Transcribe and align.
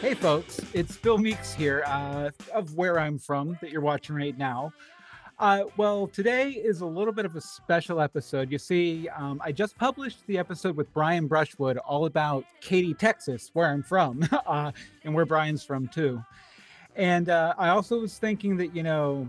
Hey, 0.00 0.14
folks, 0.14 0.62
it's 0.72 0.96
Bill 0.96 1.18
Meeks 1.18 1.52
here 1.52 1.84
uh, 1.86 2.30
of 2.54 2.74
where 2.74 2.98
I'm 2.98 3.18
from 3.18 3.58
that 3.60 3.70
you're 3.70 3.82
watching 3.82 4.16
right 4.16 4.36
now. 4.38 4.72
Uh, 5.38 5.64
well, 5.76 6.06
today 6.06 6.52
is 6.52 6.80
a 6.80 6.86
little 6.86 7.12
bit 7.12 7.26
of 7.26 7.36
a 7.36 7.40
special 7.42 8.00
episode. 8.00 8.50
You 8.50 8.56
see, 8.56 9.10
um, 9.10 9.42
I 9.44 9.52
just 9.52 9.76
published 9.76 10.26
the 10.26 10.38
episode 10.38 10.74
with 10.74 10.90
Brian 10.94 11.26
Brushwood 11.26 11.76
all 11.76 12.06
about 12.06 12.46
Katy, 12.62 12.94
Texas, 12.94 13.50
where 13.52 13.66
I'm 13.66 13.82
from, 13.82 14.26
uh, 14.46 14.72
and 15.04 15.14
where 15.14 15.26
Brian's 15.26 15.62
from 15.62 15.86
too. 15.86 16.24
And 16.96 17.28
uh, 17.28 17.52
I 17.58 17.68
also 17.68 18.00
was 18.00 18.16
thinking 18.16 18.56
that, 18.56 18.74
you 18.74 18.82
know, 18.82 19.28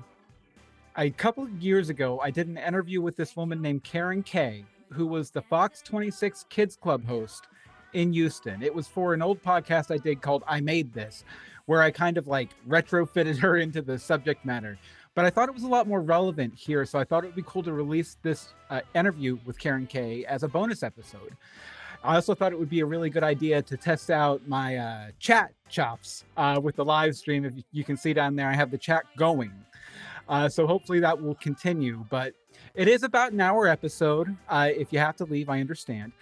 a 0.95 1.09
couple 1.09 1.43
of 1.43 1.51
years 1.61 1.89
ago, 1.89 2.21
I 2.21 2.31
did 2.31 2.47
an 2.47 2.57
interview 2.57 3.01
with 3.01 3.17
this 3.17 3.35
woman 3.35 3.61
named 3.61 3.83
Karen 3.83 4.23
Kay, 4.23 4.63
who 4.89 5.05
was 5.05 5.31
the 5.31 5.41
Fox 5.41 5.81
26 5.81 6.45
Kids 6.49 6.77
Club 6.77 7.05
host 7.05 7.49
in 7.93 8.13
Houston. 8.13 8.61
It 8.61 8.73
was 8.73 8.87
for 8.87 9.13
an 9.13 9.21
old 9.21 9.41
podcast 9.41 9.93
I 9.93 9.97
did 9.97 10.21
called 10.21 10.43
I 10.47 10.61
Made 10.61 10.93
This, 10.93 11.23
where 11.65 11.81
I 11.81 11.91
kind 11.91 12.17
of 12.17 12.27
like 12.27 12.49
retrofitted 12.67 13.37
her 13.39 13.57
into 13.57 13.81
the 13.81 13.97
subject 13.97 14.45
matter. 14.45 14.77
But 15.13 15.25
I 15.25 15.29
thought 15.29 15.49
it 15.49 15.55
was 15.55 15.63
a 15.63 15.67
lot 15.67 15.87
more 15.87 16.01
relevant 16.01 16.53
here, 16.55 16.85
so 16.85 16.97
I 16.97 17.03
thought 17.03 17.23
it 17.23 17.27
would 17.27 17.35
be 17.35 17.43
cool 17.45 17.63
to 17.63 17.73
release 17.73 18.17
this 18.23 18.53
uh, 18.69 18.81
interview 18.95 19.37
with 19.45 19.59
Karen 19.59 19.85
Kay 19.85 20.23
as 20.25 20.43
a 20.43 20.47
bonus 20.47 20.83
episode. 20.83 21.35
I 22.03 22.15
also 22.15 22.33
thought 22.33 22.51
it 22.51 22.57
would 22.57 22.69
be 22.69 22.79
a 22.79 22.85
really 22.85 23.09
good 23.09 23.23
idea 23.23 23.61
to 23.61 23.77
test 23.77 24.09
out 24.09 24.41
my 24.47 24.77
uh, 24.77 25.07
chat 25.19 25.51
chops 25.69 26.23
uh, 26.37 26.59
with 26.61 26.75
the 26.75 26.85
live 26.85 27.15
stream. 27.15 27.45
If 27.45 27.53
you 27.71 27.83
can 27.83 27.95
see 27.97 28.13
down 28.13 28.35
there, 28.35 28.47
I 28.47 28.53
have 28.53 28.71
the 28.71 28.77
chat 28.77 29.03
going. 29.17 29.51
Uh, 30.27 30.49
so 30.49 30.65
hopefully 30.65 30.99
that 31.01 31.21
will 31.21 31.35
continue. 31.35 32.05
But 32.09 32.33
it 32.73 32.87
is 32.87 33.03
about 33.03 33.33
an 33.33 33.41
hour 33.41 33.67
episode. 33.67 34.35
Uh, 34.49 34.69
if 34.75 34.91
you 34.91 34.99
have 34.99 35.15
to 35.17 35.25
leave, 35.25 35.49
I 35.49 35.59
understand. 35.59 36.13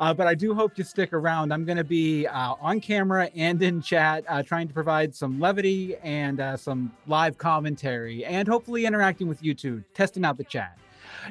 Uh, 0.00 0.14
but 0.14 0.26
I 0.26 0.34
do 0.34 0.54
hope 0.54 0.78
you 0.78 0.82
stick 0.82 1.12
around. 1.12 1.52
I'm 1.52 1.66
going 1.66 1.76
to 1.76 1.84
be 1.84 2.26
uh, 2.26 2.54
on 2.58 2.80
camera 2.80 3.30
and 3.36 3.62
in 3.62 3.82
chat, 3.82 4.24
uh, 4.28 4.42
trying 4.42 4.66
to 4.66 4.72
provide 4.72 5.14
some 5.14 5.38
levity 5.38 5.94
and 6.02 6.40
uh, 6.40 6.56
some 6.56 6.90
live 7.06 7.36
commentary, 7.36 8.24
and 8.24 8.48
hopefully 8.48 8.86
interacting 8.86 9.28
with 9.28 9.42
you 9.42 9.52
two, 9.52 9.84
testing 9.92 10.24
out 10.24 10.38
the 10.38 10.44
chat. 10.44 10.78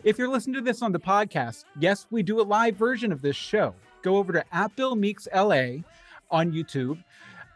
If 0.04 0.20
you're 0.20 0.30
listening 0.30 0.54
to 0.56 0.62
this 0.62 0.84
on 0.84 0.92
the 0.92 1.00
podcast, 1.00 1.66
yes, 1.80 2.06
we 2.12 2.22
do 2.22 2.40
a 2.40 2.44
live 2.44 2.76
version 2.76 3.12
of 3.12 3.24
this 3.24 3.36
show. 3.36 3.74
Go 4.04 4.18
over 4.18 4.34
to 4.34 4.46
at 4.56 4.76
Bill 4.76 4.96
Meeks 4.96 5.28
LA 5.34 5.82
on 6.30 6.52
YouTube. 6.52 7.04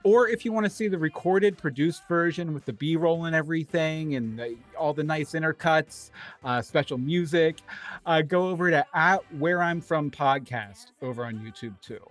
Or 0.04 0.28
if 0.28 0.44
you 0.44 0.52
want 0.52 0.66
to 0.66 0.70
see 0.70 0.90
the 0.90 0.98
recorded, 0.98 1.58
produced 1.58 2.08
version 2.10 2.54
with 2.54 2.66
the 2.66 2.74
B 2.74 2.98
roll 2.98 3.26
and 3.26 3.36
everything, 3.36 4.16
and 4.16 4.38
the, 4.38 4.58
all 4.78 4.94
the 4.94 5.04
nice 5.04 5.32
intercuts, 5.32 6.12
uh, 6.44 6.62
special 6.62 6.98
music, 6.98 7.58
uh, 8.06 8.22
go 8.22 8.50
over 8.50 8.70
to 8.70 8.86
at 8.94 9.20
Where 9.40 9.62
I'm 9.62 9.80
From 9.80 10.12
podcast 10.12 10.92
over 11.02 11.26
on 11.26 11.36
YouTube 11.36 11.80
too. 11.82 12.02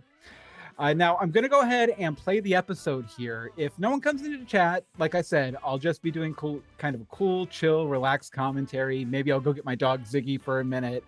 Uh, 0.78 0.94
now 0.94 1.18
I'm 1.20 1.30
going 1.30 1.42
to 1.42 1.50
go 1.50 1.60
ahead 1.60 1.90
and 1.98 2.16
play 2.16 2.40
the 2.40 2.54
episode 2.54 3.04
here. 3.16 3.50
If 3.58 3.78
no 3.78 3.90
one 3.90 4.00
comes 4.00 4.24
into 4.24 4.38
the 4.38 4.46
chat, 4.46 4.84
like 4.96 5.14
I 5.14 5.20
said, 5.20 5.56
I'll 5.62 5.78
just 5.78 6.00
be 6.00 6.10
doing 6.10 6.32
cool, 6.34 6.62
kind 6.78 6.94
of 6.94 7.02
a 7.02 7.06
cool, 7.06 7.46
chill, 7.46 7.88
relaxed 7.88 8.32
commentary. 8.32 9.04
Maybe 9.04 9.30
I'll 9.30 9.40
go 9.40 9.52
get 9.52 9.66
my 9.66 9.74
dog 9.74 10.04
Ziggy 10.04 10.40
for 10.40 10.60
a 10.60 10.64
minute, 10.64 11.04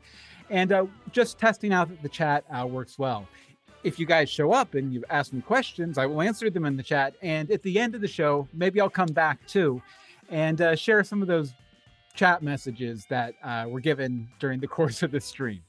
and 0.51 0.71
uh, 0.71 0.85
just 1.13 1.39
testing 1.39 1.73
out 1.73 1.89
that 1.89 2.03
the 2.03 2.11
chat 2.11 2.45
uh, 2.51 2.67
works 2.67 2.99
well 2.99 3.27
if 3.85 3.99
you 3.99 4.07
guys 4.07 4.29
show 4.29 4.53
up 4.53 4.75
and 4.75 4.93
you 4.93 5.05
ask 5.11 5.33
me 5.33 5.43
questions, 5.43 5.99
I 5.99 6.07
will 6.07 6.23
answer 6.23 6.51
them 6.51 6.65
in 6.65 6.77
the 6.77 6.83
chat. 6.83 7.15
And 7.23 7.51
at 7.51 7.63
the 7.63 7.79
end 7.79 7.95
of 7.95 8.01
the 8.01 8.09
show, 8.09 8.49
maybe 8.53 8.81
I'll 8.81 8.91
come 8.91 9.13
back 9.13 9.47
too 9.47 9.81
and 10.31 10.61
uh, 10.61 10.75
share 10.75 11.05
some 11.05 11.23
of 11.23 11.29
those 11.29 11.55
chat 12.15 12.43
messages 12.43 13.07
that 13.07 13.35
uh, 13.43 13.67
were 13.69 13.81
given 13.81 14.29
during 14.39 14.61
the 14.61 14.67
course 14.79 15.03
of 15.03 15.11
the 15.11 15.21
stream. 15.21 15.63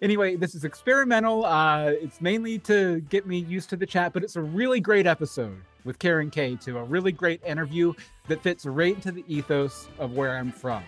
Anyway, 0.00 0.36
this 0.36 0.54
is 0.54 0.64
experimental. 0.64 1.44
Uh, 1.44 1.90
it's 1.90 2.20
mainly 2.20 2.58
to 2.60 3.00
get 3.02 3.26
me 3.26 3.38
used 3.38 3.68
to 3.70 3.76
the 3.76 3.86
chat, 3.86 4.12
but 4.12 4.22
it's 4.22 4.36
a 4.36 4.42
really 4.42 4.80
great 4.80 5.06
episode 5.06 5.60
with 5.84 5.98
Karen 5.98 6.30
Kay 6.30 6.56
too. 6.56 6.78
A 6.78 6.84
really 6.84 7.12
great 7.12 7.42
interview 7.44 7.92
that 8.28 8.42
fits 8.42 8.64
right 8.64 8.94
into 8.94 9.12
the 9.12 9.24
ethos 9.28 9.88
of 9.98 10.12
where 10.12 10.36
I'm 10.36 10.52
from. 10.52 10.82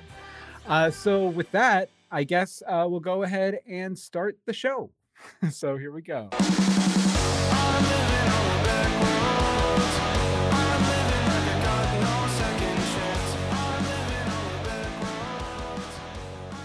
Uh, 0.67 0.91
so 0.91 1.29
with 1.29 1.51
that, 1.53 1.91
I 2.13 2.25
guess 2.25 2.63
uh, 2.67 2.87
we'll 2.89 3.01
go 3.01 3.23
ahead 3.23 3.61
and 3.69 3.99
start 3.99 4.39
the 4.47 4.53
show. 4.53 4.91
so 5.51 5.77
here 5.77 5.93
we 5.93 6.03
go. 6.03 6.29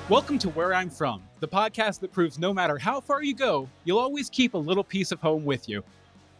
Welcome 0.08 0.38
to 0.38 0.50
Where 0.50 0.72
I'm 0.72 0.92
From, 0.92 1.24
the 1.40 1.48
podcast 1.48 2.00
that 2.02 2.12
proves 2.12 2.38
no 2.38 2.54
matter 2.54 2.78
how 2.78 3.02
far 3.02 3.24
you 3.24 3.34
go, 3.34 3.68
you'll 3.86 3.98
always 3.98 4.30
keep 4.30 4.54
a 4.54 4.58
little 4.58 4.84
piece 4.84 5.12
of 5.12 5.20
home 5.20 5.44
with 5.46 5.68
you. 5.68 5.84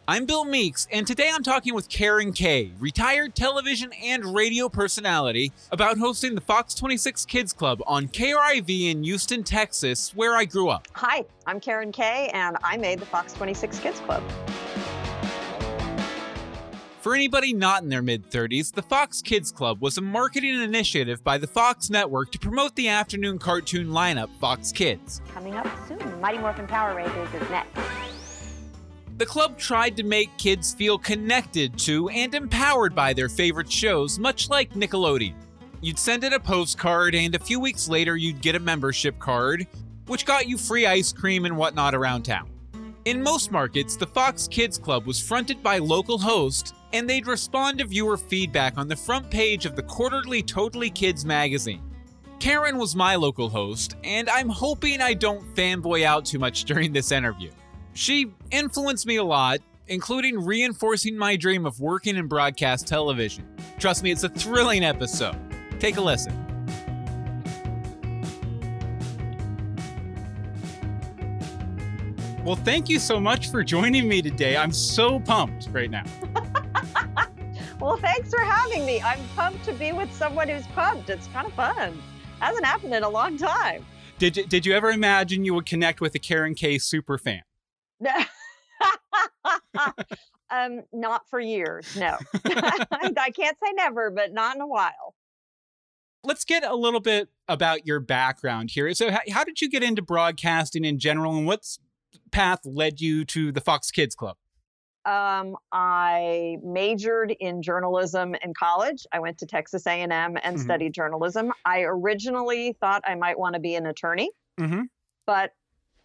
I'm 0.08 0.24
Bill 0.24 0.44
Meeks, 0.44 0.86
and 0.92 1.04
today 1.04 1.32
I'm 1.34 1.42
talking 1.42 1.74
with 1.74 1.88
Karen 1.88 2.32
Kay, 2.32 2.70
retired 2.78 3.34
television 3.34 3.92
and 4.00 4.24
radio 4.36 4.68
personality, 4.68 5.50
about 5.72 5.98
hosting 5.98 6.36
the 6.36 6.40
Fox 6.40 6.76
26 6.76 7.24
Kids 7.24 7.52
Club 7.52 7.82
on 7.88 8.06
KRIV 8.06 8.92
in 8.92 9.02
Houston, 9.02 9.42
Texas, 9.42 10.14
where 10.14 10.36
I 10.36 10.44
grew 10.44 10.68
up. 10.68 10.86
Hi, 10.92 11.24
I'm 11.48 11.58
Karen 11.58 11.90
Kay, 11.90 12.30
and 12.32 12.56
I 12.62 12.76
made 12.76 13.00
the 13.00 13.06
Fox 13.06 13.32
26 13.32 13.80
Kids 13.80 13.98
Club. 13.98 14.22
For 17.00 17.12
anybody 17.12 17.52
not 17.52 17.82
in 17.82 17.88
their 17.88 18.02
mid 18.02 18.30
30s, 18.30 18.72
the 18.72 18.82
Fox 18.82 19.20
Kids 19.20 19.50
Club 19.50 19.82
was 19.82 19.98
a 19.98 20.02
marketing 20.02 20.62
initiative 20.62 21.24
by 21.24 21.36
the 21.36 21.48
Fox 21.48 21.90
network 21.90 22.30
to 22.30 22.38
promote 22.38 22.76
the 22.76 22.86
afternoon 22.86 23.40
cartoon 23.40 23.88
lineup 23.88 24.28
Fox 24.38 24.70
Kids. 24.70 25.20
Coming 25.34 25.56
up 25.56 25.66
soon, 25.88 26.20
Mighty 26.20 26.38
Morphin 26.38 26.68
Power 26.68 26.94
Rangers 26.94 27.34
is 27.34 27.50
next. 27.50 28.15
The 29.18 29.24
club 29.24 29.56
tried 29.56 29.96
to 29.96 30.02
make 30.02 30.36
kids 30.36 30.74
feel 30.74 30.98
connected 30.98 31.78
to 31.78 32.10
and 32.10 32.34
empowered 32.34 32.94
by 32.94 33.14
their 33.14 33.30
favorite 33.30 33.72
shows, 33.72 34.18
much 34.18 34.50
like 34.50 34.74
Nickelodeon. 34.74 35.34
You'd 35.80 35.98
send 35.98 36.22
in 36.22 36.34
a 36.34 36.40
postcard, 36.40 37.14
and 37.14 37.34
a 37.34 37.38
few 37.38 37.58
weeks 37.58 37.88
later, 37.88 38.16
you'd 38.16 38.42
get 38.42 38.56
a 38.56 38.60
membership 38.60 39.18
card, 39.18 39.66
which 40.06 40.26
got 40.26 40.48
you 40.48 40.58
free 40.58 40.84
ice 40.84 41.14
cream 41.14 41.46
and 41.46 41.56
whatnot 41.56 41.94
around 41.94 42.24
town. 42.24 42.50
In 43.06 43.22
most 43.22 43.50
markets, 43.50 43.96
the 43.96 44.06
Fox 44.06 44.46
Kids 44.48 44.76
Club 44.76 45.06
was 45.06 45.18
fronted 45.18 45.62
by 45.62 45.78
local 45.78 46.18
hosts, 46.18 46.74
and 46.92 47.08
they'd 47.08 47.26
respond 47.26 47.78
to 47.78 47.86
viewer 47.86 48.18
feedback 48.18 48.76
on 48.76 48.86
the 48.86 48.96
front 48.96 49.30
page 49.30 49.64
of 49.64 49.76
the 49.76 49.82
quarterly 49.82 50.42
Totally 50.42 50.90
Kids 50.90 51.24
magazine. 51.24 51.82
Karen 52.38 52.76
was 52.76 52.94
my 52.94 53.14
local 53.14 53.48
host, 53.48 53.96
and 54.04 54.28
I'm 54.28 54.50
hoping 54.50 55.00
I 55.00 55.14
don't 55.14 55.54
fanboy 55.54 56.04
out 56.04 56.26
too 56.26 56.38
much 56.38 56.64
during 56.64 56.92
this 56.92 57.12
interview. 57.12 57.50
She 57.96 58.30
influenced 58.50 59.06
me 59.06 59.16
a 59.16 59.24
lot, 59.24 59.60
including 59.88 60.44
reinforcing 60.44 61.16
my 61.16 61.34
dream 61.34 61.64
of 61.64 61.80
working 61.80 62.16
in 62.16 62.26
broadcast 62.26 62.86
television. 62.86 63.48
Trust 63.78 64.02
me, 64.02 64.10
it's 64.10 64.22
a 64.22 64.28
thrilling 64.28 64.84
episode. 64.84 65.34
Take 65.80 65.96
a 65.96 66.02
listen. 66.02 66.34
Well, 72.44 72.56
thank 72.56 72.90
you 72.90 72.98
so 72.98 73.18
much 73.18 73.50
for 73.50 73.64
joining 73.64 74.06
me 74.06 74.20
today. 74.20 74.58
I'm 74.58 74.72
so 74.72 75.18
pumped 75.18 75.70
right 75.72 75.90
now. 75.90 76.04
well, 77.80 77.96
thanks 77.96 78.28
for 78.28 78.40
having 78.40 78.84
me. 78.84 79.00
I'm 79.00 79.20
pumped 79.34 79.64
to 79.64 79.72
be 79.72 79.92
with 79.92 80.12
someone 80.12 80.50
who's 80.50 80.66
pumped. 80.66 81.08
It's 81.08 81.28
kind 81.28 81.46
of 81.46 81.54
fun. 81.54 81.98
Hasn't 82.40 82.66
happened 82.66 82.92
in 82.92 83.04
a 83.04 83.08
long 83.08 83.38
time. 83.38 83.86
Did 84.18 84.36
you, 84.36 84.46
did 84.46 84.66
you 84.66 84.74
ever 84.74 84.90
imagine 84.90 85.46
you 85.46 85.54
would 85.54 85.64
connect 85.64 86.02
with 86.02 86.14
a 86.14 86.18
Karen 86.18 86.54
Kay 86.54 86.76
super 86.76 87.16
fan? 87.16 87.40
um, 90.50 90.82
not 90.92 91.28
for 91.28 91.40
years. 91.40 91.96
No, 91.96 92.16
I 92.44 93.30
can't 93.34 93.56
say 93.62 93.72
never, 93.74 94.10
but 94.10 94.32
not 94.32 94.56
in 94.56 94.62
a 94.62 94.66
while. 94.66 95.14
Let's 96.24 96.44
get 96.44 96.64
a 96.64 96.74
little 96.74 97.00
bit 97.00 97.28
about 97.48 97.86
your 97.86 98.00
background 98.00 98.70
here. 98.70 98.92
So, 98.94 99.10
how, 99.10 99.20
how 99.30 99.44
did 99.44 99.60
you 99.60 99.70
get 99.70 99.82
into 99.82 100.02
broadcasting 100.02 100.84
in 100.84 100.98
general, 100.98 101.36
and 101.36 101.46
what 101.46 101.64
path 102.30 102.60
led 102.64 103.00
you 103.00 103.24
to 103.26 103.52
the 103.52 103.60
Fox 103.60 103.90
Kids 103.90 104.14
Club? 104.14 104.36
Um, 105.06 105.56
I 105.70 106.56
majored 106.64 107.32
in 107.38 107.62
journalism 107.62 108.34
in 108.42 108.52
college. 108.54 109.06
I 109.12 109.20
went 109.20 109.38
to 109.38 109.46
Texas 109.46 109.86
A&M 109.86 110.10
and 110.10 110.36
mm-hmm. 110.36 110.56
studied 110.56 110.94
journalism. 110.94 111.52
I 111.64 111.82
originally 111.82 112.76
thought 112.80 113.02
I 113.06 113.14
might 113.14 113.38
want 113.38 113.54
to 113.54 113.60
be 113.60 113.76
an 113.76 113.86
attorney, 113.86 114.30
mm-hmm. 114.58 114.82
but 115.24 115.52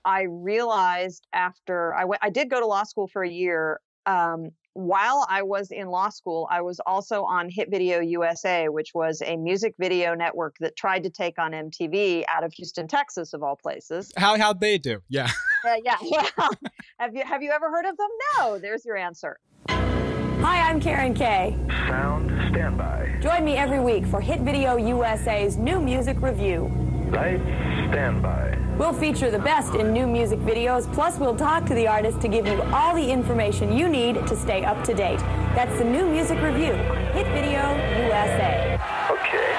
I 0.05 0.23
realized 0.23 1.27
after 1.33 1.93
I 1.93 2.05
went, 2.05 2.21
I 2.23 2.29
did 2.29 2.49
go 2.49 2.59
to 2.59 2.65
law 2.65 2.83
school 2.83 3.07
for 3.07 3.23
a 3.23 3.29
year. 3.29 3.79
Um, 4.05 4.51
while 4.73 5.27
I 5.29 5.43
was 5.43 5.69
in 5.71 5.87
law 5.87 6.09
school, 6.09 6.47
I 6.49 6.61
was 6.61 6.79
also 6.85 7.23
on 7.23 7.49
Hit 7.49 7.69
Video 7.69 7.99
USA, 7.99 8.69
which 8.69 8.91
was 8.95 9.21
a 9.25 9.35
music 9.35 9.75
video 9.77 10.15
network 10.15 10.55
that 10.61 10.77
tried 10.77 11.03
to 11.03 11.09
take 11.09 11.37
on 11.37 11.51
MTV 11.51 12.23
out 12.29 12.43
of 12.43 12.53
Houston, 12.53 12.87
Texas, 12.87 13.33
of 13.33 13.43
all 13.43 13.57
places. 13.57 14.11
How 14.15 14.37
how'd 14.37 14.61
they 14.61 14.77
do? 14.77 15.01
Yeah. 15.09 15.29
Uh, 15.65 15.75
yeah, 15.83 15.97
yeah. 16.01 16.27
have 16.99 17.13
you 17.13 17.23
have 17.25 17.43
you 17.43 17.51
ever 17.51 17.69
heard 17.69 17.85
of 17.85 17.97
them? 17.97 18.09
No. 18.37 18.59
There's 18.59 18.85
your 18.85 18.95
answer. 18.95 19.37
Hi, 19.67 20.69
I'm 20.69 20.79
Karen 20.79 21.13
Kay. 21.13 21.55
Sound 21.87 22.31
standby. 22.51 23.19
Join 23.21 23.43
me 23.45 23.57
every 23.57 23.79
week 23.79 24.05
for 24.05 24.21
Hit 24.21 24.39
Video 24.39 24.77
USA's 24.77 25.57
new 25.57 25.79
music 25.79 26.19
review. 26.21 26.71
Lights 27.11 27.43
standby. 27.91 28.60
We'll 28.81 28.93
feature 28.93 29.29
the 29.29 29.37
best 29.37 29.75
in 29.75 29.93
new 29.93 30.07
music 30.07 30.39
videos, 30.39 30.91
plus 30.91 31.19
we'll 31.19 31.35
talk 31.35 31.67
to 31.67 31.75
the 31.75 31.87
artist 31.87 32.19
to 32.21 32.27
give 32.27 32.47
you 32.47 32.59
all 32.73 32.95
the 32.95 33.11
information 33.11 33.71
you 33.77 33.87
need 33.87 34.15
to 34.25 34.35
stay 34.35 34.65
up 34.65 34.83
to 34.85 34.95
date. 34.95 35.19
That's 35.53 35.77
the 35.77 35.83
new 35.83 36.09
music 36.09 36.41
review 36.41 36.71
on 36.71 36.97
Hit 37.13 37.27
Video 37.27 37.61
USA. 38.07 38.79
Okay. 39.11 39.53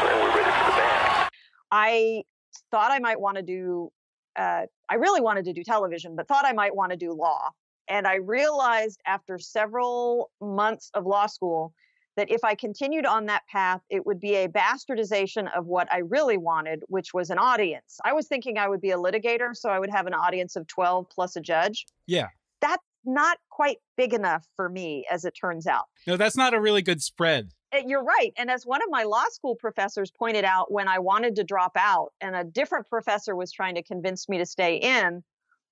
Well, 0.00 0.22
we're 0.22 0.36
ready 0.38 0.50
for 0.50 0.70
the 0.70 0.76
band. 0.78 1.28
I 1.70 2.22
thought 2.70 2.90
I 2.90 2.98
might 2.98 3.20
want 3.20 3.36
to 3.36 3.42
do, 3.42 3.90
uh, 4.36 4.62
I 4.88 4.94
really 4.94 5.20
wanted 5.20 5.44
to 5.44 5.52
do 5.52 5.62
television, 5.62 6.16
but 6.16 6.26
thought 6.26 6.46
I 6.46 6.54
might 6.54 6.74
want 6.74 6.92
to 6.92 6.96
do 6.96 7.12
law. 7.12 7.50
And 7.88 8.06
I 8.06 8.14
realized 8.14 9.02
after 9.04 9.38
several 9.38 10.30
months 10.40 10.90
of 10.94 11.04
law 11.04 11.26
school 11.26 11.74
that 12.16 12.30
if 12.30 12.44
I 12.44 12.54
continued 12.54 13.06
on 13.06 13.26
that 13.26 13.42
path, 13.50 13.80
it 13.90 14.04
would 14.06 14.20
be 14.20 14.36
a 14.36 14.48
bastardization 14.48 15.50
of 15.56 15.66
what 15.66 15.90
I 15.92 15.98
really 15.98 16.36
wanted, 16.36 16.82
which 16.88 17.14
was 17.14 17.30
an 17.30 17.38
audience. 17.38 17.98
I 18.04 18.12
was 18.12 18.26
thinking 18.26 18.58
I 18.58 18.68
would 18.68 18.80
be 18.80 18.90
a 18.90 18.96
litigator, 18.96 19.56
so 19.56 19.70
I 19.70 19.78
would 19.78 19.90
have 19.90 20.06
an 20.06 20.14
audience 20.14 20.56
of 20.56 20.66
12 20.66 21.06
plus 21.10 21.36
a 21.36 21.40
judge. 21.40 21.86
Yeah. 22.06 22.28
That's 22.60 22.82
not 23.04 23.38
quite 23.50 23.78
big 23.96 24.14
enough 24.14 24.46
for 24.56 24.68
me, 24.68 25.04
as 25.10 25.24
it 25.24 25.32
turns 25.32 25.66
out. 25.66 25.86
No, 26.06 26.16
that's 26.16 26.36
not 26.36 26.54
a 26.54 26.60
really 26.60 26.82
good 26.82 27.02
spread. 27.02 27.50
Uh, 27.74 27.80
You're 27.86 28.04
right. 28.04 28.32
And 28.36 28.50
as 28.50 28.64
one 28.64 28.82
of 28.82 28.90
my 28.90 29.04
law 29.04 29.24
school 29.30 29.56
professors 29.56 30.10
pointed 30.10 30.44
out 30.44 30.70
when 30.70 30.88
I 30.88 30.98
wanted 30.98 31.36
to 31.36 31.44
drop 31.44 31.72
out, 31.76 32.12
and 32.20 32.36
a 32.36 32.44
different 32.44 32.88
professor 32.88 33.34
was 33.34 33.50
trying 33.50 33.74
to 33.76 33.82
convince 33.82 34.28
me 34.28 34.38
to 34.38 34.46
stay 34.46 34.76
in, 34.76 35.22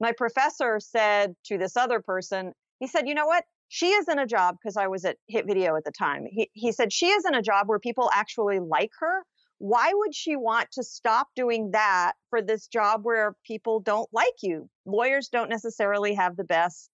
my 0.01 0.13
professor 0.13 0.81
said 0.81 1.37
to 1.45 1.59
this 1.59 1.77
other 1.77 2.01
person, 2.01 2.55
he 2.81 2.87
said, 2.87 3.07
You 3.07 3.15
know 3.15 3.27
what? 3.27 3.45
She 3.73 3.91
is 3.91 4.09
in 4.09 4.19
a 4.19 4.27
job 4.27 4.57
because 4.61 4.77
I 4.77 4.89
was 4.89 5.05
at 5.05 5.17
Hit 5.29 5.47
Video 5.47 5.77
at 5.77 5.85
the 5.85 5.93
time. 5.93 6.27
He, 6.29 6.51
he 6.55 6.73
said, 6.73 6.93
She 6.93 7.07
is 7.07 7.25
in 7.25 7.37
a 7.37 7.41
job 7.41 7.69
where 7.69 7.79
people 7.79 8.11
actually 8.13 8.59
like 8.59 8.91
her. 8.99 9.23
Why 9.59 9.93
would 9.95 10.13
she 10.13 10.35
want 10.35 10.73
to 10.73 10.83
stop 10.83 11.29
doing 11.37 11.71
that 11.71 12.15
for 12.31 12.43
this 12.43 12.67
job 12.67 13.03
where 13.05 13.37
people 13.47 13.79
don't 13.79 14.09
like 14.13 14.43
you? 14.43 14.69
Lawyers 14.87 15.29
don't 15.29 15.49
necessarily 15.49 16.15
have 16.15 16.37
the 16.37 16.43
best 16.43 16.91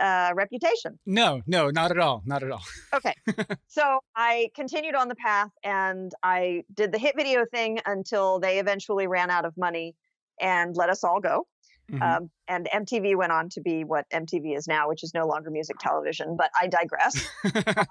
uh, 0.00 0.30
reputation. 0.36 0.96
No, 1.06 1.42
no, 1.48 1.70
not 1.70 1.90
at 1.90 1.98
all. 1.98 2.22
Not 2.24 2.44
at 2.44 2.52
all. 2.52 2.62
Okay. 2.94 3.14
so 3.66 3.98
I 4.14 4.50
continued 4.54 4.94
on 4.94 5.08
the 5.08 5.16
path 5.16 5.50
and 5.64 6.12
I 6.22 6.62
did 6.72 6.92
the 6.92 6.98
hit 6.98 7.16
video 7.16 7.44
thing 7.52 7.80
until 7.84 8.38
they 8.38 8.60
eventually 8.60 9.08
ran 9.08 9.28
out 9.28 9.44
of 9.44 9.56
money 9.56 9.96
and 10.40 10.76
let 10.76 10.88
us 10.88 11.02
all 11.02 11.18
go. 11.18 11.46
Mhm. 11.90 12.02
Um, 12.02 12.30
and 12.48 12.68
MTV 12.72 13.16
went 13.16 13.32
on 13.32 13.48
to 13.50 13.60
be 13.60 13.84
what 13.84 14.06
MTV 14.10 14.56
is 14.56 14.66
now, 14.68 14.88
which 14.88 15.02
is 15.02 15.12
no 15.14 15.26
longer 15.26 15.50
music 15.50 15.76
television, 15.78 16.36
but 16.36 16.50
I 16.60 16.66
digress. 16.66 17.28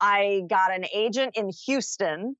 I 0.00 0.42
got 0.48 0.72
an 0.74 0.84
agent 0.92 1.36
in 1.36 1.50
Houston 1.66 2.36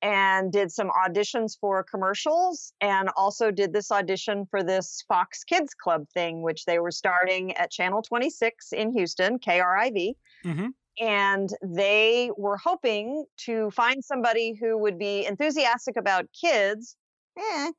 and 0.00 0.52
did 0.52 0.70
some 0.70 0.90
auditions 0.90 1.58
for 1.60 1.82
commercials 1.82 2.72
and 2.80 3.08
also 3.16 3.50
did 3.50 3.72
this 3.72 3.90
audition 3.90 4.46
for 4.50 4.62
this 4.62 5.04
Fox 5.08 5.42
Kids 5.42 5.74
Club 5.74 6.06
thing, 6.14 6.42
which 6.42 6.64
they 6.66 6.78
were 6.78 6.92
starting 6.92 7.56
at 7.56 7.70
Channel 7.72 8.02
26 8.02 8.72
in 8.72 8.92
Houston, 8.92 9.38
KRIV. 9.40 10.14
Mhm. 10.44 10.68
And 11.00 11.48
they 11.62 12.30
were 12.36 12.56
hoping 12.56 13.24
to 13.38 13.70
find 13.70 14.04
somebody 14.04 14.54
who 14.54 14.78
would 14.78 14.98
be 14.98 15.26
enthusiastic 15.26 15.96
about 15.96 16.26
kids 16.32 16.96
eh, 17.40 17.70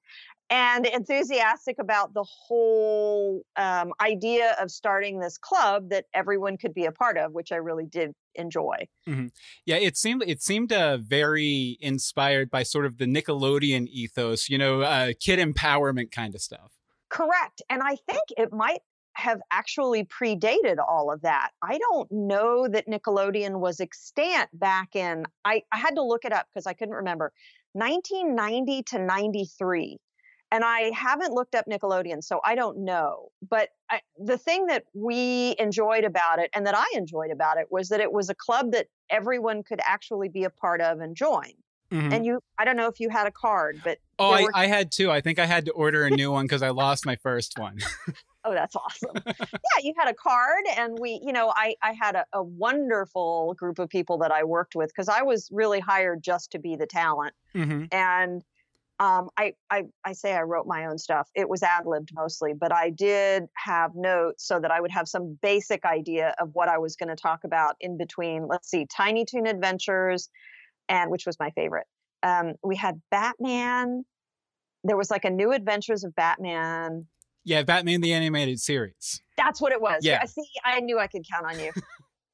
and 0.50 0.86
enthusiastic 0.86 1.78
about 1.80 2.14
the 2.14 2.24
whole 2.24 3.44
um, 3.56 3.94
idea 4.02 4.56
of 4.60 4.72
starting 4.72 5.20
this 5.20 5.38
club 5.38 5.90
that 5.90 6.06
everyone 6.14 6.58
could 6.58 6.74
be 6.74 6.86
a 6.86 6.92
part 6.92 7.18
of, 7.18 7.34
which 7.34 7.52
I 7.52 7.58
really 7.58 7.86
did 7.86 8.14
enjoy. 8.36 8.88
Yeah, 9.66 9.78
it 9.78 9.98
seemed 9.98 10.24
it 10.26 10.42
seemed 10.42 10.72
uh, 10.72 10.98
very 10.98 11.78
inspired 11.82 12.50
by 12.50 12.64
sort 12.64 12.86
of 12.86 12.98
the 12.98 13.06
Nickelodeon 13.06 13.88
ethos, 13.88 14.50
you 14.50 14.58
know, 14.58 14.82
uh, 14.82 15.14
kid 15.20 15.40
empowerment 15.40 16.12
kind 16.12 16.34
of 16.36 16.42
stuff. 16.42 16.72
Correct. 17.10 17.62
And 17.70 17.82
I 17.84 17.98
think 18.08 18.24
it 18.38 18.54
might 18.54 18.82
have 19.14 19.42
actually 19.52 20.06
predated 20.06 20.78
all 20.78 21.12
of 21.12 21.22
that. 21.22 21.50
I 21.62 21.78
don't 21.78 22.10
know 22.12 22.68
that 22.68 22.88
Nickelodeon 22.88 23.60
was 23.60 23.80
extant 23.80 24.48
back 24.54 24.96
in, 24.96 25.26
I, 25.44 25.64
I 25.72 25.78
had 25.78 25.96
to 25.96 26.04
look 26.04 26.24
it 26.24 26.32
up 26.32 26.48
because 26.54 26.66
I 26.66 26.74
couldn't 26.74 26.96
remember, 26.96 27.34
1990 27.74 28.84
to 28.84 29.00
93. 29.00 29.98
And 30.52 30.64
I 30.64 30.92
haven't 30.96 31.34
looked 31.34 31.54
up 31.54 31.66
Nickelodeon, 31.68 32.24
so 32.24 32.40
I 32.44 32.56
don't 32.56 32.80
know. 32.80 33.30
But 33.48 33.70
I, 33.92 34.02
the 34.18 34.38
thing 34.38 34.66
that 34.68 34.84
we 34.94 35.56
enjoyed 35.60 36.04
about 36.04 36.40
it 36.40 36.50
and 36.56 36.66
that 36.66 36.76
I 36.76 36.86
enjoyed 36.96 37.32
about 37.32 37.58
it 37.58 37.68
was 37.72 37.90
that 37.90 38.00
it 38.00 38.12
was 38.12 38.30
a 38.30 38.36
club 38.36 38.72
that 38.72 38.88
everyone 39.10 39.62
could 39.64 39.80
actually 39.84 40.30
be 40.30 40.44
a 40.44 40.50
part 40.50 40.82
of 40.82 41.00
and 41.02 41.16
join. 41.16 41.54
Mhm. 41.92 42.14
And 42.14 42.26
you, 42.26 42.40
I 42.60 42.66
don't 42.66 42.78
know 42.78 42.88
if 42.88 43.00
you 43.00 43.10
had 43.10 43.26
a 43.26 43.32
card, 43.32 43.82
but 43.84 43.98
oh, 44.20 44.30
I, 44.32 44.44
were- 44.44 44.52
I 44.54 44.68
had 44.68 44.92
two. 44.92 45.10
I 45.12 45.22
think 45.22 45.40
I 45.40 45.46
had 45.46 45.66
to 45.66 45.72
order 45.72 46.06
a 46.06 46.12
new 46.12 46.32
one 46.32 46.46
because 46.46 46.62
I 46.62 46.70
lost 46.70 47.06
my 47.06 47.16
first 47.16 47.58
one. 47.58 47.80
Oh, 48.46 48.54
that's 48.54 48.76
awesome. 48.76 49.22
yeah, 49.26 49.34
you 49.82 49.94
had 49.98 50.08
a 50.08 50.14
card, 50.14 50.64
and 50.78 50.98
we, 51.00 51.20
you 51.26 51.34
know, 51.34 51.52
I, 51.56 51.76
I 51.84 51.92
had 51.94 52.16
a, 52.16 52.26
a 52.32 52.42
wonderful 52.42 53.54
group 53.56 53.80
of 53.80 53.90
people 53.90 54.18
that 54.20 54.32
I 54.32 54.44
worked 54.44 54.76
with 54.76 54.90
because 54.90 55.10
I 55.10 55.24
was 55.24 55.50
really 55.52 55.80
hired 55.80 56.24
just 56.24 56.52
to 56.52 56.60
be 56.60 56.76
the 56.76 56.86
talent. 56.86 57.34
hmm 57.54 57.86
And 57.92 58.44
um, 59.00 59.30
I, 59.38 59.54
I, 59.70 59.84
I 60.04 60.12
say 60.12 60.34
I 60.34 60.42
wrote 60.42 60.68
my 60.68 60.86
own 60.86 60.98
stuff. 60.98 61.30
It 61.34 61.48
was 61.48 61.64
ad 61.64 61.86
libbed 61.86 62.12
mostly, 62.14 62.52
but 62.54 62.74
I 62.74 62.90
did 62.90 63.44
have 63.56 63.92
notes 63.96 64.46
so 64.46 64.60
that 64.60 64.72
I 64.72 64.82
would 64.82 64.92
have 64.92 65.08
some 65.08 65.38
basic 65.42 65.86
idea 65.86 66.36
of 66.40 66.50
what 66.54 66.68
I 66.68 66.78
was 66.78 66.98
going 66.98 67.08
to 67.10 67.16
talk 67.16 67.46
about 67.46 67.76
in 67.80 67.98
between. 67.98 68.48
Let's 68.48 68.70
see, 68.70 68.86
Tiny 68.86 69.24
Toon 69.24 69.48
Adventures, 69.48 70.30
and 70.90 71.10
which 71.10 71.26
was 71.26 71.38
my 71.40 71.50
favorite. 71.52 71.88
Um, 72.24 72.56
we 72.62 72.76
had 72.76 73.02
Batman. 73.10 74.04
There 74.84 74.98
was 74.98 75.10
like 75.10 75.24
a 75.24 75.30
New 75.30 75.54
Adventures 75.54 76.04
of 76.04 76.14
Batman. 76.16 77.06
Yeah, 77.46 77.64
Batman 77.64 78.02
the 78.02 78.12
Animated 78.12 78.60
Series. 78.60 79.22
That's 79.38 79.62
what 79.62 79.72
it 79.72 79.82
was. 79.82 80.04
Yeah. 80.04 80.26
See, 80.26 80.44
I 80.66 80.82
knew 80.82 81.00
I 81.00 81.08
could 81.08 81.24
count 81.32 81.46
on 81.46 81.58
you. 81.58 81.72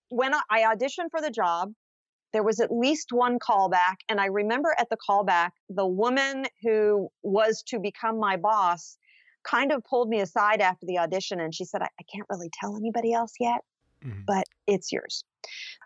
when 0.10 0.34
I, 0.34 0.42
I 0.50 0.76
auditioned 0.76 1.12
for 1.12 1.22
the 1.22 1.30
job, 1.30 1.74
there 2.36 2.44
was 2.44 2.60
at 2.60 2.70
least 2.70 3.14
one 3.14 3.40
callback. 3.40 3.96
And 4.10 4.20
I 4.20 4.26
remember 4.26 4.76
at 4.78 4.90
the 4.90 4.98
callback, 4.98 5.52
the 5.70 5.88
woman 5.88 6.48
who 6.62 7.08
was 7.24 7.64
to 7.68 7.80
become 7.80 8.20
my 8.20 8.36
boss 8.36 8.98
kind 9.46 9.72
of 9.72 9.82
pulled 9.86 10.10
me 10.10 10.20
aside 10.20 10.60
after 10.60 10.86
the 10.86 10.98
audition 10.98 11.40
and 11.40 11.56
she 11.56 11.64
said, 11.64 11.82
I, 11.82 11.86
I 11.86 12.04
can't 12.14 12.28
really 12.30 12.50
tell 12.60 12.76
anybody 12.76 13.14
else 13.14 13.32
yet, 13.40 13.62
Mhm. 14.04 14.26
but 14.28 14.44
it's 14.68 14.92
yours. 14.92 15.24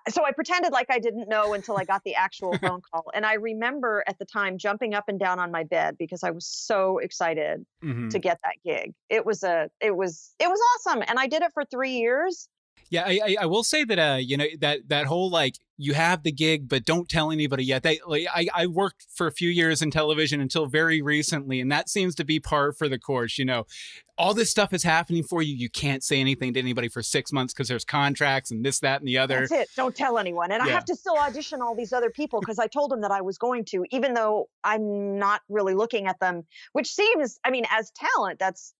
So 0.07 0.25
I 0.25 0.31
pretended 0.31 0.71
like 0.71 0.87
I 0.89 0.97
didn't 0.97 1.29
know 1.29 1.53
until 1.53 1.77
I 1.77 1.83
got 1.85 2.01
the 2.03 2.15
actual 2.15 2.57
phone 2.61 2.81
call. 2.91 3.11
And 3.13 3.27
I 3.27 3.33
remember 3.33 4.03
at 4.07 4.17
the 4.17 4.25
time 4.25 4.57
jumping 4.57 4.95
up 4.95 5.03
and 5.07 5.19
down 5.19 5.37
on 5.37 5.51
my 5.51 5.65
bed 5.65 5.97
because 5.99 6.23
I 6.23 6.31
was 6.31 6.47
so 6.47 6.97
excited 6.97 7.63
Mhm. 7.83 8.09
to 8.09 8.17
get 8.17 8.39
that 8.43 8.55
gig. 8.65 8.95
It 9.09 9.23
was 9.23 9.43
a 9.43 9.69
it 9.81 9.95
was 9.95 10.33
it 10.39 10.47
was 10.47 10.59
awesome 10.73 11.03
and 11.07 11.19
I 11.19 11.27
did 11.27 11.43
it 11.43 11.51
for 11.53 11.63
3 11.65 11.91
years. 11.91 12.49
Yeah, 12.89 13.03
I, 13.05 13.19
I 13.23 13.35
I 13.41 13.45
will 13.45 13.63
say 13.63 13.83
that 13.83 13.99
uh 13.99 14.17
you 14.17 14.37
know 14.37 14.45
that 14.61 14.89
that 14.89 15.05
whole 15.05 15.29
like 15.29 15.55
you 15.77 15.93
have 15.93 16.23
the 16.23 16.31
gig 16.31 16.67
but 16.67 16.85
don't 16.85 17.07
tell 17.07 17.31
anybody 17.31 17.63
yet. 17.63 17.83
They 17.83 17.99
like 18.05 18.25
I 18.33 18.47
I 18.53 18.67
worked 18.67 19.05
for 19.13 19.27
a 19.27 19.31
few 19.31 19.49
years 19.49 19.81
in 19.81 19.91
television 19.91 20.41
until 20.41 20.65
very 20.65 21.01
recently, 21.01 21.61
and 21.61 21.71
that 21.71 21.89
seems 21.89 22.15
to 22.15 22.25
be 22.25 22.39
par 22.39 22.73
for 22.73 22.89
the 22.89 22.99
course. 22.99 23.37
You 23.37 23.45
know, 23.45 23.65
all 24.17 24.33
this 24.33 24.51
stuff 24.51 24.73
is 24.73 24.83
happening 24.83 25.23
for 25.23 25.41
you. 25.41 25.55
You 25.55 25.69
can't 25.69 26.03
say 26.03 26.19
anything 26.19 26.53
to 26.53 26.59
anybody 26.59 26.89
for 26.89 27.01
six 27.01 27.31
months 27.31 27.53
because 27.53 27.69
there's 27.69 27.85
contracts 27.85 28.51
and 28.51 28.65
this, 28.65 28.79
that, 28.81 28.99
and 28.99 29.07
the 29.07 29.17
other. 29.17 29.39
That's 29.39 29.51
it. 29.51 29.69
Don't 29.77 29.95
tell 29.95 30.17
anyone. 30.17 30.51
And 30.51 30.61
I 30.61 30.67
have 30.67 30.85
to 30.85 30.95
still 30.95 31.17
audition 31.17 31.61
all 31.61 31.73
these 31.73 31.93
other 31.93 32.09
people 32.09 32.41
because 32.41 32.59
I 32.59 32.67
told 32.67 32.91
them 32.91 33.01
that 33.01 33.11
I 33.11 33.21
was 33.21 33.37
going 33.37 33.63
to 33.65 33.85
even 33.91 34.13
though 34.13 34.49
I'm 34.63 35.17
not 35.17 35.41
really 35.47 35.73
looking 35.73 36.07
at 36.07 36.19
them, 36.19 36.45
which 36.73 36.91
seems 36.91 37.39
I 37.45 37.51
mean 37.51 37.65
as 37.71 37.91
talent 37.91 38.39
that's 38.39 38.73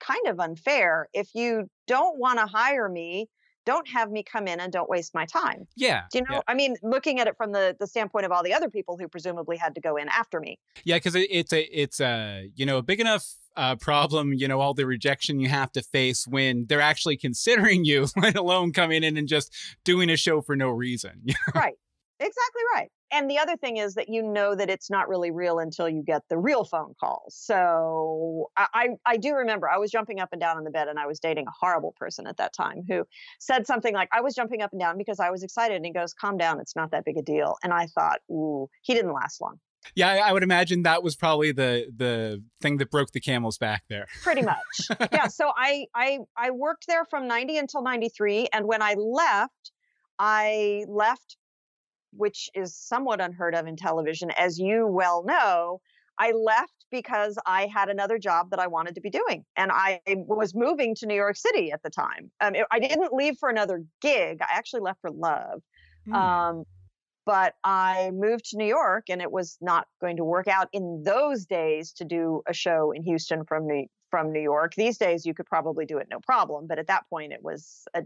kind 0.00 0.26
of 0.26 0.40
unfair. 0.40 1.08
If 1.12 1.28
you 1.34 1.68
don't 1.86 2.18
want 2.18 2.38
to 2.38 2.46
hire 2.46 2.88
me, 2.88 3.28
don't 3.66 3.86
have 3.88 4.10
me 4.10 4.22
come 4.22 4.48
in 4.48 4.60
and 4.60 4.72
don't 4.72 4.88
waste 4.88 5.14
my 5.14 5.26
time. 5.26 5.66
Yeah, 5.76 6.04
Do 6.10 6.18
you 6.18 6.24
know? 6.24 6.36
yeah. 6.36 6.40
I 6.48 6.54
mean, 6.54 6.76
looking 6.82 7.20
at 7.20 7.26
it 7.26 7.36
from 7.36 7.52
the 7.52 7.76
the 7.78 7.86
standpoint 7.86 8.24
of 8.24 8.32
all 8.32 8.42
the 8.42 8.54
other 8.54 8.70
people 8.70 8.96
who 8.96 9.08
presumably 9.08 9.58
had 9.58 9.74
to 9.74 9.80
go 9.80 9.96
in 9.96 10.08
after 10.08 10.40
me. 10.40 10.58
Yeah, 10.84 10.96
because 10.96 11.14
it, 11.14 11.28
it's 11.30 11.52
a 11.52 11.62
it's 11.78 12.00
a 12.00 12.50
you 12.54 12.64
know 12.64 12.78
a 12.78 12.82
big 12.82 12.98
enough 12.98 13.26
uh, 13.56 13.76
problem. 13.76 14.32
You 14.32 14.48
know 14.48 14.60
all 14.60 14.72
the 14.72 14.86
rejection 14.86 15.38
you 15.38 15.48
have 15.48 15.70
to 15.72 15.82
face 15.82 16.26
when 16.26 16.64
they're 16.66 16.80
actually 16.80 17.18
considering 17.18 17.84
you, 17.84 18.06
let 18.16 18.36
alone 18.36 18.72
coming 18.72 19.02
in 19.04 19.18
and 19.18 19.28
just 19.28 19.54
doing 19.84 20.08
a 20.08 20.16
show 20.16 20.40
for 20.40 20.56
no 20.56 20.70
reason. 20.70 21.24
right. 21.54 21.74
Exactly 22.20 22.62
right. 22.74 22.88
And 23.10 23.30
the 23.30 23.38
other 23.38 23.56
thing 23.56 23.78
is 23.78 23.94
that 23.94 24.08
you 24.08 24.22
know 24.22 24.54
that 24.54 24.68
it's 24.68 24.90
not 24.90 25.08
really 25.08 25.30
real 25.30 25.58
until 25.58 25.88
you 25.88 26.02
get 26.02 26.22
the 26.28 26.36
real 26.38 26.64
phone 26.64 26.94
calls. 27.00 27.34
So 27.34 28.50
I, 28.56 28.66
I, 28.74 28.88
I 29.06 29.16
do 29.16 29.34
remember 29.34 29.68
I 29.68 29.78
was 29.78 29.90
jumping 29.90 30.20
up 30.20 30.28
and 30.32 30.40
down 30.40 30.56
on 30.56 30.64
the 30.64 30.70
bed 30.70 30.88
and 30.88 30.98
I 30.98 31.06
was 31.06 31.18
dating 31.18 31.46
a 31.46 31.52
horrible 31.58 31.94
person 31.98 32.26
at 32.26 32.36
that 32.36 32.52
time 32.52 32.82
who 32.88 33.04
said 33.40 33.66
something 33.66 33.94
like, 33.94 34.08
I 34.12 34.20
was 34.20 34.34
jumping 34.34 34.62
up 34.62 34.72
and 34.72 34.80
down 34.80 34.98
because 34.98 35.20
I 35.20 35.30
was 35.30 35.42
excited. 35.42 35.76
And 35.76 35.86
he 35.86 35.92
goes, 35.92 36.12
Calm 36.12 36.36
down, 36.36 36.60
it's 36.60 36.76
not 36.76 36.90
that 36.90 37.04
big 37.04 37.16
a 37.16 37.22
deal. 37.22 37.56
And 37.62 37.72
I 37.72 37.86
thought, 37.86 38.18
ooh, 38.30 38.68
he 38.82 38.94
didn't 38.94 39.12
last 39.14 39.40
long. 39.40 39.58
yeah, 39.94 40.08
I, 40.10 40.16
I 40.28 40.32
would 40.32 40.42
imagine 40.42 40.82
that 40.82 41.02
was 41.02 41.16
probably 41.16 41.52
the 41.52 41.86
the 41.94 42.42
thing 42.60 42.76
that 42.78 42.90
broke 42.90 43.12
the 43.12 43.20
camel's 43.20 43.58
back 43.58 43.84
there. 43.88 44.06
pretty 44.22 44.42
much 44.42 44.88
yeah 45.12 45.26
so 45.40 45.52
I, 45.56 45.86
I 45.94 46.18
i 46.36 46.50
worked 46.50 46.86
there 46.88 47.04
from 47.04 47.28
90 47.28 47.58
until 47.58 47.82
93 47.82 48.48
and 48.52 48.66
when 48.66 48.82
i 48.82 48.94
left 48.94 49.72
i 50.18 50.84
left 50.88 51.36
which 52.12 52.50
is 52.54 52.74
somewhat 52.74 53.20
unheard 53.20 53.54
of 53.54 53.66
in 53.66 53.76
television 53.76 54.30
as 54.32 54.58
you 54.58 54.86
well 54.86 55.24
know 55.24 55.80
i 56.18 56.32
left 56.32 56.78
because 56.90 57.38
I 57.46 57.66
had 57.66 57.88
another 57.88 58.18
job 58.18 58.50
that 58.50 58.58
I 58.58 58.66
wanted 58.66 58.94
to 58.94 59.00
be 59.00 59.10
doing. 59.10 59.44
And 59.56 59.70
I 59.72 60.00
was 60.06 60.54
moving 60.54 60.94
to 60.96 61.06
New 61.06 61.14
York 61.14 61.36
City 61.36 61.70
at 61.72 61.82
the 61.82 61.90
time. 61.90 62.30
Um, 62.40 62.54
it, 62.54 62.66
I 62.70 62.78
didn't 62.78 63.12
leave 63.12 63.36
for 63.38 63.48
another 63.48 63.84
gig, 64.00 64.38
I 64.40 64.56
actually 64.56 64.80
left 64.80 65.00
for 65.00 65.10
love. 65.10 65.62
Mm. 66.08 66.14
Um, 66.14 66.64
but 67.26 67.54
I 67.62 68.10
moved 68.14 68.46
to 68.50 68.56
New 68.56 68.66
York 68.66 69.04
and 69.10 69.20
it 69.20 69.30
was 69.30 69.58
not 69.60 69.86
going 70.00 70.16
to 70.16 70.24
work 70.24 70.48
out 70.48 70.68
in 70.72 71.02
those 71.04 71.44
days 71.44 71.92
to 71.94 72.04
do 72.04 72.42
a 72.48 72.54
show 72.54 72.90
in 72.92 73.02
Houston 73.02 73.44
from 73.44 73.66
New, 73.66 73.86
from 74.10 74.32
New 74.32 74.40
York. 74.40 74.72
These 74.74 74.96
days 74.96 75.26
you 75.26 75.34
could 75.34 75.44
probably 75.44 75.84
do 75.84 75.98
it 75.98 76.08
no 76.10 76.20
problem, 76.20 76.66
but 76.66 76.78
at 76.78 76.86
that 76.86 77.04
point 77.10 77.34
it 77.34 77.42
was 77.42 77.86
a, 77.92 78.02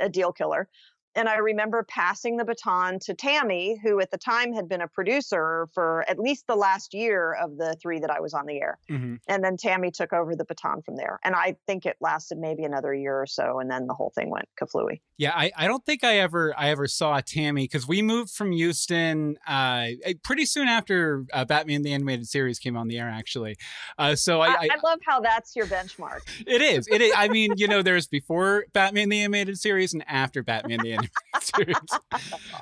a 0.00 0.08
deal 0.08 0.32
killer 0.32 0.68
and 1.14 1.28
I 1.28 1.36
remember 1.36 1.84
passing 1.88 2.36
the 2.36 2.44
baton 2.44 2.98
to 3.00 3.14
Tammy, 3.14 3.78
who 3.82 4.00
at 4.00 4.10
the 4.10 4.18
time 4.18 4.52
had 4.52 4.68
been 4.68 4.80
a 4.80 4.88
producer 4.88 5.68
for 5.74 6.04
at 6.08 6.18
least 6.18 6.46
the 6.46 6.56
last 6.56 6.94
year 6.94 7.34
of 7.34 7.56
the 7.56 7.76
three 7.80 8.00
that 8.00 8.10
I 8.10 8.20
was 8.20 8.34
on 8.34 8.46
the 8.46 8.60
air. 8.60 8.78
Mm-hmm. 8.90 9.16
And 9.28 9.44
then 9.44 9.56
Tammy 9.56 9.90
took 9.90 10.12
over 10.12 10.34
the 10.34 10.44
baton 10.44 10.82
from 10.82 10.96
there. 10.96 11.18
And 11.24 11.34
I 11.34 11.56
think 11.66 11.86
it 11.86 11.96
lasted 12.00 12.38
maybe 12.38 12.64
another 12.64 12.94
year 12.94 13.20
or 13.20 13.26
so, 13.26 13.60
and 13.60 13.70
then 13.70 13.86
the 13.86 13.94
whole 13.94 14.12
thing 14.14 14.30
went 14.30 14.48
kaflooey. 14.60 15.00
Yeah, 15.18 15.32
I, 15.34 15.52
I 15.56 15.66
don't 15.66 15.84
think 15.84 16.02
I 16.02 16.18
ever 16.18 16.54
I 16.56 16.70
ever 16.70 16.88
saw 16.88 17.20
Tammy 17.20 17.64
because 17.64 17.86
we 17.86 18.02
moved 18.02 18.30
from 18.30 18.52
Houston 18.52 19.36
uh, 19.46 19.88
pretty 20.24 20.46
soon 20.46 20.68
after 20.68 21.24
uh, 21.32 21.44
Batman 21.44 21.82
the 21.82 21.92
Animated 21.92 22.26
Series 22.26 22.58
came 22.58 22.76
on 22.76 22.88
the 22.88 22.98
air, 22.98 23.08
actually. 23.08 23.56
Uh, 23.98 24.16
so 24.16 24.40
I, 24.40 24.48
I, 24.48 24.68
I 24.72 24.78
love 24.82 24.98
how 25.06 25.20
that's 25.20 25.54
your 25.54 25.66
benchmark. 25.66 26.20
It 26.46 26.60
is. 26.62 26.88
It 26.88 27.00
is. 27.00 27.12
I 27.16 27.28
mean, 27.28 27.52
you 27.56 27.68
know, 27.68 27.82
there's 27.82 28.06
before 28.06 28.64
Batman 28.72 29.10
the 29.10 29.20
Animated 29.20 29.58
Series 29.58 29.92
and 29.92 30.04
after 30.08 30.42
Batman 30.42 30.80
the 30.82 30.92
awesome. 31.34 32.00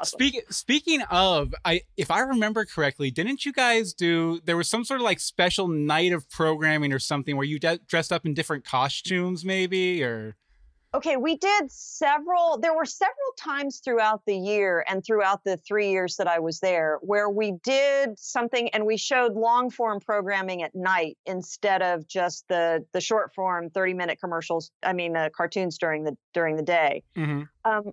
Speaking 0.02 0.42
speaking 0.50 1.02
of, 1.10 1.54
I 1.64 1.82
if 1.96 2.10
I 2.10 2.20
remember 2.20 2.64
correctly, 2.64 3.10
didn't 3.10 3.44
you 3.44 3.52
guys 3.52 3.92
do? 3.92 4.40
There 4.44 4.56
was 4.56 4.68
some 4.68 4.84
sort 4.84 5.00
of 5.00 5.04
like 5.04 5.20
special 5.20 5.68
night 5.68 6.12
of 6.12 6.28
programming 6.30 6.92
or 6.92 6.98
something 6.98 7.36
where 7.36 7.46
you 7.46 7.58
dressed 7.58 8.12
up 8.12 8.26
in 8.26 8.34
different 8.34 8.64
costumes, 8.64 9.44
maybe 9.44 10.02
or. 10.02 10.36
Okay, 10.92 11.16
we 11.16 11.36
did 11.36 11.70
several. 11.70 12.58
There 12.58 12.74
were 12.74 12.84
several 12.84 13.14
times 13.38 13.78
throughout 13.78 14.22
the 14.26 14.36
year 14.36 14.84
and 14.88 15.04
throughout 15.04 15.44
the 15.44 15.56
three 15.56 15.90
years 15.90 16.16
that 16.16 16.26
I 16.26 16.40
was 16.40 16.58
there 16.58 16.98
where 17.00 17.30
we 17.30 17.52
did 17.62 18.18
something 18.18 18.68
and 18.70 18.84
we 18.84 18.96
showed 18.96 19.34
long 19.34 19.70
form 19.70 20.00
programming 20.00 20.64
at 20.64 20.74
night 20.74 21.16
instead 21.26 21.80
of 21.80 22.08
just 22.08 22.48
the 22.48 22.84
the 22.92 23.00
short 23.00 23.32
form 23.36 23.70
thirty 23.70 23.94
minute 23.94 24.18
commercials. 24.20 24.72
I 24.82 24.92
mean, 24.92 25.16
uh, 25.16 25.28
cartoons 25.32 25.78
during 25.78 26.02
the 26.02 26.16
during 26.34 26.56
the 26.56 26.64
day. 26.64 27.04
Mm-hmm. 27.16 27.42
Um, 27.64 27.92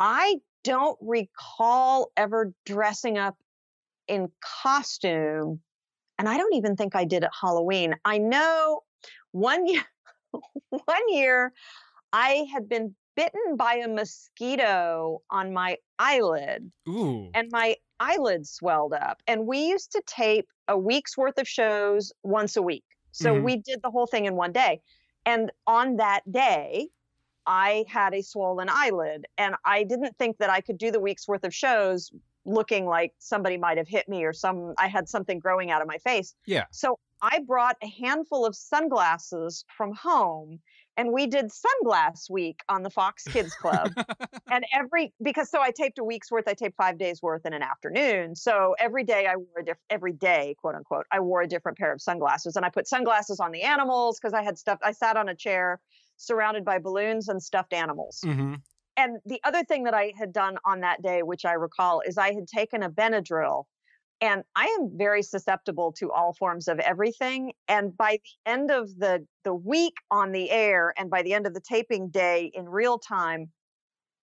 I 0.00 0.36
don't 0.64 0.98
recall 1.00 2.10
ever 2.16 2.52
dressing 2.64 3.18
up 3.18 3.36
in 4.08 4.30
costume. 4.40 5.60
And 6.18 6.28
I 6.28 6.36
don't 6.36 6.54
even 6.54 6.74
think 6.76 6.96
I 6.96 7.04
did 7.04 7.22
at 7.22 7.30
Halloween. 7.38 7.94
I 8.04 8.18
know 8.18 8.80
one 9.32 9.66
year, 9.66 9.84
one 10.70 11.08
year 11.08 11.52
I 12.12 12.46
had 12.52 12.68
been 12.68 12.94
bitten 13.14 13.56
by 13.56 13.74
a 13.74 13.88
mosquito 13.88 15.22
on 15.30 15.52
my 15.52 15.76
eyelid. 15.98 16.72
Ooh. 16.88 17.30
And 17.34 17.50
my 17.52 17.76
eyelid 17.98 18.46
swelled 18.46 18.94
up. 18.94 19.22
And 19.26 19.46
we 19.46 19.66
used 19.68 19.92
to 19.92 20.02
tape 20.06 20.48
a 20.66 20.76
week's 20.76 21.16
worth 21.16 21.38
of 21.38 21.46
shows 21.46 22.12
once 22.22 22.56
a 22.56 22.62
week. 22.62 22.84
So 23.12 23.34
mm-hmm. 23.34 23.44
we 23.44 23.56
did 23.56 23.80
the 23.82 23.90
whole 23.90 24.06
thing 24.06 24.24
in 24.24 24.34
one 24.34 24.52
day. 24.52 24.80
And 25.26 25.52
on 25.66 25.96
that 25.96 26.22
day, 26.30 26.88
I 27.50 27.84
had 27.88 28.14
a 28.14 28.22
swollen 28.22 28.68
eyelid 28.70 29.26
and 29.36 29.56
I 29.64 29.82
didn't 29.82 30.16
think 30.18 30.38
that 30.38 30.50
I 30.50 30.60
could 30.60 30.78
do 30.78 30.92
the 30.92 31.00
week's 31.00 31.26
worth 31.26 31.42
of 31.42 31.52
shows 31.52 32.12
looking 32.44 32.86
like 32.86 33.12
somebody 33.18 33.58
might 33.58 33.76
have 33.76 33.88
hit 33.88 34.08
me 34.08 34.22
or 34.22 34.32
some 34.32 34.72
I 34.78 34.86
had 34.86 35.08
something 35.08 35.40
growing 35.40 35.68
out 35.68 35.82
of 35.82 35.88
my 35.88 35.98
face. 35.98 36.36
Yeah. 36.46 36.66
So 36.70 37.00
I 37.20 37.40
brought 37.40 37.76
a 37.82 37.88
handful 37.88 38.46
of 38.46 38.54
sunglasses 38.54 39.64
from 39.76 39.92
home 39.92 40.60
and 40.96 41.12
we 41.12 41.26
did 41.26 41.46
sunglass 41.46 42.30
week 42.30 42.60
on 42.68 42.84
the 42.84 42.90
Fox 42.90 43.24
Kids 43.24 43.52
Club. 43.54 43.92
and 44.50 44.64
every 44.72 45.12
because 45.20 45.50
so 45.50 45.60
I 45.60 45.72
taped 45.72 45.98
a 45.98 46.04
week's 46.04 46.30
worth, 46.30 46.46
I 46.46 46.54
taped 46.54 46.76
5 46.76 46.98
days 46.98 47.20
worth 47.20 47.46
in 47.46 47.52
an 47.52 47.64
afternoon. 47.64 48.36
So 48.36 48.76
every 48.78 49.02
day 49.02 49.26
I 49.26 49.34
wore 49.34 49.58
a 49.58 49.64
different 49.64 49.86
every 49.90 50.12
day, 50.12 50.54
quote 50.60 50.76
unquote, 50.76 51.06
I 51.10 51.18
wore 51.18 51.42
a 51.42 51.48
different 51.48 51.78
pair 51.78 51.92
of 51.92 52.00
sunglasses 52.00 52.54
and 52.54 52.64
I 52.64 52.68
put 52.68 52.86
sunglasses 52.86 53.40
on 53.40 53.50
the 53.50 53.62
animals 53.62 54.20
because 54.20 54.34
I 54.34 54.44
had 54.44 54.56
stuff 54.56 54.78
I 54.84 54.92
sat 54.92 55.16
on 55.16 55.28
a 55.28 55.34
chair 55.34 55.80
surrounded 56.20 56.64
by 56.64 56.78
balloons 56.78 57.28
and 57.28 57.42
stuffed 57.42 57.72
animals. 57.72 58.20
Mm-hmm. 58.24 58.54
And 58.96 59.18
the 59.24 59.40
other 59.44 59.64
thing 59.64 59.84
that 59.84 59.94
I 59.94 60.12
had 60.18 60.32
done 60.32 60.58
on 60.64 60.80
that 60.80 61.02
day, 61.02 61.22
which 61.22 61.44
I 61.44 61.52
recall, 61.52 62.02
is 62.06 62.18
I 62.18 62.34
had 62.34 62.46
taken 62.46 62.82
a 62.82 62.90
Benadryl. 62.90 63.64
And 64.22 64.42
I 64.54 64.66
am 64.78 64.90
very 64.98 65.22
susceptible 65.22 65.92
to 65.92 66.12
all 66.12 66.34
forms 66.34 66.68
of 66.68 66.78
everything. 66.78 67.54
And 67.68 67.96
by 67.96 68.18
the 68.22 68.50
end 68.50 68.70
of 68.70 68.94
the, 68.98 69.26
the 69.44 69.54
week 69.54 69.94
on 70.10 70.32
the 70.32 70.50
air, 70.50 70.92
and 70.98 71.08
by 71.08 71.22
the 71.22 71.32
end 71.32 71.46
of 71.46 71.54
the 71.54 71.62
taping 71.66 72.10
day 72.10 72.50
in 72.52 72.68
real 72.68 72.98
time, 72.98 73.50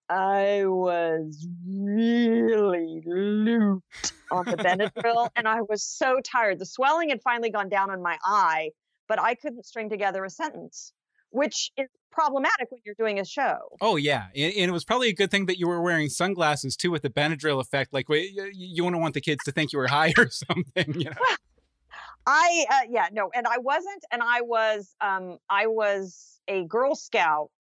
I 0.07 0.65
was 0.67 1.47
really 1.67 3.01
looped 3.05 4.13
on 4.31 4.45
the 4.45 4.57
Benadryl 4.57 5.29
and 5.35 5.47
I 5.47 5.61
was 5.67 5.83
so 5.83 6.21
tired. 6.23 6.59
The 6.59 6.65
swelling 6.65 7.09
had 7.09 7.21
finally 7.23 7.49
gone 7.49 7.67
down 7.67 7.89
on 7.89 8.03
my 8.03 8.19
eye, 8.23 8.69
but 9.07 9.19
I 9.19 9.33
couldn't 9.33 9.65
string 9.65 9.89
together 9.89 10.23
a 10.23 10.29
sentence 10.29 10.93
which 11.31 11.72
is 11.77 11.88
problematic 12.12 12.72
when 12.72 12.81
you're 12.84 12.96
doing 12.98 13.19
a 13.19 13.25
show. 13.25 13.57
Oh 13.79 13.96
yeah, 13.96 14.27
and, 14.36 14.53
it 14.53 14.72
was 14.72 14.84
probably 14.84 15.10
a 15.10 15.13
good 15.13 15.31
thing 15.31 15.46
that 15.46 15.60
you 15.60 15.67
were 15.67 15.81
wearing 15.81 16.10
sunglasses 16.10 16.75
too, 16.75 16.91
with 16.91 17.03
the 17.03 17.10
Benadryl 17.10 17.62
effect. 17.62 17.93
Like, 17.93 18.07
you, 18.10 18.50
you 18.53 18.84
wouldn't 18.84 19.01
want 19.01 19.13
the 19.13 19.22
kids 19.22 19.43
to 19.46 19.51
think 19.51 19.72
you 19.72 19.79
were 19.79 19.88
high 19.88 20.13
or 20.17 20.29
something. 20.29 21.00
You 21.00 21.12
know. 21.12 21.17
I 22.25 22.65
uh, 22.69 22.88
yeah 22.89 23.07
no, 23.13 23.29
and 23.34 23.48
I 23.48 23.57
wasn't, 23.57 24.03
and 24.12 24.22
I 24.22 24.41
was 24.41 24.96
um 25.00 25.38
I 25.50 25.67
was 25.67 26.39
a 26.48 26.65
Girl 26.65 26.96
Scout, 26.96 27.51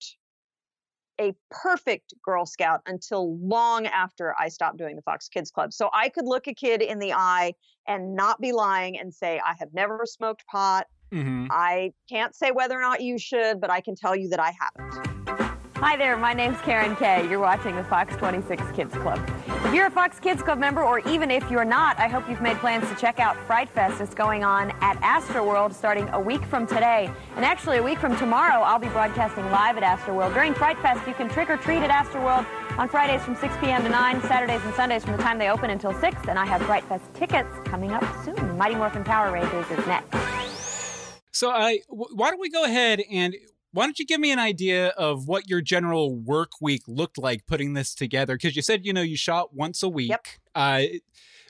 a 1.21 1.33
perfect 1.51 2.13
Girl 2.23 2.45
Scout 2.45 2.81
until 2.85 3.37
long 3.37 3.85
after 3.87 4.35
I 4.37 4.49
stopped 4.49 4.77
doing 4.77 4.95
the 4.95 5.01
Fox 5.01 5.29
Kids 5.29 5.51
Club. 5.51 5.71
So 5.71 5.89
I 5.93 6.09
could 6.09 6.25
look 6.25 6.47
a 6.47 6.53
kid 6.53 6.81
in 6.81 6.99
the 6.99 7.13
eye 7.13 7.53
and 7.87 8.15
not 8.15 8.41
be 8.41 8.51
lying 8.51 8.99
and 8.99 9.13
say 9.13 9.39
I 9.39 9.53
have 9.59 9.73
never 9.73 10.01
smoked 10.05 10.45
pot. 10.47 10.87
Mm-hmm. 11.13 11.47
I 11.51 11.91
can't 12.09 12.35
say 12.35 12.51
whether 12.51 12.77
or 12.77 12.81
not 12.81 13.01
you 13.01 13.17
should, 13.17 13.61
but 13.61 13.69
I 13.69 13.81
can 13.81 13.95
tell 13.95 14.15
you 14.15 14.29
that 14.29 14.39
I 14.39 14.53
haven't. 14.59 15.17
Hi 15.77 15.95
there, 15.95 16.17
my 16.17 16.33
name's 16.33 16.59
Karen 16.61 16.95
Kay. 16.95 17.29
You're 17.29 17.39
watching 17.39 17.75
the 17.75 17.83
Fox 17.83 18.15
26 18.15 18.63
Kids 18.71 18.95
Club. 18.95 19.21
If 19.63 19.75
you're 19.75 19.85
a 19.85 19.91
Fox 19.91 20.19
Kids 20.19 20.41
Club 20.41 20.57
member, 20.57 20.81
or 20.81 20.99
even 21.07 21.29
if 21.29 21.51
you're 21.51 21.63
not, 21.63 21.99
I 21.99 22.07
hope 22.07 22.27
you've 22.27 22.41
made 22.41 22.57
plans 22.57 22.89
to 22.89 22.95
check 22.95 23.19
out 23.19 23.37
Fright 23.45 23.69
Fest. 23.69 24.01
It's 24.01 24.15
going 24.15 24.43
on 24.43 24.71
at 24.81 24.99
Astroworld 25.01 25.75
starting 25.75 26.09
a 26.09 26.19
week 26.19 26.43
from 26.45 26.65
today. 26.65 27.11
And 27.35 27.45
actually, 27.45 27.77
a 27.77 27.83
week 27.83 27.99
from 27.99 28.17
tomorrow, 28.17 28.63
I'll 28.63 28.79
be 28.79 28.87
broadcasting 28.87 29.45
live 29.51 29.77
at 29.77 29.83
Astroworld. 29.83 30.33
During 30.33 30.55
Fright 30.55 30.79
Fest, 30.79 31.07
you 31.07 31.13
can 31.13 31.29
trick 31.29 31.47
or 31.47 31.57
treat 31.57 31.83
at 31.83 31.91
Astroworld 31.91 32.47
on 32.79 32.89
Fridays 32.89 33.21
from 33.21 33.35
6 33.35 33.53
p.m. 33.61 33.83
to 33.83 33.89
9, 33.89 34.21
Saturdays 34.23 34.61
and 34.63 34.73
Sundays 34.73 35.03
from 35.03 35.15
the 35.15 35.21
time 35.21 35.37
they 35.37 35.49
open 35.49 35.69
until 35.69 35.93
6. 35.93 36.27
And 36.27 36.39
I 36.39 36.45
have 36.47 36.63
Fright 36.63 36.85
Fest 36.85 37.05
tickets 37.13 37.55
coming 37.65 37.91
up 37.91 38.03
soon. 38.25 38.57
Mighty 38.57 38.73
Morphin 38.73 39.03
Power 39.03 39.31
Rangers 39.31 39.69
is 39.69 39.85
next. 39.85 40.36
So, 41.37 41.51
I 41.51 41.81
why 41.87 42.31
don't 42.31 42.39
we 42.39 42.49
go 42.49 42.63
ahead 42.63 43.03
and 43.11 43.35
why 43.71 43.85
don't 43.85 43.99
you 43.99 44.07
give 44.07 44.19
me 44.19 44.31
an 44.31 44.39
idea 44.39 44.87
of 44.87 45.27
what 45.27 45.47
your 45.47 45.61
general 45.61 46.15
work 46.15 46.53
week 46.59 46.81
looked 46.87 47.19
like 47.19 47.45
putting 47.45 47.73
this 47.73 47.93
together? 47.93 48.35
Because 48.35 48.55
you 48.55 48.63
said 48.63 48.87
you 48.87 48.91
know 48.91 49.03
you 49.03 49.15
shot 49.15 49.53
once 49.53 49.83
a 49.83 49.89
week. 49.89 50.09
Yep. 50.09 50.25
Uh, 50.55 50.81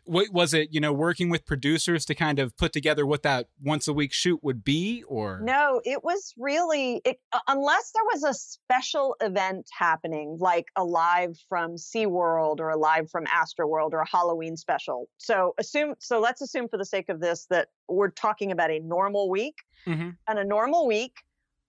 what 0.08 0.32
was 0.32 0.54
it? 0.54 0.70
You 0.72 0.80
know, 0.80 0.94
working 0.94 1.30
with 1.30 1.46
producers 1.46 2.06
to 2.06 2.16
kind 2.16 2.40
of 2.40 2.56
put 2.58 2.74
together 2.74 3.06
what 3.06 3.24
that 3.24 3.48
once 3.62 3.88
a 3.88 3.94
week 3.94 4.14
shoot 4.14 4.44
would 4.44 4.64
be, 4.64 5.04
or 5.08 5.42
no? 5.44 5.82
It 5.84 6.04
was 6.04 6.34
really 6.38 7.02
it, 7.06 7.20
unless 7.48 7.92
there 7.92 8.04
was 8.04 8.24
a 8.24 8.34
special 8.34 9.16
event 9.22 9.70
happening, 9.72 10.38
like 10.40 10.68
a 10.76 10.84
live 10.84 11.38
from 11.50 11.76
SeaWorld 11.76 12.60
or 12.60 12.70
a 12.70 12.78
live 12.78 13.10
from 13.12 13.26
Astroworld 13.26 13.94
or 13.94 14.00
a 14.00 14.08
Halloween 14.10 14.58
special. 14.58 15.10
So 15.18 15.54
assume 15.58 15.96
so. 16.00 16.20
Let's 16.20 16.42
assume 16.42 16.68
for 16.70 16.78
the 16.78 16.86
sake 16.86 17.10
of 17.10 17.20
this 17.20 17.46
that 17.50 17.70
we're 17.88 18.10
talking 18.10 18.52
about 18.52 18.72
a 18.72 18.80
normal 18.80 19.30
week. 19.30 19.56
Mm-hmm. 19.86 20.10
And 20.28 20.40
a 20.40 20.44
normal 20.44 20.88
week, 20.88 21.14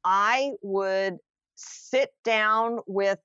I 0.05 0.53
would 0.63 1.19
sit 1.55 2.13
down 2.25 2.79
with 2.87 3.19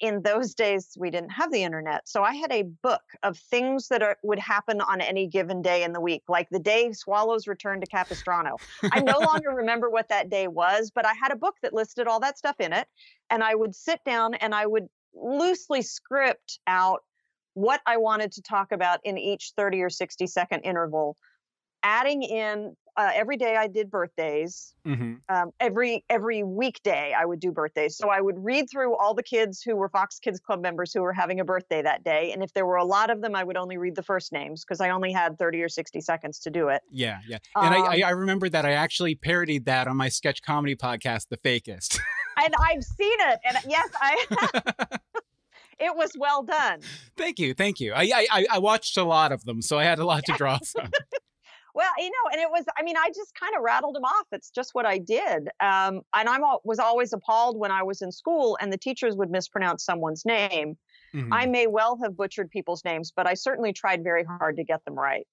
in 0.00 0.22
those 0.22 0.54
days 0.54 0.96
we 0.98 1.10
didn't 1.10 1.30
have 1.30 1.50
the 1.50 1.62
internet 1.62 2.06
so 2.06 2.22
i 2.22 2.34
had 2.34 2.52
a 2.52 2.62
book 2.82 3.02
of 3.22 3.38
things 3.38 3.88
that 3.88 4.02
are, 4.02 4.16
would 4.22 4.38
happen 4.38 4.80
on 4.80 5.00
any 5.00 5.26
given 5.26 5.62
day 5.62 5.82
in 5.82 5.92
the 5.92 6.00
week 6.00 6.22
like 6.28 6.48
the 6.50 6.58
day 6.58 6.92
swallows 6.92 7.46
returned 7.46 7.82
to 7.82 7.88
capistrano. 7.88 8.56
I 8.92 9.00
no 9.00 9.18
longer 9.20 9.50
remember 9.50 9.88
what 9.88 10.08
that 10.08 10.28
day 10.28 10.48
was 10.48 10.90
but 10.94 11.06
i 11.06 11.14
had 11.14 11.32
a 11.32 11.36
book 11.36 11.54
that 11.62 11.72
listed 11.72 12.06
all 12.06 12.20
that 12.20 12.36
stuff 12.36 12.56
in 12.60 12.72
it 12.72 12.86
and 13.30 13.42
i 13.42 13.54
would 13.54 13.74
sit 13.74 14.00
down 14.04 14.34
and 14.34 14.54
i 14.54 14.66
would 14.66 14.86
loosely 15.14 15.82
script 15.82 16.58
out 16.66 17.02
what 17.54 17.80
i 17.86 17.96
wanted 17.96 18.32
to 18.32 18.42
talk 18.42 18.72
about 18.72 19.00
in 19.04 19.16
each 19.16 19.52
30 19.56 19.82
or 19.82 19.90
60 19.90 20.26
second 20.26 20.60
interval 20.60 21.16
adding 21.82 22.22
in 22.22 22.76
uh, 22.96 23.10
every 23.14 23.36
day 23.36 23.56
I 23.56 23.66
did 23.66 23.90
birthdays. 23.90 24.74
Mm-hmm. 24.86 25.14
Um, 25.28 25.50
every 25.60 26.04
every 26.08 26.42
weekday 26.42 27.14
I 27.18 27.24
would 27.24 27.40
do 27.40 27.52
birthdays. 27.52 27.96
So 27.96 28.08
I 28.08 28.20
would 28.20 28.42
read 28.42 28.70
through 28.70 28.96
all 28.96 29.14
the 29.14 29.22
kids 29.22 29.62
who 29.62 29.76
were 29.76 29.88
Fox 29.88 30.18
Kids 30.18 30.40
Club 30.40 30.62
members 30.62 30.92
who 30.92 31.02
were 31.02 31.12
having 31.12 31.40
a 31.40 31.44
birthday 31.44 31.82
that 31.82 32.04
day, 32.04 32.32
and 32.32 32.42
if 32.42 32.52
there 32.54 32.66
were 32.66 32.76
a 32.76 32.84
lot 32.84 33.10
of 33.10 33.20
them, 33.20 33.34
I 33.34 33.44
would 33.44 33.56
only 33.56 33.76
read 33.76 33.96
the 33.96 34.02
first 34.02 34.32
names 34.32 34.64
because 34.64 34.80
I 34.80 34.90
only 34.90 35.12
had 35.12 35.38
thirty 35.38 35.62
or 35.62 35.68
sixty 35.68 36.00
seconds 36.00 36.38
to 36.40 36.50
do 36.50 36.68
it. 36.68 36.82
Yeah, 36.90 37.18
yeah. 37.28 37.38
And 37.54 37.74
um, 37.74 37.82
I, 37.82 38.02
I 38.06 38.10
remember 38.10 38.48
that 38.48 38.64
I 38.64 38.72
actually 38.72 39.14
parodied 39.14 39.66
that 39.66 39.88
on 39.88 39.96
my 39.96 40.08
sketch 40.08 40.42
comedy 40.42 40.76
podcast, 40.76 41.28
The 41.28 41.36
Fakest. 41.36 41.98
and 42.42 42.54
I've 42.60 42.84
seen 42.84 43.16
it, 43.20 43.40
and 43.44 43.58
yes, 43.68 43.88
I. 44.00 44.98
it 45.78 45.94
was 45.94 46.12
well 46.18 46.42
done. 46.42 46.80
Thank 47.16 47.38
you, 47.38 47.52
thank 47.54 47.80
you. 47.80 47.92
I, 47.94 48.10
I 48.30 48.46
I 48.52 48.58
watched 48.58 48.96
a 48.96 49.04
lot 49.04 49.32
of 49.32 49.44
them, 49.44 49.60
so 49.60 49.78
I 49.78 49.84
had 49.84 49.98
a 49.98 50.06
lot 50.06 50.24
to 50.24 50.32
draw 50.32 50.58
from. 50.58 50.90
well, 51.76 51.92
you 51.98 52.06
know, 52.06 52.30
and 52.32 52.40
it 52.40 52.48
was. 52.50 52.64
I 52.78 52.82
mean, 52.82 52.96
I 52.96 53.08
just 53.14 53.34
kind 53.38 53.54
of 53.54 53.62
rattled 53.62 53.94
them 53.94 54.04
off. 54.04 54.26
It's 54.32 54.48
just 54.48 54.70
what 54.74 54.86
I 54.86 54.96
did. 54.96 55.48
Um, 55.60 56.00
and 56.14 56.26
I 56.26 56.38
was 56.64 56.78
always 56.78 57.12
appalled 57.12 57.58
when 57.58 57.70
I 57.70 57.82
was 57.82 58.00
in 58.00 58.10
school, 58.10 58.56
and 58.62 58.72
the 58.72 58.78
teachers 58.78 59.14
would 59.14 59.30
mispronounce 59.30 59.84
someone's 59.84 60.24
name. 60.24 60.78
Mm-hmm. 61.14 61.30
I 61.30 61.44
may 61.44 61.66
well 61.66 61.98
have 62.02 62.16
butchered 62.16 62.50
people's 62.50 62.82
names, 62.82 63.12
but 63.14 63.26
I 63.26 63.34
certainly 63.34 63.74
tried 63.74 64.02
very 64.02 64.24
hard 64.24 64.56
to 64.56 64.64
get 64.64 64.82
them 64.86 64.94
right. 64.94 65.26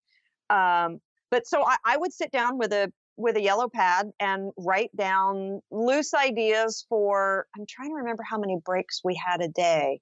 Um, 0.50 1.00
but 1.32 1.48
so 1.48 1.64
I, 1.66 1.78
I 1.86 1.96
would 1.96 2.12
sit 2.12 2.30
down 2.30 2.58
with 2.58 2.74
a 2.74 2.92
with 3.16 3.38
a 3.38 3.42
yellow 3.42 3.70
pad 3.70 4.12
and 4.20 4.52
write 4.58 4.94
down 4.98 5.62
loose 5.70 6.16
ideas 6.16 6.84
for 6.90 7.46
i'm 7.56 7.64
trying 7.70 7.90
to 7.90 7.96
remember 7.96 8.24
how 8.28 8.40
many 8.40 8.58
breaks 8.66 9.02
we 9.04 9.14
had 9.14 9.40
a 9.40 9.48
day 9.48 10.02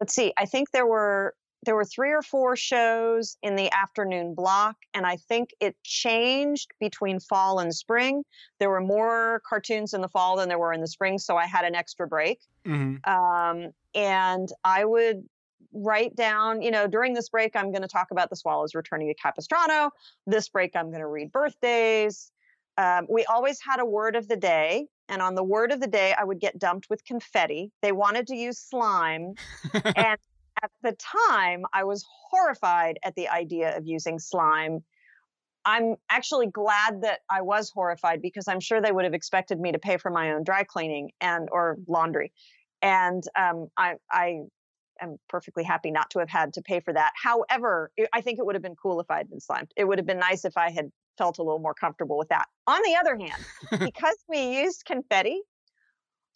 let's 0.00 0.14
see, 0.14 0.32
I 0.36 0.46
think 0.46 0.70
there 0.70 0.86
were 0.86 1.34
there 1.64 1.74
were 1.74 1.84
three 1.84 2.10
or 2.10 2.22
four 2.22 2.56
shows 2.56 3.36
in 3.42 3.54
the 3.54 3.70
afternoon 3.72 4.34
block, 4.34 4.76
and 4.94 5.06
I 5.06 5.16
think 5.16 5.50
it 5.60 5.76
changed 5.82 6.70
between 6.80 7.20
fall 7.20 7.58
and 7.58 7.74
spring. 7.74 8.24
There 8.58 8.70
were 8.70 8.80
more 8.80 9.42
cartoons 9.46 9.92
in 9.92 10.00
the 10.00 10.08
fall 10.08 10.36
than 10.36 10.48
there 10.48 10.58
were 10.58 10.72
in 10.72 10.80
the 10.80 10.88
spring, 10.88 11.18
so 11.18 11.36
I 11.36 11.46
had 11.46 11.64
an 11.64 11.74
extra 11.74 12.06
break. 12.06 12.40
Mm-hmm. 12.66 13.10
Um, 13.10 13.72
and 13.94 14.48
I 14.64 14.84
would 14.84 15.24
write 15.72 16.16
down, 16.16 16.62
you 16.62 16.70
know, 16.70 16.86
during 16.86 17.14
this 17.14 17.28
break, 17.28 17.54
I'm 17.54 17.70
going 17.70 17.82
to 17.82 17.88
talk 17.88 18.10
about 18.10 18.30
the 18.30 18.36
swallows 18.36 18.74
returning 18.74 19.08
to 19.08 19.14
Capistrano. 19.14 19.90
This 20.26 20.48
break, 20.48 20.74
I'm 20.74 20.88
going 20.88 21.00
to 21.00 21.06
read 21.06 21.30
birthdays. 21.30 22.32
Um, 22.78 23.06
we 23.08 23.24
always 23.26 23.60
had 23.60 23.80
a 23.80 23.84
word 23.84 24.16
of 24.16 24.28
the 24.28 24.36
day. 24.36 24.86
And 25.08 25.20
on 25.20 25.34
the 25.34 25.42
word 25.42 25.72
of 25.72 25.80
the 25.80 25.88
day, 25.88 26.14
I 26.16 26.24
would 26.24 26.38
get 26.38 26.58
dumped 26.58 26.88
with 26.88 27.04
confetti. 27.04 27.72
They 27.82 27.92
wanted 27.92 28.28
to 28.28 28.36
use 28.36 28.58
slime. 28.58 29.34
and 29.96 30.18
at 30.62 30.70
the 30.82 30.96
time, 31.28 31.64
I 31.72 31.84
was 31.84 32.04
horrified 32.30 32.98
at 33.02 33.14
the 33.14 33.28
idea 33.28 33.76
of 33.76 33.86
using 33.86 34.18
slime. 34.18 34.80
I'm 35.64 35.96
actually 36.08 36.46
glad 36.46 37.02
that 37.02 37.20
I 37.30 37.42
was 37.42 37.70
horrified 37.70 38.22
because 38.22 38.48
I'm 38.48 38.60
sure 38.60 38.80
they 38.80 38.92
would 38.92 39.04
have 39.04 39.14
expected 39.14 39.60
me 39.60 39.72
to 39.72 39.78
pay 39.78 39.96
for 39.96 40.10
my 40.10 40.32
own 40.32 40.44
dry 40.44 40.64
cleaning 40.64 41.10
and 41.20 41.48
or 41.52 41.76
laundry. 41.86 42.32
And 42.82 43.22
um, 43.36 43.68
I, 43.76 43.94
I 44.10 44.40
am 45.00 45.16
perfectly 45.28 45.64
happy 45.64 45.90
not 45.90 46.10
to 46.10 46.18
have 46.18 46.30
had 46.30 46.54
to 46.54 46.62
pay 46.62 46.80
for 46.80 46.94
that. 46.94 47.12
However, 47.14 47.90
I 48.12 48.20
think 48.20 48.38
it 48.38 48.46
would 48.46 48.54
have 48.54 48.62
been 48.62 48.76
cool 48.76 49.00
if 49.00 49.10
I 49.10 49.18
had 49.18 49.28
been 49.28 49.40
slimed. 49.40 49.70
It 49.76 49.84
would 49.84 49.98
have 49.98 50.06
been 50.06 50.18
nice 50.18 50.44
if 50.44 50.56
I 50.56 50.70
had 50.70 50.90
felt 51.18 51.38
a 51.38 51.42
little 51.42 51.58
more 51.58 51.74
comfortable 51.74 52.16
with 52.16 52.28
that. 52.28 52.46
On 52.66 52.80
the 52.82 52.96
other 52.96 53.18
hand, 53.18 53.80
because 53.84 54.16
we 54.28 54.62
used 54.62 54.84
confetti 54.86 55.42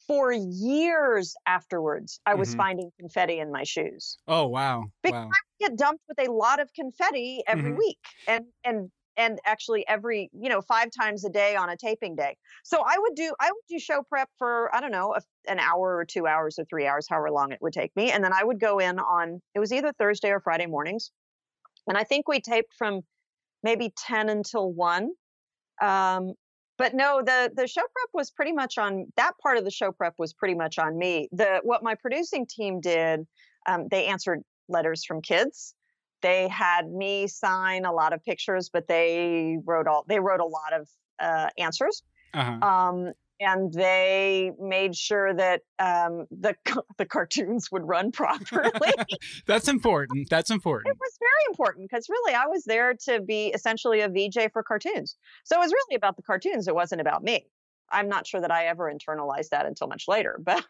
for 0.06 0.32
years 0.32 1.34
afterwards, 1.46 2.20
I 2.26 2.34
was 2.34 2.50
mm-hmm. 2.50 2.58
finding 2.58 2.90
confetti 2.99 3.38
in 3.38 3.50
my 3.50 3.64
shoes. 3.64 4.18
Oh 4.28 4.46
wow! 4.46 4.84
Because 5.02 5.25
wow. 5.25 5.30
I 5.30 5.68
get 5.68 5.76
dumped 5.76 6.02
with 6.08 6.26
a 6.26 6.30
lot 6.30 6.61
of 6.61 6.70
confetti 6.75 7.42
every 7.46 7.70
mm-hmm. 7.70 7.78
week, 7.78 7.99
and 8.26 8.44
and 8.64 8.90
and 9.16 9.38
actually 9.44 9.87
every 9.88 10.30
you 10.32 10.49
know 10.49 10.61
five 10.61 10.88
times 10.99 11.25
a 11.25 11.30
day 11.30 11.56
on 11.56 11.70
a 11.70 11.76
taping 11.76 12.16
day. 12.16 12.37
So 12.64 12.82
I 12.84 12.96
would 12.99 13.14
do 13.14 13.34
I 13.40 13.50
would 13.50 13.62
do 13.68 13.78
show 13.78 14.02
prep 14.02 14.28
for 14.38 14.75
I 14.75 14.80
don't 14.80 14.92
know 14.92 15.14
a, 15.14 15.23
an 15.50 15.58
hour 15.58 15.96
or 15.96 16.04
two 16.04 16.26
hours 16.26 16.58
or 16.58 16.64
three 16.64 16.87
hours, 16.87 17.06
however 17.08 17.30
long 17.30 17.52
it 17.52 17.58
would 17.61 17.73
take 17.73 17.94
me, 17.96 18.11
and 18.11 18.23
then 18.23 18.32
I 18.32 18.44
would 18.44 18.61
go 18.61 18.78
in 18.78 18.99
on 18.99 19.40
it 19.54 19.61
was 19.61 19.73
either 19.73 19.92
Thursday 19.99 20.30
or 20.30 20.40
Friday 20.40 20.66
mornings, 20.66 21.11
and 21.87 21.96
I 21.96 22.04
think 22.04 22.28
we 22.28 22.40
taped 22.40 22.75
from 22.76 23.02
maybe 23.62 23.92
10 24.06 24.28
until 24.28 24.70
1 24.70 25.11
um, 25.82 26.34
but 26.78 26.94
no 26.94 27.22
the 27.24 27.50
the 27.54 27.66
show 27.66 27.82
prep 27.82 28.10
was 28.12 28.30
pretty 28.30 28.52
much 28.52 28.78
on 28.78 29.06
that 29.16 29.32
part 29.42 29.58
of 29.58 29.64
the 29.64 29.70
show 29.70 29.92
prep 29.92 30.14
was 30.18 30.32
pretty 30.32 30.54
much 30.54 30.78
on 30.78 30.96
me. 30.98 31.28
The 31.32 31.60
what 31.62 31.82
my 31.82 31.94
producing 31.94 32.46
team 32.46 32.80
did 32.80 33.26
um, 33.66 33.88
they 33.90 34.06
answered 34.06 34.42
letters 34.68 35.04
from 35.04 35.22
kids. 35.22 35.74
They 36.22 36.48
had 36.48 36.90
me 36.90 37.26
sign 37.26 37.84
a 37.84 37.92
lot 37.92 38.12
of 38.12 38.24
pictures 38.24 38.70
but 38.72 38.88
they 38.88 39.58
wrote 39.64 39.87
all 39.87 40.04
they 40.08 40.20
wrote 40.20 40.40
a 40.40 40.46
lot 40.46 40.72
of 40.72 40.88
uh, 41.20 41.48
answers. 41.58 42.02
Uh-huh. 42.32 42.66
um, 42.66 43.12
and 43.40 43.73
they 43.73 44.53
made 44.61 44.97
sure 44.97 45.35
that 45.35 45.62
um, 45.79 46.27
the 46.31 46.55
the 46.99 47.05
cartoons 47.05 47.70
would 47.70 47.87
run 47.87 48.12
properly. 48.12 48.92
That's 49.47 49.68
important. 49.68 50.29
That's 50.31 50.51
important. 50.51 50.94
It 50.94 50.99
was 51.01 51.18
very 51.18 51.51
important 51.51 51.90
because 51.90 52.09
really 52.09 52.35
I 52.35 52.47
was 52.47 52.64
there 52.64 52.94
to 53.07 53.20
be 53.20 53.49
essentially 53.49 54.01
a 54.01 54.09
VJ 54.09 54.53
for 54.53 54.62
cartoons. 54.62 55.16
So 55.44 55.57
it 55.57 55.61
was 55.61 55.73
really 55.73 55.97
about 55.97 56.16
the 56.16 56.23
cartoons. 56.23 56.68
It 56.68 56.75
wasn't 56.75 57.01
about 57.01 57.23
me. 57.23 57.47
I'm 57.90 58.09
not 58.09 58.27
sure 58.27 58.40
that 58.40 58.51
I 58.51 58.66
ever 58.66 58.92
internalized 58.92 59.51
that 59.51 59.66
until 59.66 59.88
much 59.88 60.05
later, 60.09 60.40
but. 60.42 60.64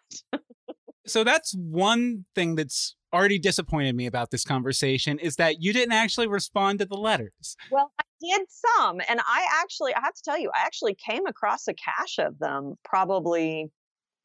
So 1.07 1.25
that's 1.25 1.55
one 1.55 2.25
thing 2.35 2.55
that's 2.55 2.97
already 3.13 3.39
disappointed 3.39 3.95
me 3.95 4.07
about 4.07 4.31
this 4.31 4.45
conversation 4.45 5.19
is 5.19 5.37
that 5.37 5.63
you 5.63 5.73
didn't 5.73 5.93
actually 5.93 6.27
respond 6.27 6.81
to 6.81 6.85
the 6.85 6.97
letters. 6.97 7.57
Well, 7.71 7.93
I 7.99 8.05
did 8.21 8.47
some. 8.49 9.01
And 9.09 9.21
I 9.21 9.47
actually, 9.63 9.95
I 9.95 10.01
have 10.01 10.15
to 10.15 10.23
tell 10.23 10.39
you, 10.39 10.51
I 10.55 10.67
actually 10.67 10.95
came 10.95 11.27
across 11.27 11.69
a 11.69 11.75
cache 11.75 12.19
of 12.19 12.39
them 12.39 12.75
probably 12.85 13.71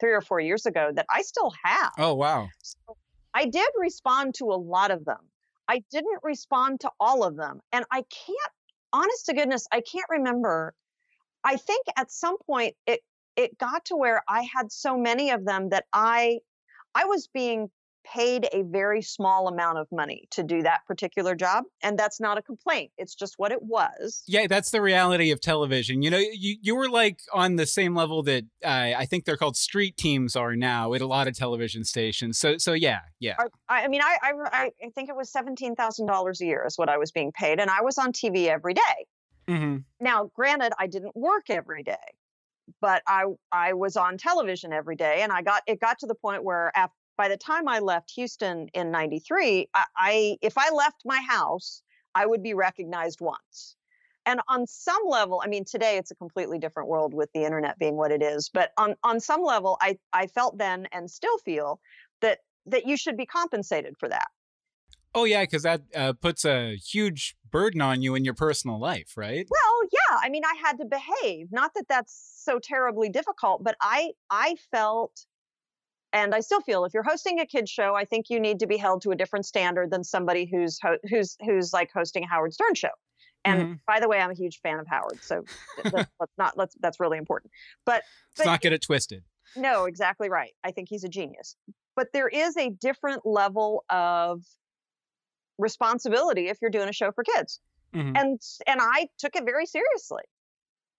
three 0.00 0.12
or 0.12 0.20
four 0.20 0.40
years 0.40 0.66
ago 0.66 0.90
that 0.94 1.06
I 1.08 1.22
still 1.22 1.52
have. 1.62 1.92
Oh, 1.98 2.14
wow. 2.14 2.48
So 2.62 2.96
I 3.32 3.46
did 3.46 3.68
respond 3.78 4.34
to 4.36 4.46
a 4.46 4.56
lot 4.56 4.90
of 4.90 5.04
them. 5.04 5.20
I 5.68 5.84
didn't 5.92 6.18
respond 6.24 6.80
to 6.80 6.90
all 6.98 7.22
of 7.22 7.36
them. 7.36 7.60
And 7.72 7.84
I 7.92 8.02
can't, 8.26 8.52
honest 8.92 9.26
to 9.26 9.34
goodness, 9.34 9.68
I 9.70 9.82
can't 9.82 10.06
remember. 10.10 10.74
I 11.44 11.56
think 11.56 11.86
at 11.96 12.10
some 12.10 12.36
point 12.38 12.74
it 12.86 13.00
it 13.36 13.56
got 13.56 13.86
to 13.86 13.96
where 13.96 14.22
I 14.28 14.42
had 14.42 14.72
so 14.72 14.98
many 14.98 15.30
of 15.30 15.44
them 15.46 15.70
that 15.70 15.84
I 15.92 16.40
I 16.94 17.04
was 17.04 17.28
being 17.32 17.70
paid 18.04 18.48
a 18.52 18.62
very 18.62 19.02
small 19.02 19.48
amount 19.48 19.78
of 19.78 19.86
money 19.92 20.26
to 20.30 20.42
do 20.42 20.62
that 20.62 20.80
particular 20.86 21.34
job 21.34 21.64
and 21.82 21.98
that's 21.98 22.20
not 22.20 22.38
a 22.38 22.42
complaint 22.42 22.90
it's 22.96 23.14
just 23.14 23.34
what 23.36 23.52
it 23.52 23.62
was 23.62 24.22
yeah 24.26 24.46
that's 24.46 24.70
the 24.70 24.80
reality 24.80 25.30
of 25.30 25.40
television 25.40 26.02
you 26.02 26.10
know 26.10 26.18
you, 26.18 26.56
you 26.62 26.74
were 26.74 26.88
like 26.88 27.20
on 27.32 27.56
the 27.56 27.66
same 27.66 27.94
level 27.94 28.22
that 28.22 28.44
uh, 28.64 28.92
i 28.96 29.04
think 29.04 29.24
they're 29.24 29.36
called 29.36 29.56
street 29.56 29.96
teams 29.96 30.34
are 30.34 30.56
now 30.56 30.94
at 30.94 31.00
a 31.00 31.06
lot 31.06 31.28
of 31.28 31.36
television 31.36 31.84
stations 31.84 32.38
so 32.38 32.56
so 32.56 32.72
yeah 32.72 33.00
yeah 33.18 33.36
i, 33.68 33.84
I 33.84 33.88
mean 33.88 34.00
I, 34.02 34.16
I 34.22 34.32
i 34.82 34.90
think 34.94 35.08
it 35.08 35.16
was 35.16 35.30
$17000 35.30 36.40
a 36.40 36.44
year 36.44 36.64
is 36.66 36.78
what 36.78 36.88
i 36.88 36.96
was 36.96 37.10
being 37.10 37.32
paid 37.32 37.60
and 37.60 37.70
i 37.70 37.82
was 37.82 37.98
on 37.98 38.12
tv 38.12 38.46
every 38.46 38.74
day. 38.74 38.80
Mm-hmm. 39.48 39.78
now 40.00 40.30
granted 40.34 40.72
i 40.78 40.86
didn't 40.86 41.16
work 41.16 41.50
every 41.50 41.82
day 41.82 41.96
but 42.80 43.02
I 43.06 43.24
I 43.52 43.72
was 43.72 43.96
on 43.96 44.18
television 44.18 44.72
every 44.72 44.96
day, 44.96 45.22
and 45.22 45.32
I 45.32 45.42
got 45.42 45.62
it 45.66 45.80
got 45.80 45.98
to 46.00 46.06
the 46.06 46.14
point 46.14 46.44
where 46.44 46.72
after 46.74 46.94
by 47.16 47.28
the 47.28 47.36
time 47.36 47.68
I 47.68 47.80
left 47.80 48.12
Houston 48.12 48.68
in 48.72 48.90
93, 48.90 49.68
I, 49.74 49.84
I 49.96 50.36
if 50.40 50.54
I 50.56 50.70
left 50.70 51.02
my 51.04 51.20
house, 51.20 51.82
I 52.14 52.24
would 52.24 52.42
be 52.42 52.54
recognized 52.54 53.20
once. 53.20 53.76
And 54.26 54.40
on 54.48 54.66
some 54.66 55.02
level, 55.06 55.42
I 55.44 55.48
mean, 55.48 55.64
today 55.64 55.98
it's 55.98 56.10
a 56.10 56.14
completely 56.14 56.58
different 56.58 56.88
world 56.88 57.14
with 57.14 57.30
the 57.34 57.44
internet 57.44 57.78
being 57.78 57.96
what 57.96 58.10
it 58.10 58.22
is. 58.22 58.50
But 58.52 58.70
on, 58.76 58.94
on 59.02 59.18
some 59.18 59.42
level, 59.42 59.76
I, 59.80 59.98
I 60.12 60.26
felt 60.26 60.58
then 60.58 60.86
and 60.92 61.10
still 61.10 61.38
feel 61.38 61.80
that 62.20 62.38
that 62.66 62.86
you 62.86 62.96
should 62.96 63.16
be 63.16 63.26
compensated 63.26 63.94
for 63.98 64.08
that. 64.08 64.28
Oh 65.14 65.24
yeah, 65.24 65.42
because 65.42 65.62
that 65.64 65.82
uh, 65.94 66.12
puts 66.12 66.44
a 66.44 66.76
huge 66.76 67.34
burden 67.50 67.80
on 67.80 68.02
you 68.02 68.14
in 68.14 68.24
your 68.24 68.34
personal 68.34 68.78
life, 68.78 69.14
right? 69.16 69.46
Well, 69.50 69.88
yeah. 69.92 70.18
I 70.22 70.28
mean, 70.28 70.42
I 70.44 70.54
had 70.64 70.78
to 70.78 70.84
behave. 70.84 71.48
Not 71.50 71.72
that 71.74 71.86
that's 71.88 72.42
so 72.44 72.58
terribly 72.58 73.08
difficult, 73.08 73.62
but 73.64 73.76
I 73.80 74.12
I 74.30 74.56
felt 74.70 75.26
and 76.12 76.34
I 76.34 76.40
still 76.40 76.60
feel 76.60 76.84
if 76.84 76.94
you're 76.94 77.02
hosting 77.02 77.40
a 77.40 77.46
kids 77.46 77.70
show, 77.70 77.94
I 77.94 78.04
think 78.04 78.30
you 78.30 78.40
need 78.40 78.58
to 78.60 78.66
be 78.66 78.76
held 78.76 79.02
to 79.02 79.10
a 79.10 79.16
different 79.16 79.46
standard 79.46 79.90
than 79.90 80.02
somebody 80.04 80.44
who's 80.44 80.78
ho- 80.82 80.98
who's 81.08 81.36
who's 81.44 81.72
like 81.72 81.90
hosting 81.92 82.24
a 82.24 82.28
Howard 82.28 82.52
Stern 82.52 82.74
show. 82.74 82.90
And 83.44 83.62
mm-hmm. 83.62 83.72
by 83.86 84.00
the 84.00 84.08
way, 84.08 84.18
I'm 84.18 84.30
a 84.30 84.34
huge 84.34 84.60
fan 84.60 84.78
of 84.78 84.86
Howard, 84.86 85.22
so 85.22 85.44
let's, 85.84 85.94
let's 86.20 86.32
not 86.36 86.56
let's 86.56 86.76
that's 86.80 87.00
really 87.00 87.18
important. 87.18 87.52
But 87.86 88.02
let's 88.38 88.46
not 88.46 88.60
get 88.60 88.72
it 88.72 88.82
twisted. 88.82 89.22
No, 89.56 89.84
exactly 89.84 90.28
right. 90.28 90.52
I 90.64 90.70
think 90.72 90.88
he's 90.88 91.04
a 91.04 91.08
genius. 91.08 91.56
But 91.96 92.08
there 92.12 92.28
is 92.28 92.56
a 92.56 92.70
different 92.70 93.26
level 93.26 93.84
of 93.90 94.42
responsibility 95.60 96.48
if 96.48 96.58
you're 96.60 96.70
doing 96.70 96.88
a 96.88 96.92
show 96.92 97.12
for 97.12 97.24
kids. 97.24 97.60
Mm-hmm. 97.94 98.16
And 98.16 98.40
and 98.66 98.80
I 98.80 99.08
took 99.18 99.36
it 99.36 99.44
very 99.44 99.66
seriously. 99.66 100.22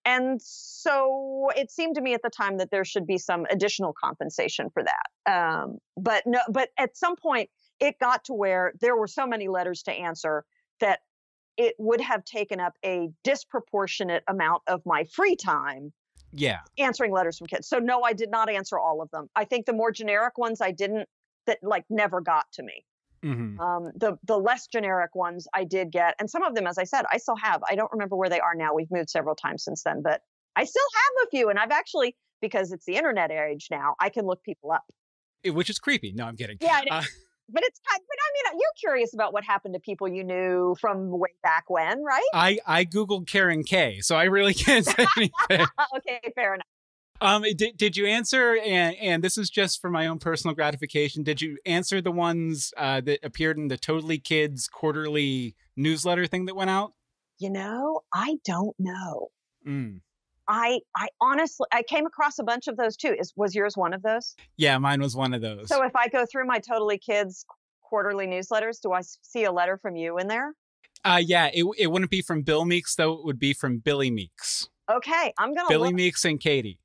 And 0.04 0.40
so 0.42 1.50
it 1.56 1.70
seemed 1.70 1.94
to 1.94 2.00
me 2.00 2.12
at 2.12 2.22
the 2.22 2.30
time 2.30 2.58
that 2.58 2.70
there 2.70 2.84
should 2.84 3.06
be 3.06 3.18
some 3.18 3.46
additional 3.50 3.92
compensation 3.92 4.68
for 4.70 4.82
that. 4.82 5.32
Um, 5.32 5.78
but 5.96 6.24
no, 6.26 6.40
but 6.50 6.70
at 6.76 6.96
some 6.96 7.14
point 7.16 7.50
it 7.78 7.98
got 8.00 8.24
to 8.24 8.32
where 8.34 8.72
there 8.80 8.96
were 8.96 9.06
so 9.06 9.26
many 9.26 9.48
letters 9.48 9.82
to 9.84 9.92
answer 9.92 10.44
that 10.80 11.00
it 11.56 11.74
would 11.78 12.00
have 12.00 12.24
taken 12.24 12.58
up 12.60 12.74
a 12.84 13.10
disproportionate 13.22 14.24
amount 14.26 14.62
of 14.66 14.82
my 14.84 15.04
free 15.04 15.36
time 15.36 15.92
Yeah. 16.32 16.60
answering 16.78 17.12
letters 17.12 17.38
from 17.38 17.46
kids. 17.46 17.68
So 17.68 17.78
no, 17.78 18.02
I 18.02 18.12
did 18.12 18.30
not 18.30 18.50
answer 18.50 18.78
all 18.78 19.02
of 19.02 19.10
them. 19.12 19.28
I 19.36 19.44
think 19.44 19.66
the 19.66 19.72
more 19.72 19.92
generic 19.92 20.36
ones 20.36 20.60
I 20.60 20.72
didn't 20.72 21.08
that 21.46 21.58
like 21.62 21.84
never 21.90 22.20
got 22.20 22.46
to 22.54 22.62
me. 22.62 22.84
Hmm 23.22 23.58
Um, 23.60 23.92
the 23.94 24.18
the 24.24 24.38
less 24.38 24.66
generic 24.66 25.14
ones 25.14 25.46
I 25.54 25.64
did 25.64 25.92
get, 25.92 26.14
and 26.18 26.28
some 26.28 26.42
of 26.42 26.54
them, 26.54 26.66
as 26.66 26.78
I 26.78 26.84
said, 26.84 27.04
I 27.12 27.18
still 27.18 27.36
have. 27.36 27.62
I 27.68 27.74
don't 27.76 27.92
remember 27.92 28.16
where 28.16 28.28
they 28.28 28.40
are 28.40 28.54
now. 28.54 28.74
We've 28.74 28.90
moved 28.90 29.10
several 29.10 29.34
times 29.34 29.64
since 29.64 29.82
then, 29.82 30.02
but 30.02 30.22
I 30.56 30.64
still 30.64 30.82
have 30.94 31.26
a 31.26 31.30
few, 31.30 31.48
and 31.48 31.58
I've 31.58 31.70
actually 31.70 32.16
because 32.42 32.72
it's 32.72 32.84
the 32.84 32.96
internet 32.96 33.30
age 33.30 33.68
now, 33.70 33.94
I 34.00 34.10
can 34.10 34.26
look 34.26 34.42
people 34.42 34.72
up. 34.72 34.84
Which 35.46 35.70
is 35.70 35.78
creepy. 35.78 36.12
No, 36.12 36.24
I'm 36.26 36.36
kidding. 36.36 36.58
Yeah, 36.60 36.74
I 36.74 36.84
know. 36.84 36.96
Uh, 36.96 37.02
but 37.48 37.62
it's 37.64 37.80
kind. 37.88 38.00
But 38.08 38.18
I 38.20 38.52
mean, 38.52 38.60
you're 38.60 38.70
curious 38.78 39.14
about 39.14 39.32
what 39.32 39.44
happened 39.44 39.74
to 39.74 39.80
people 39.80 40.08
you 40.08 40.24
knew 40.24 40.76
from 40.80 41.10
way 41.10 41.30
back 41.42 41.64
when, 41.68 42.02
right? 42.04 42.20
I 42.34 42.58
I 42.66 42.84
googled 42.84 43.26
Karen 43.26 43.64
Kay, 43.64 44.00
so 44.00 44.16
I 44.16 44.24
really 44.24 44.54
can't 44.66 44.84
say 44.84 45.06
anything. 45.16 45.66
okay, 45.96 46.20
fair 46.34 46.54
enough. 46.54 46.66
Um, 47.22 47.44
did 47.56 47.76
did 47.76 47.96
you 47.96 48.06
answer? 48.06 48.58
And 48.58 48.96
and 48.96 49.24
this 49.24 49.38
is 49.38 49.48
just 49.48 49.80
for 49.80 49.90
my 49.90 50.06
own 50.08 50.18
personal 50.18 50.54
gratification. 50.54 51.22
Did 51.22 51.40
you 51.40 51.56
answer 51.64 52.00
the 52.00 52.10
ones 52.10 52.72
uh, 52.76 53.00
that 53.02 53.20
appeared 53.22 53.58
in 53.58 53.68
the 53.68 53.78
Totally 53.78 54.18
Kids 54.18 54.68
quarterly 54.68 55.54
newsletter 55.76 56.26
thing 56.26 56.46
that 56.46 56.56
went 56.56 56.70
out? 56.70 56.92
You 57.38 57.50
know, 57.50 58.00
I 58.12 58.36
don't 58.44 58.74
know. 58.78 59.28
Mm. 59.66 60.00
I 60.48 60.80
I 60.96 61.08
honestly 61.20 61.66
I 61.72 61.82
came 61.82 62.06
across 62.06 62.38
a 62.40 62.44
bunch 62.44 62.66
of 62.66 62.76
those 62.76 62.96
too. 62.96 63.14
Is 63.18 63.32
was 63.36 63.54
yours 63.54 63.76
one 63.76 63.94
of 63.94 64.02
those? 64.02 64.34
Yeah, 64.56 64.76
mine 64.78 65.00
was 65.00 65.14
one 65.14 65.32
of 65.32 65.40
those. 65.40 65.68
So 65.68 65.84
if 65.84 65.94
I 65.94 66.08
go 66.08 66.26
through 66.30 66.46
my 66.46 66.58
Totally 66.58 66.98
Kids 66.98 67.46
quarterly 67.82 68.26
newsletters, 68.26 68.80
do 68.82 68.92
I 68.92 69.02
see 69.22 69.44
a 69.44 69.52
letter 69.52 69.78
from 69.78 69.94
you 69.96 70.18
in 70.18 70.26
there? 70.26 70.52
uh, 71.04 71.20
yeah, 71.24 71.50
it 71.54 71.64
it 71.78 71.86
wouldn't 71.88 72.10
be 72.10 72.22
from 72.22 72.42
Bill 72.42 72.64
Meeks 72.64 72.96
though. 72.96 73.12
It 73.14 73.24
would 73.24 73.38
be 73.38 73.52
from 73.52 73.78
Billy 73.78 74.10
Meeks, 74.10 74.68
Okay, 74.90 75.32
I'm 75.38 75.54
gonna 75.54 75.68
Billy 75.68 75.88
look. 75.88 75.94
Meeks 75.94 76.24
and 76.24 76.40
Katy. 76.40 76.78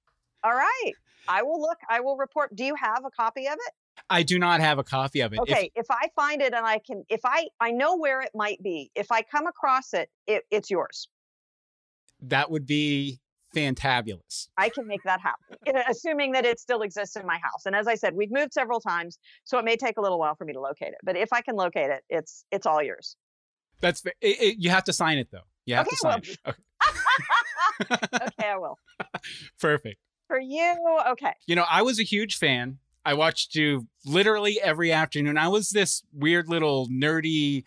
All 0.43 0.51
right, 0.53 0.93
I 1.27 1.43
will 1.43 1.59
look. 1.61 1.77
I 1.89 1.99
will 2.01 2.17
report. 2.17 2.55
Do 2.55 2.63
you 2.63 2.75
have 2.75 3.03
a 3.05 3.11
copy 3.11 3.47
of 3.47 3.53
it? 3.53 3.73
I 4.09 4.23
do 4.23 4.37
not 4.39 4.59
have 4.59 4.77
a 4.77 4.83
copy 4.83 5.21
of 5.21 5.33
it. 5.33 5.39
Okay, 5.39 5.71
if, 5.75 5.87
I 5.89 6.09
find 6.15 6.41
it 6.41 6.53
and 6.53 6.65
I 6.65 6.79
can, 6.85 7.03
if 7.09 7.21
I 7.25 7.47
I 7.59 7.71
know 7.71 7.97
where 7.97 8.21
it 8.21 8.29
might 8.35 8.61
be, 8.61 8.91
if 8.95 9.11
I 9.11 9.23
come 9.23 9.47
across 9.47 9.93
it, 9.93 10.09
it 10.27 10.43
it's 10.51 10.69
yours. 10.69 11.07
that 12.21 12.49
would 12.51 12.65
be 12.65 13.19
fantabulous. 13.55 14.49
I 14.57 14.69
can 14.69 14.85
make 14.87 15.01
that 15.03 15.19
happen, 15.21 15.57
uh, 15.75 15.81
assuming 15.89 16.33
that 16.33 16.45
it 16.45 16.59
still 16.59 16.81
exists 16.83 17.15
in 17.15 17.25
my 17.25 17.37
house. 17.41 17.65
And 17.65 17.75
as 17.75 17.87
I 17.87 17.95
said, 17.95 18.13
we've 18.13 18.31
moved 18.31 18.53
several 18.53 18.79
times, 18.79 19.17
so 19.45 19.57
it 19.57 19.65
may 19.65 19.77
take 19.77 19.97
a 19.97 20.01
little 20.01 20.19
while 20.19 20.35
for 20.35 20.45
me 20.45 20.53
to 20.53 20.59
locate 20.61 20.89
it. 20.89 20.97
But 21.03 21.17
if 21.17 21.33
I 21.33 21.41
can 21.41 21.55
locate 21.55 21.89
it, 21.89 22.03
it's 22.09 22.45
it's 22.51 22.65
all 22.67 22.83
yours. 22.83 23.15
That's 23.81 24.05
it, 24.05 24.15
it, 24.21 24.55
you 24.59 24.69
have 24.69 24.83
to 24.85 24.93
sign 24.93 25.17
it 25.17 25.29
though. 25.31 25.47
You 25.65 25.75
have 25.75 25.87
Okay, 25.87 25.95
to 25.95 26.01
well- 26.03 26.13
sign 26.13 26.21
it. 26.23 26.39
Okay. 26.47 28.17
okay, 28.27 28.49
I 28.49 28.57
will. 28.57 28.77
Perfect. 29.59 29.97
For 30.27 30.39
you, 30.39 30.75
okay. 31.09 31.33
You 31.45 31.55
know, 31.55 31.65
I 31.69 31.81
was 31.81 31.99
a 31.99 32.03
huge 32.03 32.37
fan. 32.37 32.79
I 33.05 33.13
watched 33.13 33.55
you 33.55 33.87
literally 34.05 34.59
every 34.61 34.91
afternoon. 34.91 35.37
I 35.37 35.47
was 35.47 35.69
this 35.69 36.03
weird 36.11 36.49
little 36.49 36.89
nerdy, 36.89 37.63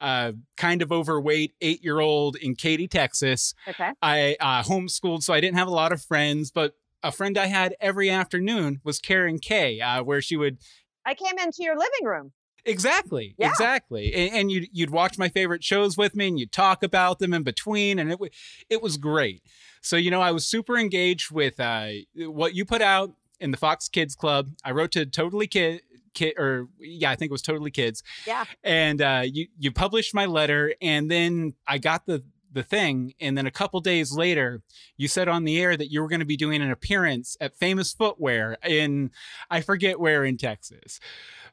uh, 0.00 0.32
kind 0.56 0.80
of 0.80 0.90
overweight 0.90 1.54
eight 1.60 1.84
year 1.84 2.00
old 2.00 2.36
in 2.36 2.54
Katy, 2.54 2.88
Texas. 2.88 3.54
Okay. 3.68 3.90
I 4.00 4.36
uh, 4.40 4.62
homeschooled, 4.62 5.22
so 5.22 5.34
I 5.34 5.40
didn't 5.40 5.58
have 5.58 5.68
a 5.68 5.72
lot 5.72 5.92
of 5.92 6.00
friends, 6.00 6.50
but 6.50 6.74
a 7.02 7.12
friend 7.12 7.36
I 7.36 7.46
had 7.46 7.76
every 7.80 8.08
afternoon 8.08 8.80
was 8.82 8.98
Karen 8.98 9.38
Kay, 9.38 9.80
uh, 9.80 10.02
where 10.02 10.22
she 10.22 10.36
would 10.36 10.58
I 11.04 11.14
came 11.14 11.38
into 11.38 11.62
your 11.62 11.76
living 11.76 12.04
room. 12.04 12.32
Exactly. 12.68 13.34
Yeah. 13.38 13.48
Exactly. 13.48 14.12
And, 14.14 14.34
and 14.34 14.50
you'd 14.52 14.68
you'd 14.72 14.90
watch 14.90 15.18
my 15.18 15.28
favorite 15.28 15.64
shows 15.64 15.96
with 15.96 16.14
me, 16.14 16.28
and 16.28 16.38
you'd 16.38 16.52
talk 16.52 16.82
about 16.82 17.18
them 17.18 17.32
in 17.34 17.42
between, 17.42 17.98
and 17.98 18.10
it 18.10 18.20
wa- 18.20 18.28
it 18.68 18.82
was 18.82 18.96
great. 18.96 19.42
So 19.80 19.96
you 19.96 20.10
know, 20.10 20.20
I 20.20 20.30
was 20.32 20.46
super 20.46 20.76
engaged 20.76 21.30
with 21.30 21.58
uh, 21.58 21.88
what 22.16 22.54
you 22.54 22.64
put 22.64 22.82
out 22.82 23.12
in 23.40 23.50
the 23.50 23.56
Fox 23.56 23.88
Kids 23.88 24.14
Club. 24.14 24.50
I 24.64 24.72
wrote 24.72 24.92
to 24.92 25.06
Totally 25.06 25.46
Kid. 25.46 25.82
Kid, 26.14 26.34
or 26.36 26.68
yeah, 26.80 27.10
I 27.10 27.16
think 27.16 27.30
it 27.30 27.32
was 27.32 27.42
Totally 27.42 27.70
Kids. 27.70 28.02
Yeah. 28.26 28.44
And 28.64 29.00
uh, 29.00 29.22
you 29.24 29.46
you 29.58 29.72
published 29.72 30.14
my 30.14 30.26
letter, 30.26 30.74
and 30.82 31.10
then 31.10 31.54
I 31.66 31.78
got 31.78 32.06
the 32.06 32.24
the 32.50 32.62
thing, 32.62 33.14
and 33.20 33.36
then 33.36 33.46
a 33.46 33.50
couple 33.50 33.78
days 33.80 34.12
later, 34.12 34.62
you 34.96 35.06
said 35.06 35.28
on 35.28 35.44
the 35.44 35.60
air 35.60 35.76
that 35.76 35.92
you 35.92 36.00
were 36.00 36.08
going 36.08 36.20
to 36.20 36.26
be 36.26 36.36
doing 36.36 36.62
an 36.62 36.70
appearance 36.70 37.36
at 37.40 37.54
Famous 37.56 37.92
Footwear 37.92 38.56
in 38.66 39.10
I 39.50 39.60
forget 39.60 40.00
where 40.00 40.24
in 40.24 40.38
Texas. 40.38 40.98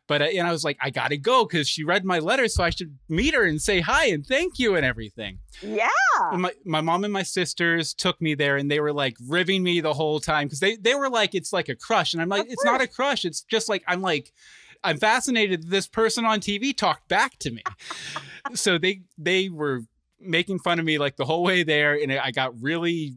But 0.07 0.21
uh, 0.21 0.25
and 0.25 0.47
I 0.47 0.51
was 0.51 0.63
like, 0.63 0.77
I 0.81 0.89
gotta 0.89 1.17
go 1.17 1.45
because 1.45 1.67
she 1.67 1.83
read 1.83 2.05
my 2.05 2.19
letter, 2.19 2.47
so 2.47 2.63
I 2.63 2.69
should 2.69 2.97
meet 3.09 3.33
her 3.33 3.43
and 3.43 3.61
say 3.61 3.79
hi 3.79 4.07
and 4.07 4.25
thank 4.25 4.59
you 4.59 4.75
and 4.75 4.85
everything. 4.85 5.39
Yeah. 5.61 5.89
And 6.31 6.41
my 6.41 6.51
my 6.63 6.81
mom 6.81 7.03
and 7.03 7.13
my 7.13 7.23
sisters 7.23 7.93
took 7.93 8.21
me 8.21 8.35
there, 8.35 8.57
and 8.57 8.69
they 8.69 8.79
were 8.79 8.93
like 8.93 9.15
ribbing 9.27 9.63
me 9.63 9.81
the 9.81 9.93
whole 9.93 10.19
time 10.19 10.47
because 10.47 10.59
they 10.59 10.75
they 10.75 10.95
were 10.95 11.09
like, 11.09 11.33
it's 11.33 11.53
like 11.53 11.69
a 11.69 11.75
crush, 11.75 12.13
and 12.13 12.21
I'm 12.21 12.29
like, 12.29 12.45
it's 12.49 12.65
not 12.65 12.81
a 12.81 12.87
crush. 12.87 13.25
It's 13.25 13.41
just 13.41 13.69
like 13.69 13.83
I'm 13.87 14.01
like. 14.01 14.31
I'm 14.83 14.97
fascinated 14.97 15.63
that 15.63 15.69
this 15.71 15.87
person 15.87 16.25
on 16.25 16.41
TV 16.41 16.75
talked 16.75 17.07
back 17.07 17.39
to 17.39 17.49
me. 17.49 17.63
so 18.53 18.77
they 18.77 19.01
they 19.17 19.49
were 19.49 19.81
making 20.19 20.59
fun 20.59 20.77
of 20.77 20.85
me 20.85 20.99
like 20.99 21.15
the 21.15 21.25
whole 21.25 21.43
way 21.43 21.63
there 21.63 21.95
and 21.95 22.11
I 22.11 22.29
got 22.29 22.61
really 22.61 23.15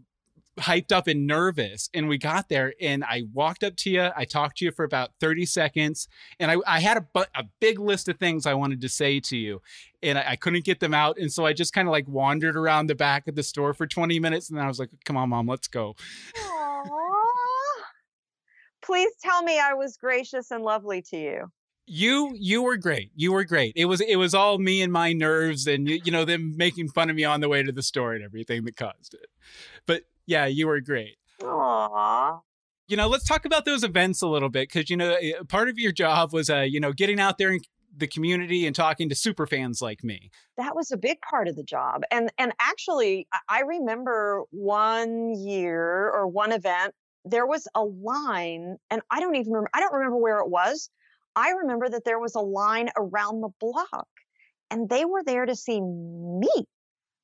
hyped 0.58 0.92
up 0.92 1.06
and 1.06 1.26
nervous 1.26 1.88
and 1.94 2.08
we 2.08 2.18
got 2.18 2.48
there 2.48 2.74
and 2.80 3.04
I 3.04 3.24
walked 3.32 3.62
up 3.64 3.76
to 3.76 3.90
you 3.90 4.10
I 4.16 4.24
talked 4.24 4.58
to 4.58 4.64
you 4.64 4.72
for 4.72 4.84
about 4.84 5.10
30 5.20 5.46
seconds 5.46 6.08
and 6.38 6.50
I, 6.50 6.56
I 6.66 6.80
had 6.80 6.96
a, 6.96 7.00
bu- 7.00 7.30
a 7.34 7.44
big 7.60 7.78
list 7.78 8.08
of 8.08 8.18
things 8.18 8.46
I 8.46 8.54
wanted 8.54 8.80
to 8.80 8.88
say 8.88 9.20
to 9.20 9.36
you 9.36 9.62
and 10.02 10.18
I, 10.18 10.30
I 10.30 10.36
couldn't 10.36 10.64
get 10.64 10.80
them 10.80 10.94
out 10.94 11.18
and 11.18 11.32
so 11.32 11.46
I 11.46 11.52
just 11.52 11.72
kind 11.72 11.88
of 11.88 11.92
like 11.92 12.08
wandered 12.08 12.56
around 12.56 12.88
the 12.88 12.94
back 12.94 13.28
of 13.28 13.34
the 13.34 13.42
store 13.42 13.74
for 13.74 13.86
20 13.86 14.18
minutes 14.20 14.48
and 14.48 14.58
then 14.58 14.64
I 14.64 14.68
was 14.68 14.78
like 14.78 14.90
come 15.04 15.16
on 15.16 15.28
mom 15.30 15.46
let's 15.46 15.68
go. 15.68 15.94
Please 18.82 19.12
tell 19.22 19.42
me 19.42 19.58
I 19.60 19.74
was 19.74 19.96
gracious 19.96 20.50
and 20.50 20.64
lovely 20.64 21.02
to 21.10 21.16
you. 21.16 21.52
you 21.86 22.32
you 22.34 22.62
were 22.62 22.76
great 22.76 23.10
you 23.14 23.32
were 23.32 23.44
great. 23.44 23.72
It 23.76 23.84
was 23.84 24.00
it 24.00 24.16
was 24.16 24.34
all 24.34 24.58
me 24.58 24.82
and 24.82 24.92
my 24.92 25.12
nerves 25.12 25.66
and 25.66 25.88
you, 25.88 26.00
you 26.04 26.12
know 26.12 26.24
them 26.24 26.56
making 26.56 26.88
fun 26.88 27.10
of 27.10 27.16
me 27.16 27.24
on 27.24 27.40
the 27.40 27.48
way 27.48 27.62
to 27.62 27.72
the 27.72 27.82
store 27.82 28.14
and 28.14 28.24
everything 28.24 28.64
that 28.64 28.76
caused 28.76 29.14
it. 29.14 29.26
But 29.86 30.04
yeah 30.28 30.46
you 30.46 30.68
were 30.68 30.80
great. 30.80 31.16
Aww. 31.42 32.40
you 32.88 32.96
know 32.96 33.08
let's 33.08 33.26
talk 33.26 33.44
about 33.44 33.64
those 33.64 33.82
events 33.82 34.22
a 34.22 34.28
little 34.28 34.48
bit 34.48 34.68
because 34.68 34.90
you 34.90 34.96
know 34.96 35.14
eh, 35.20 35.32
part 35.48 35.68
of 35.68 35.78
your 35.78 35.92
job 35.92 36.32
was 36.32 36.50
uh 36.50 36.60
you 36.60 36.80
know 36.80 36.92
getting 36.92 37.18
out 37.18 37.38
there 37.38 37.50
in 37.50 37.60
the 37.96 38.06
community 38.06 38.66
and 38.66 38.76
talking 38.76 39.08
to 39.08 39.14
super 39.14 39.46
fans 39.46 39.80
like 39.80 40.04
me. 40.04 40.30
That 40.56 40.76
was 40.76 40.92
a 40.92 40.96
big 40.96 41.18
part 41.28 41.48
of 41.48 41.56
the 41.56 41.64
job 41.64 42.02
and 42.10 42.30
and 42.38 42.52
actually 42.60 43.26
i 43.48 43.60
remember 43.60 44.44
one 44.50 45.34
year 45.34 46.10
or 46.10 46.28
one 46.28 46.52
event 46.52 46.94
there 47.24 47.46
was 47.46 47.66
a 47.74 47.82
line 47.82 48.76
and 48.90 49.00
i 49.10 49.20
don't 49.20 49.34
even 49.36 49.52
remember 49.52 49.70
i 49.74 49.80
don't 49.80 49.94
remember 49.94 50.18
where 50.18 50.38
it 50.38 50.50
was. 50.50 50.90
I 51.36 51.50
remember 51.50 51.88
that 51.88 52.04
there 52.04 52.18
was 52.18 52.34
a 52.34 52.40
line 52.40 52.88
around 52.96 53.42
the 53.42 53.50
block 53.60 54.08
and 54.72 54.88
they 54.88 55.04
were 55.04 55.22
there 55.22 55.46
to 55.46 55.54
see 55.54 55.80
me 55.80 56.50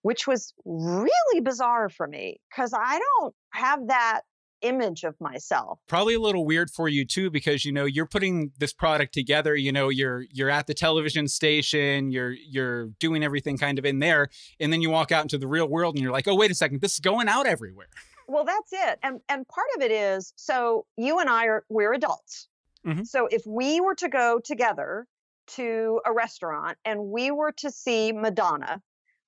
which 0.05 0.27
was 0.27 0.53
really 0.65 1.41
bizarre 1.41 1.89
for 1.89 2.07
me 2.07 2.39
because 2.51 2.73
i 2.73 2.99
don't 2.99 3.35
have 3.51 3.89
that 3.89 4.21
image 4.63 5.05
of 5.05 5.15
myself 5.21 5.79
probably 5.89 6.15
a 6.15 6.21
little 6.21 6.47
weird 6.47 6.71
for 6.71 6.89
you 6.89 7.05
too 7.05 7.31
because 7.31 7.65
you 7.67 7.73
know 7.73 7.85
you're 7.85 8.07
putting 8.07 8.51
this 8.59 8.73
product 8.73 9.13
together 9.13 9.55
you 9.55 9.71
know 9.71 9.89
you're 9.91 10.25
you're 10.33 10.49
at 10.49 10.67
the 10.67 10.73
television 10.73 11.29
station 11.29 12.11
you're 12.11 12.31
you're 12.33 12.87
doing 12.99 13.23
everything 13.23 13.59
kind 13.59 13.79
of 13.79 13.85
in 13.85 13.99
there 13.99 14.29
and 14.61 14.73
then 14.73 14.81
you 14.81 14.89
walk 14.89 15.13
out 15.13 15.23
into 15.23 15.37
the 15.37 15.47
real 15.47 15.69
world 15.69 15.95
and 15.95 16.03
you're 16.03 16.13
like 16.13 16.27
oh 16.27 16.35
wait 16.35 16.51
a 16.51 16.55
second 16.55 16.81
this 16.81 16.95
is 16.95 17.01
going 17.01 17.29
out 17.29 17.47
everywhere 17.47 17.89
Well, 18.27 18.45
that's 18.45 18.73
it. 18.73 18.99
And 19.03 19.21
and 19.29 19.47
part 19.49 19.67
of 19.77 19.83
it 19.83 19.91
is 19.91 20.33
so 20.37 20.87
you 20.97 21.19
and 21.19 21.29
I 21.29 21.45
are 21.45 21.63
we're 21.69 21.93
adults. 21.93 22.49
Mhm. 22.87 23.07
So 23.07 23.27
if 23.27 23.43
we 23.47 23.83
were 23.83 23.95
to 23.97 24.09
go 24.09 24.41
together 24.43 25.07
to 25.59 26.01
a 26.07 26.13
restaurant 26.13 26.79
and 26.87 26.99
we 27.17 27.31
were 27.31 27.53
to 27.59 27.71
see 27.71 28.13
Madonna, 28.13 28.81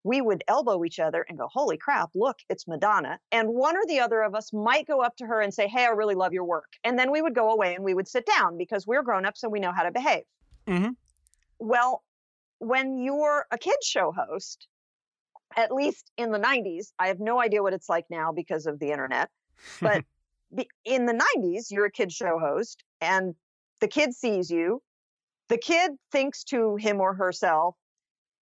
we 0.06 0.20
would 0.20 0.44
elbow 0.46 0.84
each 0.84 1.00
other 1.00 1.26
and 1.28 1.36
go, 1.36 1.48
"Holy 1.48 1.76
crap, 1.76 2.10
look, 2.14 2.38
it's 2.48 2.68
Madonna." 2.68 3.18
And 3.32 3.48
one 3.48 3.76
or 3.76 3.84
the 3.86 4.00
other 4.00 4.22
of 4.22 4.34
us 4.34 4.52
might 4.52 4.86
go 4.86 5.02
up 5.02 5.16
to 5.16 5.26
her 5.26 5.40
and 5.40 5.52
say, 5.52 5.66
"Hey, 5.66 5.84
I 5.84 5.88
really 5.88 6.14
love 6.14 6.32
your 6.32 6.44
work." 6.44 6.72
And 6.84 6.98
then 6.98 7.10
we 7.10 7.20
would 7.20 7.34
go 7.34 7.50
away 7.50 7.74
and 7.74 7.84
we 7.84 7.94
would 7.94 8.08
sit 8.08 8.24
down 8.24 8.56
because 8.56 8.86
we're 8.86 9.02
grown-ups 9.02 9.42
and 9.42 9.52
we 9.52 9.60
know 9.60 9.72
how 9.72 9.82
to 9.82 9.90
behave. 9.90 10.24
Mhm. 10.66 10.96
Well, 11.58 12.04
when 12.58 12.98
you're 12.98 13.46
a 13.50 13.58
kids 13.58 13.86
show 13.86 14.12
host, 14.12 14.68
at 15.56 15.72
least 15.72 16.12
in 16.16 16.30
the 16.30 16.38
90s, 16.38 16.92
I 16.98 17.08
have 17.08 17.20
no 17.20 17.40
idea 17.40 17.62
what 17.62 17.72
it's 17.72 17.88
like 17.88 18.06
now 18.10 18.32
because 18.32 18.66
of 18.66 18.78
the 18.78 18.90
internet. 18.90 19.30
But 19.80 20.04
in 20.84 21.06
the 21.06 21.20
90s, 21.36 21.70
you're 21.70 21.86
a 21.86 21.90
kid 21.90 22.12
show 22.12 22.38
host 22.38 22.84
and 23.00 23.34
the 23.80 23.88
kid 23.88 24.14
sees 24.14 24.50
you. 24.50 24.82
The 25.48 25.58
kid 25.58 25.92
thinks 26.12 26.44
to 26.44 26.76
him 26.76 27.00
or 27.00 27.14
herself, 27.14 27.76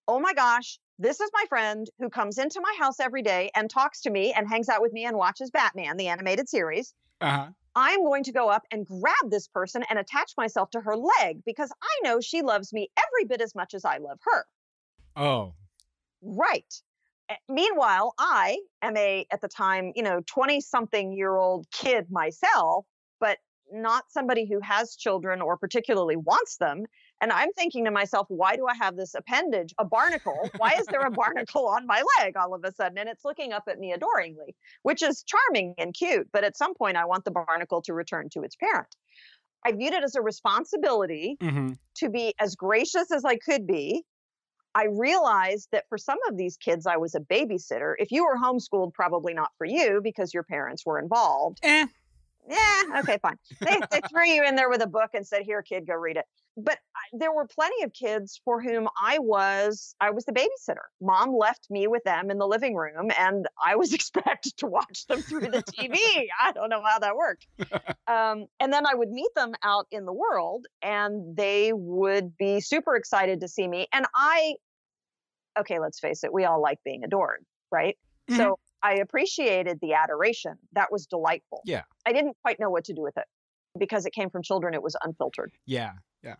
oh 0.08 0.18
my 0.20 0.34
gosh, 0.34 0.78
this 0.98 1.20
is 1.20 1.30
my 1.32 1.44
friend 1.48 1.88
who 1.98 2.08
comes 2.08 2.38
into 2.38 2.60
my 2.60 2.74
house 2.78 3.00
every 3.00 3.22
day 3.22 3.50
and 3.54 3.68
talks 3.68 4.02
to 4.02 4.10
me 4.10 4.32
and 4.32 4.48
hangs 4.48 4.68
out 4.68 4.82
with 4.82 4.92
me 4.92 5.04
and 5.04 5.16
watches 5.16 5.50
Batman, 5.50 5.96
the 5.96 6.08
animated 6.08 6.48
series. 6.48 6.94
uh-huh 7.20 7.50
I'm 7.76 8.04
going 8.04 8.24
to 8.24 8.32
go 8.32 8.48
up 8.48 8.62
and 8.70 8.86
grab 8.86 9.30
this 9.30 9.48
person 9.48 9.82
and 9.90 9.98
attach 9.98 10.32
myself 10.36 10.70
to 10.70 10.80
her 10.80 10.96
leg 10.96 11.40
because 11.44 11.72
I 11.82 12.06
know 12.08 12.20
she 12.20 12.42
loves 12.42 12.72
me 12.72 12.88
every 12.96 13.26
bit 13.26 13.40
as 13.40 13.54
much 13.54 13.74
as 13.74 13.84
I 13.84 13.98
love 13.98 14.18
her. 14.22 14.44
oh 15.16 15.54
Right. 16.22 16.72
Meanwhile, 17.48 18.14
I 18.18 18.58
am 18.82 18.96
a, 18.96 19.26
at 19.30 19.40
the 19.40 19.48
time, 19.48 19.92
you 19.94 20.02
know, 20.02 20.22
20 20.26 20.60
something 20.60 21.12
year 21.12 21.36
old 21.36 21.66
kid 21.70 22.06
myself, 22.10 22.84
but 23.18 23.38
not 23.72 24.04
somebody 24.10 24.46
who 24.46 24.60
has 24.60 24.94
children 24.94 25.40
or 25.40 25.56
particularly 25.56 26.16
wants 26.16 26.58
them. 26.58 26.84
And 27.20 27.32
I'm 27.32 27.52
thinking 27.52 27.84
to 27.84 27.90
myself, 27.90 28.26
why 28.28 28.56
do 28.56 28.66
I 28.66 28.74
have 28.74 28.96
this 28.96 29.14
appendage, 29.14 29.74
a 29.78 29.84
barnacle? 29.84 30.50
Why 30.56 30.74
is 30.78 30.86
there 30.86 31.00
a 31.00 31.10
barnacle 31.22 31.66
on 31.66 31.86
my 31.86 32.02
leg 32.18 32.36
all 32.36 32.54
of 32.54 32.64
a 32.64 32.72
sudden? 32.72 32.98
And 32.98 33.08
it's 33.08 33.24
looking 33.24 33.52
up 33.52 33.64
at 33.68 33.78
me 33.78 33.92
adoringly, 33.92 34.54
which 34.82 35.02
is 35.02 35.24
charming 35.24 35.74
and 35.78 35.94
cute. 35.94 36.28
But 36.32 36.44
at 36.44 36.56
some 36.56 36.74
point, 36.74 36.96
I 36.96 37.04
want 37.04 37.24
the 37.24 37.30
barnacle 37.30 37.82
to 37.82 37.94
return 37.94 38.28
to 38.30 38.42
its 38.42 38.56
parent. 38.56 38.94
I 39.64 39.72
viewed 39.72 39.94
it 39.94 40.04
as 40.04 40.14
a 40.14 40.20
responsibility 40.20 41.36
mm-hmm. 41.40 41.72
to 41.96 42.10
be 42.10 42.34
as 42.38 42.54
gracious 42.54 43.10
as 43.10 43.24
I 43.24 43.36
could 43.36 43.66
be. 43.66 44.04
I 44.74 44.86
realized 44.90 45.68
that 45.72 45.84
for 45.88 45.96
some 45.96 46.18
of 46.28 46.36
these 46.36 46.56
kids, 46.56 46.86
I 46.86 46.96
was 46.96 47.14
a 47.14 47.20
babysitter. 47.20 47.94
If 47.98 48.10
you 48.10 48.24
were 48.24 48.36
homeschooled, 48.36 48.92
probably 48.92 49.32
not 49.32 49.50
for 49.56 49.64
you 49.64 50.00
because 50.02 50.34
your 50.34 50.42
parents 50.42 50.84
were 50.84 50.98
involved. 50.98 51.60
Eh. 51.62 51.86
Yeah, 52.48 53.00
okay, 53.00 53.18
fine. 53.22 53.38
They, 53.60 53.80
they 53.90 54.00
threw 54.10 54.26
you 54.26 54.44
in 54.44 54.54
there 54.54 54.68
with 54.68 54.82
a 54.82 54.86
book 54.86 55.10
and 55.14 55.26
said, 55.26 55.42
"Here, 55.42 55.62
kid, 55.62 55.86
go 55.86 55.94
read 55.94 56.16
it." 56.16 56.26
But 56.56 56.78
there 57.12 57.32
were 57.32 57.46
plenty 57.46 57.82
of 57.82 57.92
kids 57.92 58.40
for 58.44 58.60
whom 58.60 58.88
I 59.00 59.18
was 59.18 59.94
I 60.00 60.10
was 60.10 60.24
the 60.24 60.32
babysitter. 60.32 60.84
Mom 61.00 61.34
left 61.34 61.66
me 61.70 61.86
with 61.86 62.04
them 62.04 62.30
in 62.30 62.38
the 62.38 62.46
living 62.46 62.74
room, 62.74 63.10
and 63.18 63.48
I 63.64 63.76
was 63.76 63.92
expected 63.94 64.56
to 64.58 64.66
watch 64.66 65.06
them 65.06 65.22
through 65.22 65.40
the 65.40 65.62
TV. 65.62 65.96
I 66.40 66.52
don't 66.52 66.68
know 66.68 66.82
how 66.84 66.98
that 66.98 67.16
worked. 67.16 67.46
Um, 68.06 68.48
and 68.60 68.70
then 68.70 68.86
I 68.86 68.94
would 68.94 69.10
meet 69.10 69.30
them 69.34 69.54
out 69.62 69.86
in 69.90 70.04
the 70.04 70.12
world, 70.12 70.66
and 70.82 71.34
they 71.34 71.72
would 71.72 72.36
be 72.36 72.60
super 72.60 72.96
excited 72.96 73.40
to 73.40 73.48
see 73.48 73.66
me. 73.66 73.86
And 73.94 74.04
I, 74.14 74.56
okay, 75.58 75.78
let's 75.78 75.98
face 75.98 76.22
it, 76.22 76.30
we 76.30 76.44
all 76.44 76.60
like 76.60 76.80
being 76.84 77.02
adored, 77.02 77.46
right? 77.72 77.96
Mm-hmm. 78.28 78.36
So 78.36 78.58
I 78.84 78.96
appreciated 78.96 79.78
the 79.80 79.94
adoration. 79.94 80.56
That 80.74 80.92
was 80.92 81.06
delightful. 81.06 81.62
Yeah. 81.64 81.82
I 82.06 82.12
didn't 82.12 82.36
quite 82.42 82.60
know 82.60 82.68
what 82.68 82.84
to 82.84 82.92
do 82.92 83.00
with 83.00 83.16
it 83.16 83.24
because 83.78 84.04
it 84.04 84.12
came 84.12 84.28
from 84.28 84.42
children. 84.42 84.74
It 84.74 84.82
was 84.82 84.94
unfiltered. 85.02 85.52
Yeah. 85.64 85.92
Yeah. 86.22 86.34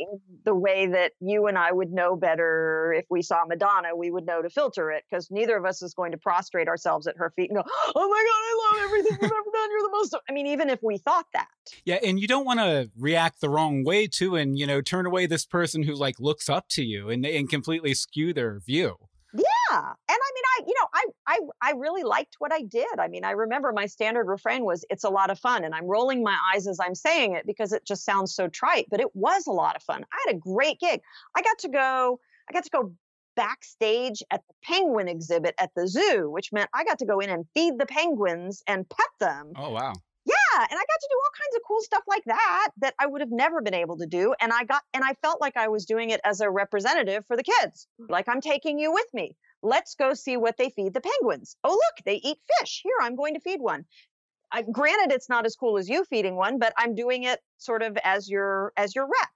The 0.45 0.55
way 0.55 0.87
that 0.87 1.13
you 1.21 1.47
and 1.47 1.59
I 1.59 1.71
would 1.71 1.93
know 1.93 2.17
better 2.17 2.95
if 2.97 3.05
we 3.11 3.21
saw 3.21 3.45
Madonna, 3.47 3.95
we 3.95 4.11
would 4.11 4.25
know 4.25 4.41
to 4.41 4.49
filter 4.49 4.91
it 4.91 5.05
because 5.11 5.31
neither 5.31 5.59
of 5.59 5.67
us 5.67 5.83
is 5.83 5.93
going 5.93 6.13
to 6.13 6.19
prostrate 6.19 6.69
ourselves 6.69 7.07
at 7.07 7.19
her 7.19 7.31
feet 7.37 7.51
and 7.51 7.59
go, 7.59 7.65
"Oh 7.95 8.09
my 8.09 8.73
God, 8.73 8.79
I 8.79 8.79
love 8.79 8.85
everything 8.85 9.19
you've 9.21 9.31
ever 9.31 9.51
done. 9.53 9.71
You're 9.71 9.83
the 9.83 9.91
most." 9.93 10.17
I 10.27 10.33
mean, 10.33 10.47
even 10.47 10.71
if 10.71 10.83
we 10.83 10.97
thought 10.97 11.27
that. 11.35 11.49
Yeah, 11.85 11.99
and 12.03 12.19
you 12.19 12.27
don't 12.27 12.47
want 12.47 12.61
to 12.61 12.91
react 12.99 13.43
the 13.43 13.51
wrong 13.51 13.85
way 13.85 14.07
too, 14.07 14.37
and 14.37 14.59
you 14.59 14.67
know, 14.67 14.81
turn 14.81 15.05
away 15.05 15.27
this 15.27 15.45
person 15.45 15.83
who 15.83 15.95
like 15.95 16.19
looks 16.19 16.49
up 16.49 16.69
to 16.71 16.83
you 16.83 17.11
and 17.11 17.27
and 17.27 17.51
completely 17.51 17.93
skew 17.93 18.33
their 18.33 18.61
view. 18.61 18.97
Yeah. 19.75 19.93
And 20.09 20.19
I 20.19 20.31
mean, 20.35 20.45
I, 20.57 20.65
you 20.67 20.75
know, 20.81 20.89
I, 20.95 21.05
I, 21.27 21.71
I 21.71 21.73
really 21.73 22.03
liked 22.03 22.37
what 22.39 22.53
I 22.53 22.63
did. 22.63 22.99
I 22.99 23.09
mean, 23.09 23.25
I 23.25 23.33
remember 23.33 23.73
my 23.73 23.87
standard 23.87 24.27
refrain 24.27 24.65
was, 24.65 24.85
it's 24.91 25.05
a 25.05 25.11
lot 25.11 25.31
of 25.31 25.39
fun. 25.39 25.65
And 25.65 25.75
I'm 25.75 25.87
rolling 25.87 26.23
my 26.23 26.37
eyes 26.55 26.67
as 26.67 26.79
I'm 26.81 26.95
saying 26.95 27.35
it 27.35 27.47
because 27.47 27.73
it 27.73 27.85
just 27.85 28.05
sounds 28.05 28.35
so 28.35 28.49
trite, 28.49 28.87
but 28.91 29.01
it 29.01 29.15
was 29.15 29.47
a 29.47 29.53
lot 29.53 29.77
of 29.77 29.83
fun. 29.83 30.05
I 30.13 30.25
had 30.27 30.37
a 30.37 30.39
great 30.39 30.81
gig. 30.81 31.01
I 31.35 31.43
got 31.43 31.59
to 31.61 31.69
go, 31.69 32.21
I 32.49 32.53
got 32.53 32.65
to 32.65 32.71
go 32.71 32.93
backstage 33.37 34.23
at 34.31 34.43
the 34.47 34.55
penguin 34.63 35.09
exhibit 35.09 35.55
at 35.59 35.71
the 35.75 35.89
zoo, 35.89 36.31
which 36.31 36.53
meant 36.53 36.71
I 36.73 36.85
got 36.85 36.99
to 37.01 37.07
go 37.07 37.21
in 37.21 37.31
and 37.31 37.45
feed 37.55 37.79
the 37.79 37.87
penguins 37.87 38.63
and 38.67 38.89
pet 38.89 39.07
them. 39.19 39.53
Oh, 39.57 39.71
wow. 39.71 39.93
Yeah, 40.27 40.61
and 40.61 40.73
I 40.73 40.73
got 40.73 41.01
to 41.01 41.09
do 41.11 41.19
all 41.19 41.31
kinds 41.37 41.57
of 41.57 41.63
cool 41.69 41.81
stuff 41.81 42.03
like 42.09 42.25
that 42.25 42.69
that 42.79 42.95
I 42.99 43.07
would 43.07 43.21
have 43.21 43.31
never 43.31 43.61
been 43.61 43.75
able 43.75 43.99
to 43.99 44.07
do 44.07 44.35
and 44.41 44.53
I 44.55 44.65
got 44.65 44.83
and 44.95 45.05
I 45.05 45.13
felt 45.21 45.39
like 45.39 45.57
I 45.59 45.69
was 45.69 45.85
doing 45.85 46.11
it 46.11 46.21
as 46.25 46.41
a 46.41 46.49
representative 46.49 47.27
for 47.27 47.37
the 47.37 47.43
kids. 47.43 47.87
Like 48.09 48.27
I'm 48.27 48.41
taking 48.41 48.79
you 48.79 48.91
with 48.91 49.07
me. 49.13 49.37
Let's 49.65 49.95
go 49.95 50.13
see 50.15 50.37
what 50.37 50.57
they 50.59 50.71
feed 50.71 50.93
the 50.95 51.01
penguins. 51.01 51.57
Oh, 51.65 51.71
look, 51.71 52.05
they 52.05 52.17
eat 52.17 52.39
fish. 52.59 52.83
Here, 52.83 52.93
I'm 53.01 53.17
going 53.17 53.35
to 53.35 53.41
feed 53.41 53.61
one. 53.61 53.87
I, 54.53 54.63
granted, 54.63 55.13
it's 55.13 55.29
not 55.29 55.47
as 55.47 55.57
cool 55.57 55.79
as 55.79 55.89
you 55.89 56.05
feeding 56.05 56.37
one, 56.37 56.59
but 56.59 56.75
I'm 56.77 56.95
doing 56.95 57.25
it 57.25 57.41
sort 57.59 57.83
of 57.83 57.97
as 58.05 58.29
your 58.29 58.73
as 58.77 58.95
your 58.95 59.07
rep. 59.07 59.31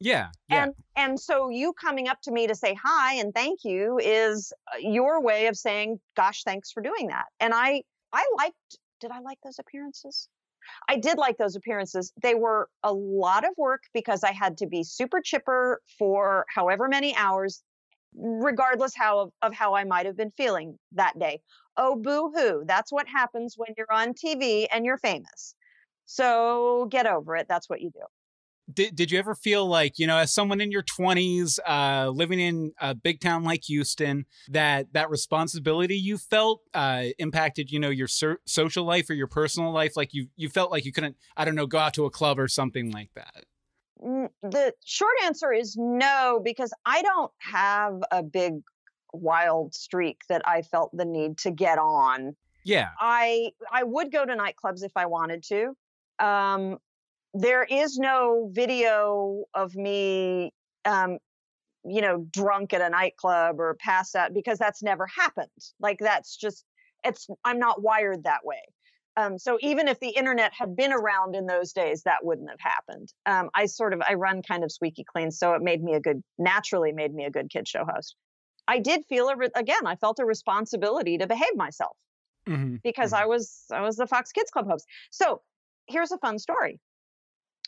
Yeah, 0.00 0.28
yeah. 0.48 0.64
And 0.64 0.74
and 0.96 1.20
so 1.20 1.48
you 1.48 1.72
coming 1.74 2.08
up 2.08 2.20
to 2.22 2.32
me 2.32 2.46
to 2.46 2.54
say 2.54 2.74
hi 2.82 3.14
and 3.14 3.34
thank 3.34 3.64
you 3.64 3.98
is 4.02 4.52
uh, 4.72 4.78
your 4.78 5.20
way 5.20 5.46
of 5.46 5.56
saying, 5.56 6.00
"Gosh, 6.16 6.44
thanks 6.44 6.72
for 6.72 6.80
doing 6.80 7.08
that." 7.08 7.26
And 7.40 7.52
I 7.54 7.82
I 8.12 8.24
liked. 8.38 8.78
Did 9.00 9.10
I 9.10 9.18
like 9.18 9.38
those 9.44 9.58
appearances? 9.58 10.28
I 10.88 10.96
did 10.96 11.18
like 11.18 11.38
those 11.38 11.56
appearances. 11.56 12.12
They 12.22 12.34
were 12.34 12.68
a 12.82 12.92
lot 12.92 13.44
of 13.44 13.50
work 13.56 13.82
because 13.92 14.22
I 14.22 14.32
had 14.32 14.58
to 14.58 14.66
be 14.66 14.84
super 14.84 15.20
chipper 15.20 15.80
for 15.98 16.46
however 16.48 16.88
many 16.88 17.14
hours 17.16 17.62
regardless 18.14 18.94
how 18.94 19.30
of, 19.42 19.54
how 19.54 19.74
I 19.74 19.84
might 19.84 20.06
have 20.06 20.16
been 20.16 20.32
feeling 20.36 20.78
that 20.92 21.18
day. 21.18 21.40
Oh, 21.76 21.96
boo 21.96 22.30
hoo. 22.34 22.64
That's 22.66 22.92
what 22.92 23.08
happens 23.08 23.54
when 23.56 23.70
you're 23.76 23.92
on 23.92 24.14
TV 24.14 24.66
and 24.72 24.84
you're 24.84 24.98
famous. 24.98 25.54
So 26.04 26.86
get 26.90 27.06
over 27.06 27.36
it. 27.36 27.46
That's 27.48 27.68
what 27.68 27.80
you 27.80 27.90
do. 27.90 28.00
Did, 28.72 28.94
did 28.94 29.10
you 29.10 29.18
ever 29.18 29.34
feel 29.34 29.66
like, 29.66 29.98
you 29.98 30.06
know, 30.06 30.18
as 30.18 30.32
someone 30.32 30.60
in 30.60 30.70
your 30.70 30.84
20s, 30.84 31.58
uh, 31.66 32.08
living 32.10 32.38
in 32.38 32.72
a 32.80 32.94
big 32.94 33.20
town 33.20 33.42
like 33.42 33.64
Houston, 33.64 34.24
that 34.48 34.92
that 34.92 35.10
responsibility 35.10 35.96
you 35.96 36.16
felt 36.16 36.60
uh, 36.72 37.06
impacted, 37.18 37.70
you 37.70 37.80
know, 37.80 37.90
your 37.90 38.06
ser- 38.06 38.40
social 38.46 38.84
life 38.84 39.10
or 39.10 39.14
your 39.14 39.26
personal 39.26 39.72
life? 39.72 39.96
Like 39.96 40.14
you, 40.14 40.28
you 40.36 40.48
felt 40.48 40.70
like 40.70 40.84
you 40.84 40.92
couldn't, 40.92 41.16
I 41.36 41.44
don't 41.44 41.56
know, 41.56 41.66
go 41.66 41.78
out 41.78 41.94
to 41.94 42.04
a 42.04 42.10
club 42.10 42.38
or 42.38 42.46
something 42.46 42.92
like 42.92 43.10
that? 43.14 43.44
The 44.42 44.74
short 44.84 45.14
answer 45.24 45.52
is 45.52 45.76
no, 45.78 46.40
because 46.44 46.72
I 46.84 47.02
don't 47.02 47.30
have 47.38 48.00
a 48.10 48.22
big 48.22 48.54
wild 49.12 49.74
streak 49.74 50.18
that 50.28 50.42
I 50.44 50.62
felt 50.62 50.90
the 50.92 51.04
need 51.04 51.38
to 51.38 51.50
get 51.50 51.78
on. 51.78 52.34
Yeah. 52.64 52.88
I 52.98 53.50
I 53.70 53.82
would 53.82 54.12
go 54.12 54.24
to 54.24 54.34
nightclubs 54.34 54.82
if 54.82 54.92
I 54.96 55.06
wanted 55.06 55.44
to. 55.48 55.74
Um, 56.24 56.78
there 57.34 57.64
is 57.64 57.98
no 57.98 58.50
video 58.52 59.44
of 59.54 59.74
me 59.74 60.52
um, 60.84 61.18
you 61.84 62.00
know, 62.00 62.26
drunk 62.30 62.72
at 62.72 62.80
a 62.80 62.90
nightclub 62.90 63.58
or 63.58 63.76
passed 63.80 64.14
out 64.14 64.32
because 64.34 64.58
that's 64.58 64.82
never 64.82 65.06
happened. 65.06 65.48
Like 65.80 65.98
that's 65.98 66.36
just 66.36 66.64
it's 67.04 67.26
I'm 67.44 67.58
not 67.58 67.82
wired 67.82 68.24
that 68.24 68.44
way. 68.44 68.60
Um, 69.16 69.38
so 69.38 69.58
even 69.60 69.88
if 69.88 70.00
the 70.00 70.08
internet 70.08 70.52
had 70.54 70.74
been 70.74 70.92
around 70.92 71.34
in 71.34 71.46
those 71.46 71.72
days, 71.72 72.02
that 72.04 72.24
wouldn't 72.24 72.48
have 72.50 72.60
happened. 72.60 73.12
Um, 73.26 73.50
I 73.54 73.66
sort 73.66 73.92
of 73.92 74.00
I 74.08 74.14
run 74.14 74.42
kind 74.42 74.64
of 74.64 74.72
squeaky 74.72 75.04
clean, 75.04 75.30
so 75.30 75.52
it 75.54 75.62
made 75.62 75.82
me 75.82 75.94
a 75.94 76.00
good 76.00 76.22
naturally 76.38 76.92
made 76.92 77.14
me 77.14 77.24
a 77.24 77.30
good 77.30 77.50
kid 77.50 77.68
show 77.68 77.84
host. 77.84 78.16
I 78.66 78.78
did 78.78 79.04
feel 79.08 79.28
a 79.28 79.36
re- 79.36 79.50
again. 79.54 79.86
I 79.86 79.96
felt 79.96 80.18
a 80.18 80.24
responsibility 80.24 81.18
to 81.18 81.26
behave 81.26 81.54
myself 81.56 81.96
mm-hmm. 82.48 82.76
because 82.82 83.12
mm-hmm. 83.12 83.22
I 83.22 83.26
was 83.26 83.64
I 83.70 83.82
was 83.82 83.96
the 83.96 84.06
Fox 84.06 84.32
Kids 84.32 84.50
Club 84.50 84.68
host. 84.68 84.86
So 85.10 85.42
here's 85.86 86.12
a 86.12 86.18
fun 86.18 86.38
story. 86.38 86.80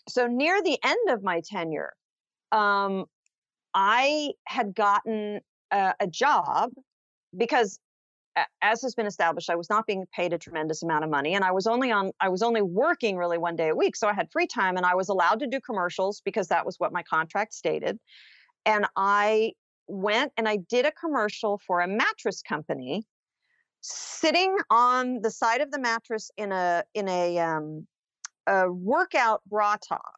So 0.08 0.26
near 0.26 0.62
the 0.62 0.78
end 0.82 1.10
of 1.10 1.22
my 1.22 1.42
tenure, 1.44 1.92
um, 2.52 3.06
I 3.74 4.32
had 4.46 4.74
gotten 4.74 5.40
a, 5.70 5.94
a 6.00 6.06
job 6.06 6.70
because 7.36 7.78
as 8.62 8.82
has 8.82 8.94
been 8.94 9.06
established, 9.06 9.50
I 9.50 9.54
was 9.54 9.70
not 9.70 9.86
being 9.86 10.06
paid 10.12 10.32
a 10.32 10.38
tremendous 10.38 10.82
amount 10.82 11.04
of 11.04 11.10
money, 11.10 11.34
and 11.34 11.44
I 11.44 11.52
was 11.52 11.66
only 11.66 11.92
on 11.92 12.12
I 12.20 12.28
was 12.28 12.42
only 12.42 12.62
working 12.62 13.16
really 13.16 13.38
one 13.38 13.56
day 13.56 13.68
a 13.68 13.74
week, 13.74 13.96
so 13.96 14.08
I 14.08 14.14
had 14.14 14.30
free 14.32 14.46
time, 14.46 14.76
and 14.76 14.84
I 14.84 14.94
was 14.94 15.08
allowed 15.08 15.40
to 15.40 15.46
do 15.46 15.60
commercials 15.60 16.20
because 16.24 16.48
that 16.48 16.66
was 16.66 16.78
what 16.78 16.92
my 16.92 17.02
contract 17.02 17.54
stated. 17.54 17.98
And 18.66 18.86
I 18.96 19.52
went 19.86 20.32
and 20.36 20.48
I 20.48 20.56
did 20.56 20.86
a 20.86 20.92
commercial 20.92 21.60
for 21.66 21.80
a 21.80 21.86
mattress 21.88 22.42
company, 22.42 23.04
sitting 23.80 24.56
on 24.70 25.20
the 25.20 25.30
side 25.30 25.60
of 25.60 25.70
the 25.70 25.78
mattress 25.78 26.30
in 26.36 26.50
a 26.52 26.84
in 26.94 27.08
a 27.08 27.38
um, 27.38 27.86
a 28.46 28.70
workout 28.70 29.42
bra 29.46 29.76
top. 29.76 30.14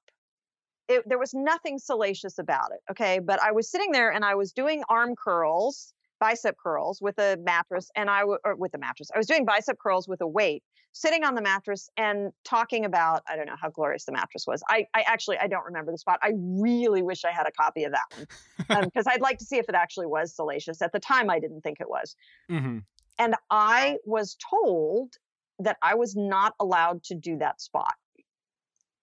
It, 0.88 1.02
there 1.06 1.18
was 1.18 1.34
nothing 1.34 1.78
salacious 1.80 2.38
about 2.38 2.70
it, 2.72 2.80
okay. 2.92 3.18
But 3.18 3.42
I 3.42 3.52
was 3.52 3.70
sitting 3.70 3.92
there 3.92 4.10
and 4.12 4.24
I 4.24 4.36
was 4.36 4.52
doing 4.52 4.84
arm 4.88 5.16
curls 5.16 5.92
bicep 6.18 6.56
curls 6.62 7.00
with 7.00 7.18
a 7.18 7.38
mattress 7.42 7.90
and 7.94 8.08
I 8.10 8.20
w- 8.20 8.38
or 8.44 8.56
with 8.56 8.74
a 8.74 8.78
mattress. 8.78 9.10
I 9.14 9.18
was 9.18 9.26
doing 9.26 9.44
bicep 9.44 9.78
curls 9.78 10.08
with 10.08 10.20
a 10.20 10.26
weight, 10.26 10.62
sitting 10.92 11.24
on 11.24 11.34
the 11.34 11.42
mattress 11.42 11.88
and 11.96 12.32
talking 12.44 12.84
about 12.84 13.22
I 13.28 13.36
don't 13.36 13.46
know 13.46 13.56
how 13.60 13.70
glorious 13.70 14.04
the 14.04 14.12
mattress 14.12 14.46
was. 14.46 14.62
I, 14.68 14.86
I 14.94 15.02
actually 15.06 15.38
I 15.38 15.46
don't 15.46 15.64
remember 15.64 15.92
the 15.92 15.98
spot. 15.98 16.18
I 16.22 16.32
really 16.36 17.02
wish 17.02 17.24
I 17.24 17.32
had 17.32 17.46
a 17.46 17.52
copy 17.52 17.84
of 17.84 17.92
that 17.92 18.26
one 18.66 18.84
because 18.84 19.06
um, 19.06 19.12
I'd 19.12 19.20
like 19.20 19.38
to 19.38 19.44
see 19.44 19.58
if 19.58 19.68
it 19.68 19.74
actually 19.74 20.06
was 20.06 20.34
salacious. 20.34 20.82
At 20.82 20.92
the 20.92 21.00
time, 21.00 21.30
I 21.30 21.38
didn't 21.38 21.62
think 21.62 21.80
it 21.80 21.88
was. 21.88 22.16
Mm-hmm. 22.50 22.78
And 23.18 23.34
I 23.50 23.96
was 24.04 24.36
told 24.50 25.14
that 25.58 25.78
I 25.82 25.94
was 25.94 26.14
not 26.16 26.54
allowed 26.60 27.02
to 27.04 27.14
do 27.14 27.38
that 27.38 27.60
spot 27.60 27.94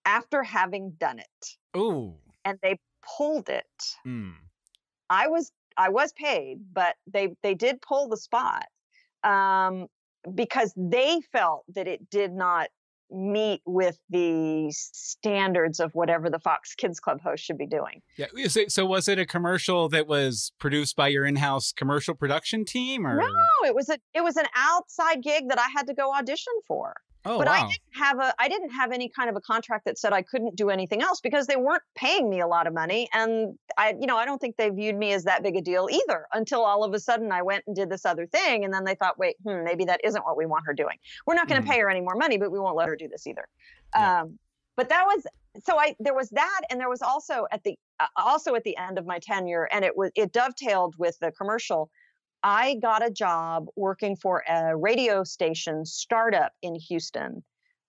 after 0.06 0.44
having 0.44 0.92
done 1.00 1.20
it. 1.20 1.48
Oh. 1.74 2.16
And 2.46 2.60
they 2.62 2.80
pulled 3.18 3.50
it. 3.50 3.66
Mm. 4.06 4.34
I 5.10 5.28
was 5.28 5.52
I 5.78 5.90
was 5.90 6.14
paid, 6.14 6.60
but 6.74 6.96
they 7.12 7.36
they 7.44 7.56
did 7.56 7.82
pull 7.82 8.08
the 8.08 8.18
spot 8.18 8.66
um, 9.24 9.88
because 10.34 10.74
they 10.76 11.20
felt 11.32 11.64
that 11.76 11.88
it 11.88 12.10
did 12.10 12.32
not 12.34 12.70
meet 13.14 13.62
with 13.66 14.00
the 14.10 14.72
standards 14.72 15.80
of 15.80 15.94
whatever 15.94 16.30
the 16.30 16.40
Fox 16.40 16.74
Kids 16.74 17.00
Club 17.00 17.22
host 17.22 17.44
should 17.44 17.58
be 17.58 17.68
doing. 17.68 18.02
Yeah. 18.18 18.26
It, 18.34 18.72
so 18.72 18.86
was 18.86 19.08
it 19.08 19.20
a 19.20 19.26
commercial 19.26 19.88
that 19.90 20.08
was 20.08 20.52
produced 20.60 20.96
by 20.96 21.10
your 21.10 21.26
in-house 21.26 21.72
commercial 21.72 22.16
production 22.16 22.66
team 22.66 23.06
or 23.06 23.18
No, 23.18 23.28
it 23.66 23.76
was 23.76 23.90
a 23.90 24.00
it 24.14 24.24
was 24.24 24.36
an 24.36 24.46
outside 24.56 25.22
gig 25.22 25.50
that 25.50 25.60
I 25.60 25.68
had 25.76 25.88
to 25.88 25.94
go 25.94 26.14
audition 26.14 26.54
for. 26.68 26.96
Oh, 27.26 27.40
but 27.40 27.48
wow. 27.48 27.50
I 27.50 27.60
didn't 27.62 28.04
have 28.04 28.20
a 28.20 28.34
I 28.40 28.48
didn't 28.50 28.72
have 28.72 28.92
any 28.92 29.10
kind 29.10 29.30
of 29.30 29.36
a 29.36 29.42
contract 29.42 29.86
that 29.86 29.98
said 29.98 30.14
I 30.14 30.22
couldn't 30.22 30.56
do 30.56 30.70
anything 30.70 31.02
else 31.02 31.20
because 31.22 31.48
they 31.48 31.56
weren't 31.56 31.84
paying 31.96 32.30
me 32.30 32.40
a 32.40 32.48
lot 32.48 32.68
of 32.68 32.74
money 32.74 33.10
and 33.14 33.58
I 33.78 33.96
you 34.00 34.08
know 34.08 34.18
I 34.18 34.26
don't 34.26 34.40
think 34.40 34.58
they 34.58 34.70
viewed 34.70 34.96
me 34.96 35.14
as 35.14 35.24
that 35.24 35.44
big 35.44 35.56
a 35.56 35.62
deal 35.62 35.88
either 35.92 36.28
until 36.34 36.64
all 36.64 36.84
of 36.84 36.94
a 36.94 37.00
sudden 37.00 37.32
I 37.32 37.42
went 37.42 37.64
and 37.68 37.76
did 37.76 37.90
this 37.90 38.06
other 38.06 38.28
thing 38.28 38.64
and 38.64 38.74
then 38.74 38.84
they 38.84 38.96
thought 38.96 39.18
wait 39.18 39.36
hmm 39.46 39.64
maybe 39.64 39.86
that 39.86 40.02
isn't 40.04 40.24
what 40.26 40.38
we 40.38 40.46
want 40.46 40.66
her 40.66 40.74
doing. 40.74 40.98
We're 41.26 41.36
not 41.36 41.48
going 41.50 41.62
to 41.62 41.68
Mhm. 41.68 41.70
pay 41.70 41.80
her 41.80 41.90
any 41.90 42.02
more 42.02 42.16
money 42.16 42.38
but 42.38 42.52
we 42.52 42.60
won't 42.60 42.76
let 42.78 42.88
her 42.88 42.96
do 42.96 43.08
this 43.08 43.26
either. 43.28 43.48
Yeah. 43.96 44.14
Um 44.18 44.40
but 44.76 44.90
that 44.90 45.04
was 45.06 45.26
so 45.64 45.78
I 45.80 45.96
there 46.00 46.16
was 46.16 46.30
that 46.32 46.62
and 46.70 46.80
there 46.80 46.90
was 46.90 47.02
also 47.02 47.46
at 47.52 47.64
the 47.64 47.78
uh, 48.00 48.08
also 48.18 48.56
at 48.56 48.64
the 48.64 48.76
end 48.78 48.98
of 48.98 49.06
my 49.06 49.20
tenure 49.20 49.66
and 49.72 49.86
it 49.86 49.96
was 49.98 50.12
it 50.16 50.32
dovetailed 50.32 50.96
with 50.98 51.18
the 51.20 51.32
commercial 51.32 51.90
I 52.44 52.76
got 52.76 53.06
a 53.06 53.10
job 53.10 53.68
working 53.76 54.18
for 54.18 54.44
a 54.48 54.76
radio 54.76 55.24
station 55.24 55.86
startup 55.86 56.52
in 56.62 56.76
Houston. 56.76 57.44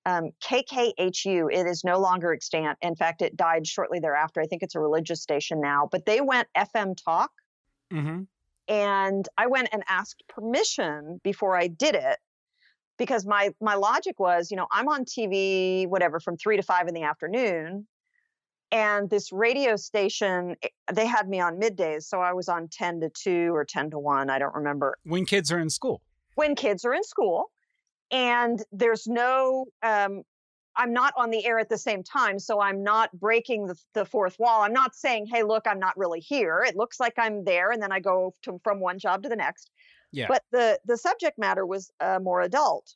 Um, 0.07 0.31
KKHU, 0.43 1.53
it 1.53 1.67
is 1.67 1.83
no 1.83 1.99
longer 1.99 2.33
extant. 2.33 2.79
In 2.83 2.95
fact, 2.95 3.23
it 3.23 3.37
died 3.37 3.67
shortly 3.67 4.01
thereafter. 4.01 4.41
I 4.41 4.47
think 4.47 4.63
it's 4.63 4.75
a 4.75 4.81
religious 4.81 5.23
station 5.23 5.61
now, 5.61 5.89
but 5.91 6.07
they 6.07 6.21
went 6.21 6.49
FM 6.57 6.95
talk. 7.03 7.31
mm-hmm. 7.93 8.23
And 8.67 9.29
I 9.37 9.47
went 9.47 9.69
and 9.73 9.83
asked 9.89 10.23
permission 10.29 11.21
before 11.23 11.55
I 11.55 11.67
did 11.67 11.95
it 11.95 12.19
because 12.99 13.27
my 13.27 13.51
my 13.61 13.75
logic 13.75 14.19
was, 14.19 14.51
you 14.51 14.57
know, 14.57 14.67
I'm 14.71 14.89
on 14.89 15.05
TV, 15.05 15.87
whatever, 15.87 16.21
from 16.21 16.37
three 16.37 16.57
to 16.57 16.63
five 16.63 16.89
in 16.89 16.95
the 16.95 17.03
afternoon. 17.03 17.87
And 18.71 19.09
this 19.09 19.31
radio 19.31 19.77
station, 19.77 20.57
eh, 20.63 20.69
they 20.93 21.07
had 21.07 21.29
me 21.29 21.41
on 21.41 21.61
middays. 21.61 22.05
So 22.05 22.21
I 22.21 22.33
was 22.33 22.49
on 22.49 22.69
10 22.69 23.01
to 23.01 23.11
2 23.11 23.55
or 23.55 23.65
10 23.65 23.91
to 23.91 23.99
1. 23.99 24.31
I 24.31 24.39
don't 24.39 24.55
remember 24.55 24.97
when 25.05 25.25
kids 25.27 25.53
are 25.53 25.59
in 25.59 25.71
school. 25.71 26.03
when 26.35 26.55
kids 26.55 26.85
are 26.85 26.95
in 26.95 27.05
school. 27.05 27.51
And 28.11 28.63
there's 28.71 29.07
no, 29.07 29.67
um, 29.83 30.23
I'm 30.77 30.93
not 30.93 31.15
on 31.17 31.31
the 31.31 31.45
air 31.47 31.59
at 31.59 31.69
the 31.69 31.79
same 31.79 32.03
time. 32.03 32.39
So 32.39 32.61
I'm 32.61 32.83
not 32.83 33.11
breaking 33.19 33.67
the, 33.67 33.77
the 33.95 34.05
fourth 34.05 34.37
wall. 34.39 34.63
I'm 34.63 34.73
not 34.73 34.95
saying, 34.95 35.27
hey, 35.27 35.43
look, 35.43 35.65
I'm 35.67 35.79
not 35.79 35.97
really 35.97 36.21
here. 36.21 36.65
It 36.67 36.77
looks 36.77 37.01
like 37.01 37.15
I'm 37.17 37.45
there. 37.45 37.71
And 37.71 37.83
then 37.83 37.93
I 37.93 38.01
go 38.01 38.35
to, 38.43 38.61
from 38.63 38.81
one 38.81 38.99
job 38.99 39.23
to 39.23 39.29
the 39.29 39.37
next. 39.37 39.71
Yeah. 40.13 40.27
But 40.29 40.43
the, 40.53 40.79
the 40.85 40.97
subject 40.97 41.39
matter 41.39 41.65
was 41.67 41.91
uh, 42.01 42.19
more 42.23 42.43
adult. 42.43 42.95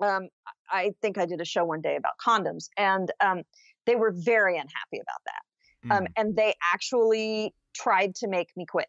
Um, 0.00 0.28
I 0.70 0.92
think 1.02 1.18
I 1.18 1.26
did 1.26 1.40
a 1.40 1.44
show 1.44 1.64
one 1.64 1.80
day 1.80 1.96
about 1.96 2.12
condoms, 2.24 2.68
and 2.76 3.10
um, 3.20 3.42
they 3.88 3.96
were 3.96 4.12
very 4.14 4.54
unhappy 4.54 5.00
about 5.00 5.22
that 5.24 5.42
um, 5.90 6.04
Mm. 6.04 6.06
and 6.16 6.36
they 6.36 6.54
actually 6.72 7.54
tried 7.74 8.14
to 8.16 8.28
make 8.28 8.48
me 8.56 8.66
quit. 8.66 8.88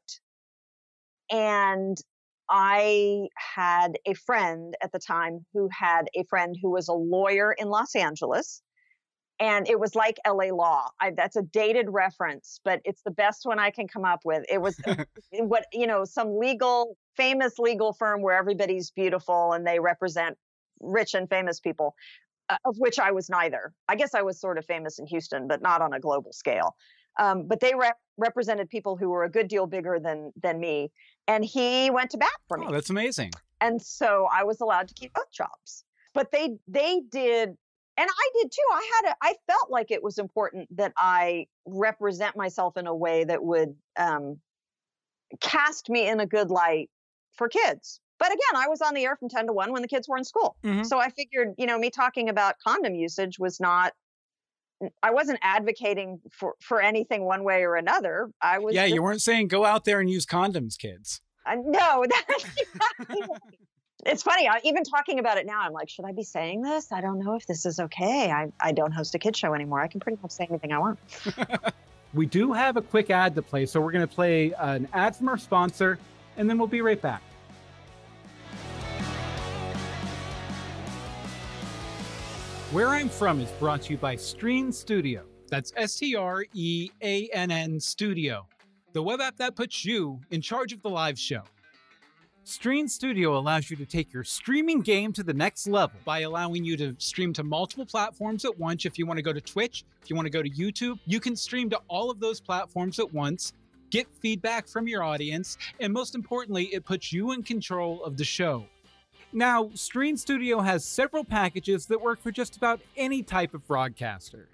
And 1.31 1.97
I 2.49 3.27
had 3.35 3.99
a 4.05 4.15
friend 4.15 4.75
at 4.81 4.91
the 4.91 4.99
time 4.99 5.45
who 5.53 5.69
had 5.71 6.09
a 6.15 6.23
friend 6.23 6.55
who 6.59 6.71
was 6.71 6.87
a 6.87 6.93
lawyer 6.93 7.51
in 7.51 7.69
Los 7.69 7.95
Angeles. 7.95 8.61
And 9.41 9.69
it 9.69 9.79
was 9.79 9.95
like 9.95 10.17
LA 10.27 10.53
law. 10.53 10.89
I, 10.99 11.11
that's 11.11 11.37
a 11.37 11.43
dated 11.43 11.85
reference, 11.89 12.59
but 12.65 12.81
it's 12.83 13.01
the 13.03 13.11
best 13.11 13.45
one 13.45 13.57
I 13.57 13.69
can 13.69 13.87
come 13.87 14.03
up 14.03 14.21
with. 14.25 14.43
It 14.49 14.61
was 14.61 14.77
what, 15.31 15.65
you 15.71 15.87
know, 15.87 16.03
some 16.03 16.37
legal, 16.37 16.97
famous 17.15 17.57
legal 17.57 17.93
firm 17.93 18.21
where 18.21 18.35
everybody's 18.35 18.91
beautiful 18.91 19.53
and 19.53 19.65
they 19.65 19.79
represent 19.79 20.37
rich 20.81 21.13
and 21.13 21.29
famous 21.29 21.59
people, 21.61 21.95
of 22.65 22.75
which 22.77 22.99
I 22.99 23.11
was 23.11 23.29
neither. 23.29 23.73
I 23.87 23.95
guess 23.95 24.13
I 24.15 24.21
was 24.21 24.39
sort 24.39 24.57
of 24.57 24.65
famous 24.65 24.99
in 24.99 25.05
Houston, 25.07 25.47
but 25.47 25.61
not 25.61 25.81
on 25.81 25.93
a 25.93 25.99
global 25.99 26.33
scale. 26.33 26.75
Um, 27.19 27.47
but 27.47 27.59
they 27.59 27.73
rep- 27.75 27.97
represented 28.17 28.69
people 28.69 28.95
who 28.95 29.09
were 29.09 29.23
a 29.23 29.29
good 29.29 29.47
deal 29.47 29.65
bigger 29.67 29.99
than 29.99 30.31
than 30.41 30.59
me, 30.59 30.91
and 31.27 31.43
he 31.43 31.89
went 31.91 32.11
to 32.11 32.17
bat 32.17 32.29
for 32.47 32.57
me 32.57 32.65
Oh, 32.69 32.71
that's 32.71 32.89
amazing. 32.89 33.31
and 33.61 33.81
so 33.81 34.27
I 34.31 34.43
was 34.43 34.61
allowed 34.61 34.87
to 34.89 34.93
keep 34.93 35.13
both 35.13 35.31
jobs. 35.31 35.83
But 36.13 36.31
they 36.31 36.57
they 36.67 37.01
did, 37.11 37.49
and 37.97 38.09
I 38.09 38.29
did 38.41 38.51
too. 38.51 38.67
I 38.71 38.91
had 39.03 39.11
a 39.11 39.15
I 39.21 39.35
felt 39.47 39.69
like 39.69 39.91
it 39.91 40.01
was 40.01 40.17
important 40.17 40.67
that 40.77 40.93
I 40.97 41.47
represent 41.65 42.37
myself 42.37 42.77
in 42.77 42.87
a 42.87 42.95
way 42.95 43.25
that 43.25 43.43
would 43.43 43.75
um, 43.97 44.39
cast 45.41 45.89
me 45.89 46.07
in 46.07 46.19
a 46.19 46.25
good 46.25 46.49
light 46.49 46.89
for 47.33 47.47
kids. 47.47 47.99
But 48.19 48.27
again, 48.27 48.55
I 48.55 48.67
was 48.67 48.81
on 48.81 48.93
the 48.93 49.05
air 49.05 49.15
from 49.15 49.29
ten 49.29 49.47
to 49.47 49.53
one 49.53 49.71
when 49.71 49.81
the 49.81 49.87
kids 49.87 50.07
were 50.07 50.17
in 50.17 50.23
school, 50.25 50.55
Mhm. 50.63 50.85
so 50.85 50.99
I 50.99 51.09
figured 51.09 51.55
you 51.57 51.65
know 51.65 51.79
me 51.79 51.89
talking 51.89 52.29
about 52.29 52.55
condom 52.65 52.93
usage 52.95 53.39
was 53.39 53.59
not. 53.59 53.93
I 55.03 55.11
wasn't 55.11 55.39
advocating 55.41 56.19
for 56.31 56.55
for 56.61 56.81
anything 56.81 57.23
one 57.25 57.43
way 57.43 57.63
or 57.63 57.75
another. 57.75 58.29
I 58.41 58.59
was 58.59 58.75
Yeah, 58.75 58.83
just 58.83 58.93
you 58.95 59.01
weren't 59.03 59.21
saying 59.21 59.47
go 59.47 59.65
out 59.65 59.85
there 59.85 59.99
and 59.99 60.09
use 60.09 60.25
condoms, 60.25 60.77
kids. 60.77 61.21
uh, 61.45 61.55
no, 61.65 62.05
that's—it's 63.09 64.23
funny. 64.23 64.47
I, 64.47 64.59
even 64.63 64.83
talking 64.83 65.19
about 65.19 65.37
it 65.37 65.45
now, 65.45 65.59
I'm 65.61 65.73
like, 65.73 65.89
should 65.89 66.05
I 66.05 66.11
be 66.11 66.23
saying 66.23 66.61
this? 66.61 66.91
I 66.91 67.01
don't 67.01 67.19
know 67.19 67.35
if 67.35 67.45
this 67.45 67.65
is 67.65 67.79
okay. 67.79 68.31
I, 68.31 68.51
I 68.61 68.71
don't 68.71 68.91
host 68.91 69.15
a 69.15 69.19
kid 69.19 69.35
show 69.35 69.53
anymore. 69.53 69.81
I 69.81 69.87
can 69.87 69.99
pretty 69.99 70.17
much 70.21 70.31
say 70.31 70.45
anything 70.49 70.71
I 70.71 70.79
want. 70.79 70.99
We 72.11 72.25
do 72.25 72.53
have 72.53 72.75
a 72.75 72.81
quick 72.81 73.11
ad 73.11 73.35
to 73.35 73.43
play, 73.43 73.67
so 73.67 73.79
we're 73.79 73.91
going 73.91 74.07
to 74.07 74.11
play 74.11 74.51
an 74.53 74.87
ad 74.93 75.15
from 75.15 75.29
our 75.29 75.37
sponsor, 75.37 75.99
and 76.37 76.49
then 76.49 76.57
we'll 76.57 76.67
be 76.67 76.81
right 76.81 76.99
back. 76.99 77.21
Where 82.71 82.89
I'm 82.89 83.09
From 83.09 83.39
is 83.39 83.49
brought 83.53 83.81
to 83.83 83.93
you 83.93 83.97
by 83.97 84.15
Streann 84.15 84.71
Studio. 84.71 85.25
That's 85.47 85.73
S 85.75 85.95
T 85.95 86.15
R 86.15 86.45
E 86.53 86.91
A 87.01 87.27
N 87.33 87.49
N 87.49 87.79
Studio, 87.79 88.45
the 88.93 89.01
web 89.01 89.21
app 89.21 89.37
that 89.37 89.55
puts 89.55 89.83
you 89.83 90.19
in 90.29 90.39
charge 90.39 90.71
of 90.71 90.79
the 90.83 90.89
live 90.89 91.17
show. 91.17 91.41
Streann 92.43 92.87
Studio 92.87 93.39
allows 93.39 93.71
you 93.71 93.77
to 93.77 93.87
take 93.87 94.13
your 94.13 94.23
streaming 94.23 94.81
game 94.81 95.11
to 95.13 95.23
the 95.23 95.33
next 95.33 95.67
level 95.67 95.99
by 96.05 96.19
allowing 96.19 96.63
you 96.63 96.77
to 96.77 96.95
stream 96.99 97.33
to 97.33 97.43
multiple 97.43 97.87
platforms 97.87 98.45
at 98.45 98.55
once. 98.59 98.85
If 98.85 98.99
you 98.99 99.07
want 99.07 99.17
to 99.17 99.23
go 99.23 99.33
to 99.33 99.41
Twitch, 99.41 99.83
if 100.03 100.07
you 100.07 100.15
want 100.15 100.27
to 100.27 100.31
go 100.31 100.43
to 100.43 100.49
YouTube, 100.51 100.99
you 101.07 101.19
can 101.19 101.35
stream 101.35 101.71
to 101.71 101.81
all 101.87 102.11
of 102.11 102.19
those 102.19 102.39
platforms 102.39 102.99
at 102.99 103.11
once, 103.11 103.53
get 103.89 104.05
feedback 104.21 104.67
from 104.67 104.87
your 104.87 105.01
audience, 105.01 105.57
and 105.79 105.91
most 105.91 106.13
importantly, 106.13 106.65
it 106.65 106.85
puts 106.85 107.11
you 107.11 107.31
in 107.31 107.41
control 107.41 108.03
of 108.03 108.15
the 108.15 108.23
show. 108.23 108.67
Now, 109.31 109.69
Streann 109.75 110.17
Studio 110.17 110.59
has 110.59 110.83
several 110.83 111.23
packages 111.23 111.85
that 111.85 112.01
work 112.01 112.19
for 112.19 112.31
just 112.31 112.57
about 112.57 112.81
any 112.97 113.21
type 113.21 113.53
of 113.53 113.65
broadcaster. 113.67 114.47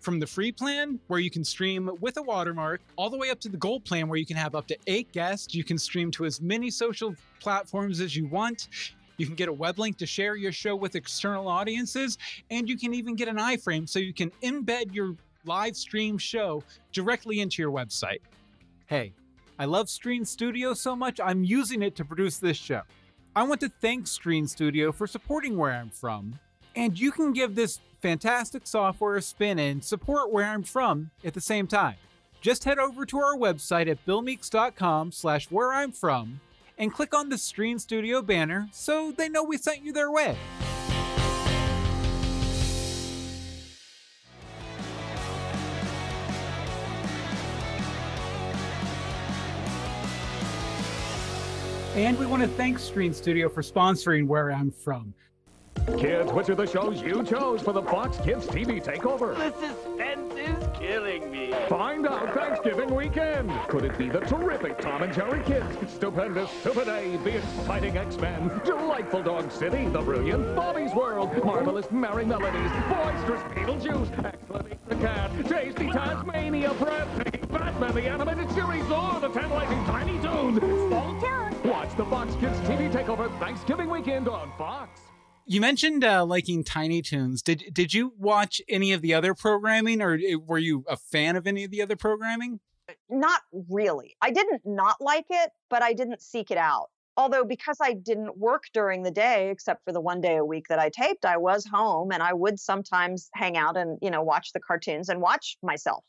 From 0.00 0.20
the 0.20 0.26
free 0.26 0.52
plan, 0.52 1.00
where 1.06 1.20
you 1.20 1.30
can 1.30 1.42
stream 1.42 1.90
with 2.00 2.18
a 2.18 2.22
watermark, 2.22 2.82
all 2.96 3.08
the 3.08 3.16
way 3.16 3.30
up 3.30 3.40
to 3.40 3.48
the 3.48 3.56
gold 3.56 3.84
plan, 3.84 4.08
where 4.08 4.18
you 4.18 4.26
can 4.26 4.36
have 4.36 4.54
up 4.54 4.66
to 4.66 4.76
eight 4.86 5.10
guests. 5.12 5.54
You 5.54 5.64
can 5.64 5.78
stream 5.78 6.10
to 6.12 6.26
as 6.26 6.38
many 6.40 6.70
social 6.70 7.14
platforms 7.38 8.00
as 8.00 8.14
you 8.14 8.26
want. 8.26 8.68
You 9.16 9.24
can 9.24 9.34
get 9.34 9.48
a 9.48 9.52
web 9.52 9.78
link 9.78 9.96
to 9.98 10.06
share 10.06 10.36
your 10.36 10.52
show 10.52 10.76
with 10.76 10.96
external 10.96 11.48
audiences, 11.48 12.18
and 12.50 12.68
you 12.68 12.76
can 12.76 12.92
even 12.92 13.14
get 13.14 13.28
an 13.28 13.36
iframe 13.36 13.88
so 13.88 13.98
you 13.98 14.12
can 14.12 14.30
embed 14.42 14.94
your 14.94 15.16
live 15.46 15.76
stream 15.76 16.18
show 16.18 16.62
directly 16.92 17.40
into 17.40 17.62
your 17.62 17.72
website. 17.72 18.20
Hey, 18.86 19.14
I 19.58 19.64
love 19.64 19.88
Streann 19.88 20.26
Studio 20.26 20.74
so 20.74 20.94
much, 20.94 21.20
I'm 21.20 21.42
using 21.42 21.82
it 21.82 21.96
to 21.96 22.04
produce 22.04 22.38
this 22.38 22.58
show. 22.58 22.82
I 23.34 23.44
want 23.44 23.60
to 23.60 23.68
thank 23.68 24.08
Streann 24.08 24.48
Studio 24.48 24.90
for 24.90 25.06
supporting 25.06 25.56
where 25.56 25.70
I'm 25.70 25.90
from, 25.90 26.40
and 26.74 26.98
you 26.98 27.12
can 27.12 27.32
give 27.32 27.54
this 27.54 27.78
fantastic 28.02 28.66
software 28.66 29.16
a 29.16 29.22
spin 29.22 29.60
and 29.60 29.84
support 29.84 30.32
where 30.32 30.46
I'm 30.46 30.64
from 30.64 31.12
at 31.24 31.34
the 31.34 31.40
same 31.40 31.68
time. 31.68 31.94
Just 32.40 32.64
head 32.64 32.80
over 32.80 33.06
to 33.06 33.18
our 33.18 33.36
website 33.36 33.88
at 33.88 34.04
billmeeks.com 34.04 35.12
slash 35.12 35.48
where 35.48 35.72
I'm 35.72 35.92
from 35.92 36.40
and 36.76 36.92
click 36.92 37.14
on 37.14 37.28
the 37.28 37.38
Streann 37.38 37.78
Studio 37.78 38.20
banner 38.20 38.68
so 38.72 39.12
they 39.12 39.28
know 39.28 39.44
we 39.44 39.58
sent 39.58 39.84
you 39.84 39.92
their 39.92 40.10
way. 40.10 40.36
And 51.96 52.16
we 52.18 52.26
want 52.26 52.40
to 52.40 52.48
thank 52.48 52.78
Streann 52.78 53.12
Studio 53.12 53.48
for 53.48 53.62
sponsoring 53.62 54.28
Where 54.28 54.52
I'm 54.52 54.70
From. 54.70 55.12
Kids, 55.98 56.30
which 56.32 56.48
are 56.48 56.54
the 56.54 56.66
shows 56.66 57.02
you 57.02 57.24
chose 57.24 57.62
for 57.62 57.72
the 57.72 57.82
Fox 57.82 58.16
Kids 58.18 58.46
TV 58.46 58.82
takeover? 58.82 59.36
The 59.36 59.52
suspense 59.58 60.34
is 60.34 60.78
killing 60.78 61.30
me. 61.32 61.52
Find 61.68 62.06
out 62.06 62.32
Thanksgiving 62.32 62.94
weekend. 62.94 63.50
Could 63.68 63.84
it 63.84 63.98
be 63.98 64.08
the 64.08 64.20
terrific 64.20 64.78
Tom 64.78 65.02
and 65.02 65.12
Jerry 65.12 65.42
Kids, 65.42 65.66
Stupendous 65.92 66.50
Super 66.62 66.84
Dave, 66.84 67.24
the 67.24 67.38
exciting 67.38 67.96
X-Men, 67.96 68.60
Delightful 68.64 69.24
Dog 69.24 69.50
City, 69.50 69.88
the 69.88 70.00
brilliant 70.00 70.54
Bobby's 70.54 70.94
World, 70.94 71.32
Marvelous 71.44 71.86
Merrie 71.86 72.26
Melodies, 72.26 72.70
Boisterous 72.88 73.42
Beetlejuice, 73.52 74.24
Excellent 74.24 74.88
the 74.88 74.96
Cat, 74.96 75.30
Tasty 75.48 75.88
Taz-Mania, 75.88 76.72
Breathtaking 76.74 77.48
Batman 77.48 77.94
the 77.94 78.02
Animated 78.02 78.50
Series, 78.52 78.84
or 78.90 79.18
the 79.20 79.28
tantalizing 79.28 79.84
Tiny 79.86 80.18
Toons. 80.20 81.19
Stay 82.00 82.08
tuned. 82.08 82.22
Watch 82.22 82.38
the 82.38 82.46
Fox 82.48 82.56
Kids 82.56 82.68
TV 82.68 82.90
takeover 82.90 83.38
Thanksgiving 83.38 83.90
weekend 83.90 84.28
on 84.28 84.50
Fox. 84.56 85.00
You 85.46 85.60
mentioned 85.60 86.04
uh, 86.04 86.24
liking 86.24 86.64
Tiny 86.64 87.02
Toons. 87.02 87.42
Did 87.42 87.64
did 87.72 87.92
you 87.92 88.12
watch 88.18 88.60
any 88.68 88.92
of 88.92 89.02
the 89.02 89.14
other 89.14 89.34
programming, 89.34 90.00
or 90.00 90.14
eh, 90.14 90.36
were 90.36 90.58
you 90.58 90.84
a 90.88 90.96
fan 90.96 91.36
of 91.36 91.46
any 91.46 91.64
of 91.64 91.70
the 91.70 91.82
other 91.82 91.96
programming? 91.96 92.60
Not 93.08 93.40
really. 93.68 94.16
I 94.20 94.30
didn't 94.30 94.62
not 94.64 94.96
like 95.00 95.26
it, 95.30 95.50
but 95.68 95.82
I 95.82 95.92
didn't 95.92 96.22
seek 96.22 96.50
it 96.50 96.58
out. 96.58 96.88
Although 97.16 97.44
because 97.44 97.78
I 97.82 97.94
didn't 97.94 98.38
work 98.38 98.64
during 98.72 99.02
the 99.02 99.10
day, 99.10 99.50
except 99.50 99.84
for 99.84 99.92
the 99.92 100.00
one 100.00 100.20
day 100.20 100.36
a 100.36 100.44
week 100.44 100.66
that 100.68 100.78
I 100.78 100.88
taped, 100.88 101.24
I 101.24 101.36
was 101.36 101.66
home 101.66 102.12
and 102.12 102.22
I 102.22 102.32
would 102.32 102.58
sometimes 102.58 103.28
hang 103.34 103.56
out 103.56 103.76
and 103.76 103.98
you 104.00 104.10
know 104.10 104.22
watch 104.22 104.52
the 104.52 104.60
cartoons 104.60 105.08
and 105.08 105.20
watch 105.20 105.56
myself. 105.62 106.04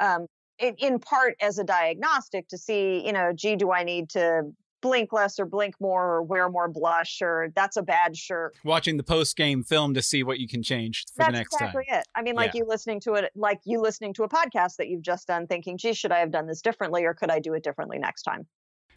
Um, 0.00 0.26
in, 0.58 0.74
in 0.78 0.98
part 0.98 1.36
as 1.40 1.58
a 1.58 1.64
diagnostic 1.64 2.48
to 2.48 2.58
see, 2.58 3.04
you 3.04 3.12
know, 3.12 3.32
gee, 3.32 3.56
do 3.56 3.72
I 3.72 3.84
need 3.84 4.10
to 4.10 4.52
blink 4.80 5.12
less 5.12 5.38
or 5.38 5.46
blink 5.46 5.74
more 5.80 6.04
or 6.04 6.22
wear 6.22 6.48
more 6.48 6.68
blush 6.68 7.20
or 7.20 7.52
that's 7.54 7.76
a 7.76 7.82
bad 7.82 8.16
shirt. 8.16 8.54
Watching 8.64 8.96
the 8.96 9.02
post 9.02 9.36
game 9.36 9.62
film 9.64 9.94
to 9.94 10.02
see 10.02 10.22
what 10.22 10.38
you 10.38 10.46
can 10.48 10.62
change 10.62 11.04
for 11.12 11.18
that's 11.18 11.28
the 11.28 11.32
next 11.32 11.54
exactly 11.54 11.84
time. 11.90 12.00
it. 12.00 12.06
I 12.14 12.22
mean, 12.22 12.34
like 12.36 12.54
Yeah. 12.54 12.60
you 12.60 12.66
listening 12.68 13.00
to 13.00 13.14
it, 13.14 13.30
like 13.34 13.58
you 13.64 13.80
listening 13.80 14.14
to 14.14 14.22
a 14.24 14.28
podcast 14.28 14.76
that 14.76 14.88
you've 14.88 15.02
just 15.02 15.26
done, 15.26 15.46
thinking, 15.46 15.78
"Gee, 15.78 15.92
should 15.94 16.12
I 16.12 16.20
have 16.20 16.30
done 16.30 16.46
this 16.46 16.62
differently, 16.62 17.04
or 17.04 17.14
could 17.14 17.30
I 17.30 17.40
do 17.40 17.54
it 17.54 17.62
differently 17.64 17.98
next 17.98 18.22
time?" 18.22 18.46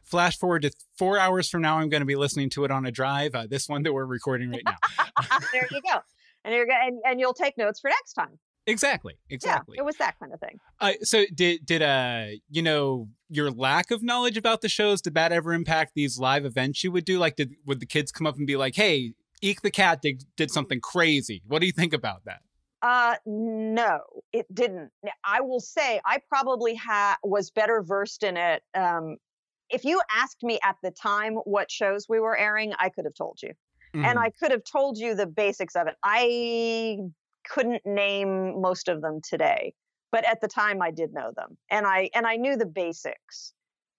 Flash 0.03 0.37
forward 0.37 0.63
to 0.63 0.71
four 0.97 1.17
hours 1.19 1.49
from 1.49 1.61
now, 1.61 1.77
I'm 1.77 1.89
going 1.89 2.01
to 2.01 2.05
be 2.07 2.15
listening 2.15 2.49
to 2.51 2.65
it 2.65 2.71
on 2.71 2.85
a 2.85 2.91
drive. 2.91 3.35
Uh, 3.35 3.47
this 3.47 3.69
one 3.69 3.83
that 3.83 3.93
we're 3.93 4.05
recording 4.05 4.49
right 4.49 4.63
now. 4.65 4.77
there 5.53 5.67
you 5.71 5.81
go, 5.81 5.99
and 6.43 6.53
you're 6.53 6.69
and, 6.71 6.99
and 7.05 7.19
you'll 7.19 7.33
take 7.33 7.57
notes 7.57 7.79
for 7.79 7.89
next 7.89 8.13
time. 8.13 8.39
exactly. 8.67 9.15
Exactly. 9.29 9.75
Yeah, 9.77 9.83
it 9.83 9.85
was 9.85 9.95
that 9.97 10.15
kind 10.19 10.33
of 10.33 10.39
thing. 10.39 10.59
Uh, 10.79 10.93
so 11.03 11.23
did 11.33 11.65
did 11.65 11.81
uh 11.81 12.25
you 12.49 12.61
know 12.61 13.07
your 13.31 13.49
lack 13.49 13.91
of 13.91 14.03
knowledge 14.03 14.37
about 14.37 14.61
the 14.61 14.69
shows 14.69 15.01
did 15.01 15.13
that 15.15 15.31
ever 15.31 15.53
impact 15.53 15.93
these 15.95 16.19
live 16.19 16.45
events 16.45 16.83
you 16.83 16.91
would 16.91 17.05
do? 17.05 17.17
Like, 17.17 17.35
did 17.37 17.55
would 17.65 17.79
the 17.79 17.85
kids 17.85 18.11
come 18.11 18.27
up 18.27 18.37
and 18.37 18.45
be 18.45 18.57
like, 18.57 18.75
"Hey, 18.75 19.13
Eek 19.41 19.61
the 19.61 19.71
cat 19.71 20.01
did 20.01 20.25
did 20.35 20.51
something 20.51 20.81
crazy"? 20.81 21.41
What 21.47 21.59
do 21.59 21.65
you 21.65 21.71
think 21.71 21.93
about 21.93 22.25
that? 22.25 22.41
Uh, 22.81 23.15
no, 23.25 23.99
it 24.33 24.45
didn't. 24.53 24.91
I 25.23 25.41
will 25.41 25.59
say 25.59 26.01
I 26.03 26.19
probably 26.27 26.73
had 26.75 27.15
was 27.23 27.51
better 27.51 27.81
versed 27.83 28.23
in 28.23 28.37
it. 28.37 28.63
Um, 28.73 29.17
if 29.69 29.85
you 29.85 30.01
asked 30.11 30.43
me 30.43 30.59
at 30.63 30.75
the 30.83 30.91
time 30.91 31.35
what 31.45 31.71
shows 31.71 32.07
we 32.09 32.19
were 32.19 32.35
airing, 32.37 32.73
I 32.79 32.89
could 32.89 33.05
have 33.05 33.13
told 33.13 33.39
you, 33.41 33.53
and 33.93 34.17
Mhm. 34.17 34.21
I 34.21 34.29
could 34.31 34.51
have 34.51 34.63
told 34.63 34.97
you 34.97 35.15
the 35.15 35.27
basics 35.27 35.75
of 35.75 35.87
it. 35.87 35.95
I 36.03 36.97
couldn't 37.47 37.85
name 37.85 38.59
most 38.61 38.89
of 38.89 39.01
them 39.01 39.21
today, 39.23 39.73
but 40.11 40.25
at 40.25 40.41
the 40.41 40.47
time 40.47 40.81
I 40.81 40.91
did 40.91 41.13
know 41.13 41.31
them, 41.35 41.57
and 41.69 41.85
I 41.87 42.09
and 42.13 42.25
I 42.25 42.35
knew 42.35 42.55
the 42.57 42.65
basics, 42.65 43.53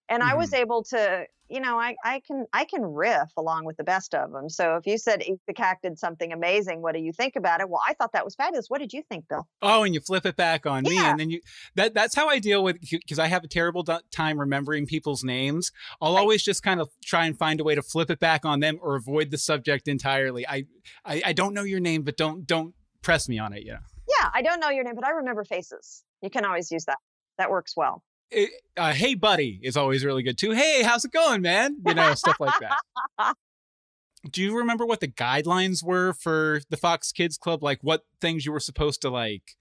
and 0.08 0.22
I 0.22 0.34
was 0.34 0.50
mm-hmm. 0.50 0.62
able 0.62 0.84
to. 0.84 1.26
You 1.48 1.60
know, 1.60 1.78
I, 1.78 1.96
I 2.02 2.22
can 2.26 2.46
I 2.54 2.64
can 2.64 2.80
riff 2.82 3.30
along 3.36 3.66
with 3.66 3.76
the 3.76 3.84
best 3.84 4.14
of 4.14 4.32
them. 4.32 4.48
So 4.48 4.76
if 4.76 4.86
you 4.86 4.96
said 4.96 5.22
Eek 5.22 5.40
the 5.46 5.52
Cat 5.52 5.76
did 5.82 5.98
something 5.98 6.32
amazing, 6.32 6.80
what 6.80 6.94
do 6.94 7.00
you 7.00 7.12
think 7.12 7.36
about 7.36 7.60
it? 7.60 7.68
Well, 7.68 7.82
I 7.86 7.92
thought 7.92 8.12
that 8.14 8.24
was 8.24 8.34
fabulous. 8.34 8.68
What 8.68 8.78
did 8.78 8.94
you 8.94 9.02
think, 9.06 9.28
Bill? 9.28 9.46
Oh, 9.60 9.82
and 9.82 9.92
you 9.92 10.00
flip 10.00 10.24
it 10.24 10.34
back 10.34 10.64
on 10.64 10.84
me, 10.84 10.96
and 10.96 11.20
then 11.20 11.28
you 11.28 11.40
that 11.74 11.92
that's 11.92 12.14
how 12.14 12.30
I 12.30 12.38
deal 12.38 12.64
with 12.64 12.78
because 12.80 13.18
I 13.18 13.26
have 13.26 13.44
a 13.44 13.48
terrible 13.48 13.82
do- 13.82 14.00
time 14.10 14.40
remembering 14.40 14.86
people's 14.86 15.22
names. 15.22 15.70
I'll 16.00 16.14
Right. 16.14 16.20
always 16.20 16.42
just 16.42 16.62
kind 16.62 16.80
of 16.80 16.88
try 17.04 17.26
and 17.26 17.36
find 17.36 17.60
a 17.60 17.64
way 17.64 17.74
to 17.74 17.82
flip 17.82 18.10
it 18.10 18.18
back 18.18 18.46
on 18.46 18.60
them 18.60 18.78
or 18.80 18.96
avoid 18.96 19.30
the 19.30 19.36
subject 19.36 19.88
entirely. 19.88 20.48
I 20.48 20.64
I, 21.04 21.20
I 21.26 21.32
don't 21.34 21.52
know 21.52 21.64
your 21.64 21.80
name, 21.80 22.00
but 22.00 22.16
don't 22.16 22.46
don't 22.46 22.74
press 23.02 23.28
me 23.28 23.38
on 23.38 23.52
it. 23.52 23.64
You 23.64 23.72
know. 23.72 23.78
Yeah, 23.80 23.91
I 24.32 24.42
don't 24.42 24.60
know 24.60 24.70
your 24.70 24.84
name, 24.84 24.94
but 24.94 25.04
I 25.04 25.10
remember 25.10 25.44
faces. 25.44 26.04
You 26.22 26.30
can 26.30 26.44
always 26.44 26.70
use 26.70 26.84
that. 26.86 26.98
That 27.38 27.50
works 27.50 27.74
well. 27.76 28.02
It- 28.30 28.50
uh, 28.76 28.92
hey, 28.92 29.14
buddy 29.14 29.60
is 29.62 29.76
always 29.76 30.04
really 30.04 30.22
good 30.22 30.38
too. 30.38 30.52
Hey, 30.52 30.82
how's 30.82 31.04
it 31.04 31.12
going, 31.12 31.42
man? 31.42 31.76
You 31.86 31.94
know, 31.94 32.14
stuff 32.14 32.40
like 32.40 32.54
that. 32.60 33.34
Do 34.30 34.40
you 34.40 34.56
remember 34.56 34.86
what 34.86 35.00
the 35.00 35.08
guidelines 35.08 35.82
were 35.82 36.12
for 36.12 36.60
the 36.70 36.76
Fox 36.76 37.10
Kids 37.10 37.36
Club? 37.36 37.62
Like 37.62 37.80
what 37.82 38.02
things 38.20 38.46
you 38.46 38.52
were 38.52 38.60
supposed 38.60 39.02
to 39.02 39.10
like 39.10 39.56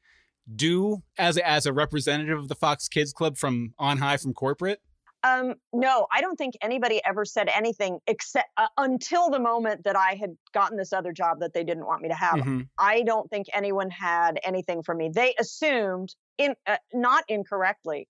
do 0.55 1.01
as 1.17 1.35
a, 1.37 1.47
as 1.47 1.65
a 1.65 1.73
representative 1.73 2.37
of 2.37 2.47
the 2.47 2.55
Fox 2.55 2.87
Kids 2.87 3.11
Club 3.11 3.37
from 3.37 3.73
on 3.79 3.97
high 3.97 4.17
from 4.17 4.33
corporate? 4.33 4.79
Um, 5.23 5.55
no, 5.71 6.07
I 6.11 6.19
don't 6.21 6.35
think 6.35 6.55
anybody 6.61 6.99
ever 7.05 7.25
said 7.25 7.47
anything 7.53 7.99
except 8.07 8.49
uh, 8.57 8.67
until 8.77 9.29
the 9.29 9.39
moment 9.39 9.83
that 9.83 9.95
I 9.95 10.15
had 10.15 10.35
gotten 10.53 10.77
this 10.77 10.91
other 10.93 11.11
job 11.11 11.39
that 11.41 11.53
they 11.53 11.63
didn't 11.63 11.85
want 11.85 12.01
me 12.01 12.09
to 12.09 12.15
have. 12.15 12.39
Mhm. 12.39 12.67
I 12.79 13.03
don't 13.03 13.29
think 13.29 13.47
anyone 13.53 13.91
had 13.91 14.39
anything 14.43 14.81
for 14.81 14.95
me. 14.95 15.09
They 15.13 15.35
assumed, 15.39 16.15
in 16.37 16.55
uh, 16.65 16.77
not 16.91 17.23
incorrectly, 17.27 18.07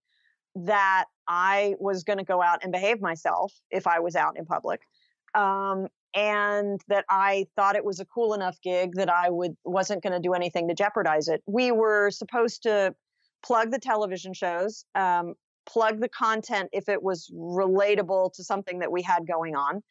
that 0.55 1.05
I 1.27 1.75
was 1.79 2.03
going 2.03 2.19
to 2.19 2.25
go 2.25 2.41
out 2.41 2.63
and 2.63 2.71
behave 2.71 3.01
myself 3.01 3.53
if 3.69 3.87
I 3.87 3.99
was 3.99 4.15
out 4.15 4.37
in 4.37 4.45
public, 4.45 4.81
um, 5.33 5.87
and 6.13 6.81
that 6.87 7.05
I 7.09 7.47
thought 7.55 7.75
it 7.75 7.85
was 7.85 7.99
a 7.99 8.05
cool 8.05 8.33
enough 8.33 8.57
gig 8.61 8.95
that 8.95 9.09
I 9.09 9.29
would 9.29 9.55
wasn't 9.65 10.01
going 10.03 10.13
to 10.13 10.19
do 10.19 10.33
anything 10.33 10.67
to 10.69 10.73
jeopardize 10.73 11.27
it. 11.27 11.41
We 11.45 11.71
were 11.71 12.09
supposed 12.11 12.63
to 12.63 12.95
plug 13.43 13.71
the 13.71 13.79
television 13.79 14.33
shows, 14.33 14.85
um, 14.95 15.35
plug 15.71 15.99
the 15.99 16.09
content 16.09 16.69
if 16.73 16.89
it 16.89 17.01
was 17.01 17.31
relatable 17.33 18.33
to 18.33 18.43
something 18.43 18.79
that 18.79 18.91
we 18.91 19.01
had 19.01 19.27
going 19.27 19.55
on. 19.55 19.81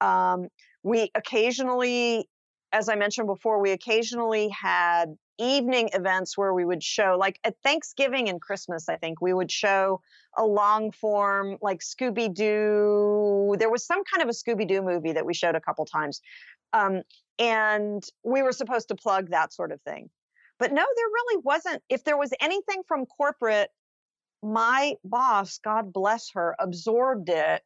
Um, 0.00 0.48
we 0.82 1.10
occasionally, 1.14 2.28
as 2.72 2.88
I 2.88 2.94
mentioned 2.94 3.26
before, 3.26 3.60
we 3.60 3.72
occasionally 3.72 4.48
had 4.50 5.16
evening 5.38 5.90
events 5.92 6.38
where 6.38 6.54
we 6.54 6.64
would 6.64 6.82
show, 6.82 7.16
like 7.18 7.40
at 7.42 7.56
Thanksgiving 7.64 8.28
and 8.28 8.40
Christmas, 8.40 8.88
I 8.88 8.96
think 8.96 9.20
we 9.20 9.32
would 9.32 9.50
show 9.50 10.00
a 10.36 10.44
long 10.44 10.92
form, 10.92 11.58
like 11.60 11.80
Scooby 11.80 12.32
Doo. 12.32 13.56
There 13.58 13.70
was 13.70 13.84
some 13.84 14.04
kind 14.04 14.22
of 14.22 14.28
a 14.28 14.32
Scooby 14.32 14.68
Doo 14.68 14.82
movie 14.82 15.12
that 15.12 15.26
we 15.26 15.34
showed 15.34 15.56
a 15.56 15.60
couple 15.60 15.84
times. 15.86 16.20
Um, 16.72 17.02
and 17.38 18.02
we 18.22 18.42
were 18.42 18.52
supposed 18.52 18.88
to 18.88 18.94
plug 18.94 19.30
that 19.30 19.52
sort 19.52 19.72
of 19.72 19.80
thing. 19.82 20.10
But 20.58 20.70
no, 20.70 20.82
there 20.82 21.06
really 21.06 21.42
wasn't. 21.42 21.82
If 21.88 22.04
there 22.04 22.16
was 22.16 22.32
anything 22.40 22.82
from 22.86 23.06
corporate, 23.06 23.70
my 24.44 24.94
boss, 25.04 25.58
God 25.58 25.92
bless 25.92 26.30
her, 26.34 26.54
absorbed 26.60 27.28
it 27.30 27.62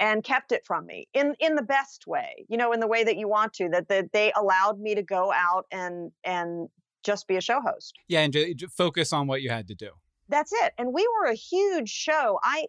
and 0.00 0.22
kept 0.22 0.52
it 0.52 0.62
from 0.66 0.86
me 0.86 1.08
in 1.12 1.34
in 1.40 1.56
the 1.56 1.62
best 1.62 2.04
way 2.06 2.46
you 2.48 2.56
know 2.56 2.70
in 2.72 2.78
the 2.78 2.86
way 2.86 3.02
that 3.02 3.16
you 3.16 3.28
want 3.28 3.52
to 3.52 3.68
that, 3.68 3.88
that 3.88 4.12
they 4.12 4.32
allowed 4.36 4.78
me 4.78 4.94
to 4.94 5.02
go 5.02 5.32
out 5.32 5.66
and 5.72 6.12
and 6.22 6.68
just 7.02 7.26
be 7.26 7.36
a 7.36 7.40
show 7.40 7.60
host 7.60 7.94
Yeah, 8.06 8.20
and 8.20 8.32
ju- 8.32 8.54
focus 8.76 9.12
on 9.12 9.26
what 9.26 9.42
you 9.42 9.50
had 9.50 9.66
to 9.68 9.74
do. 9.74 9.90
that's 10.28 10.52
it 10.52 10.72
and 10.78 10.92
we 10.92 11.04
were 11.18 11.26
a 11.28 11.34
huge 11.34 11.88
show 11.88 12.38
i 12.44 12.66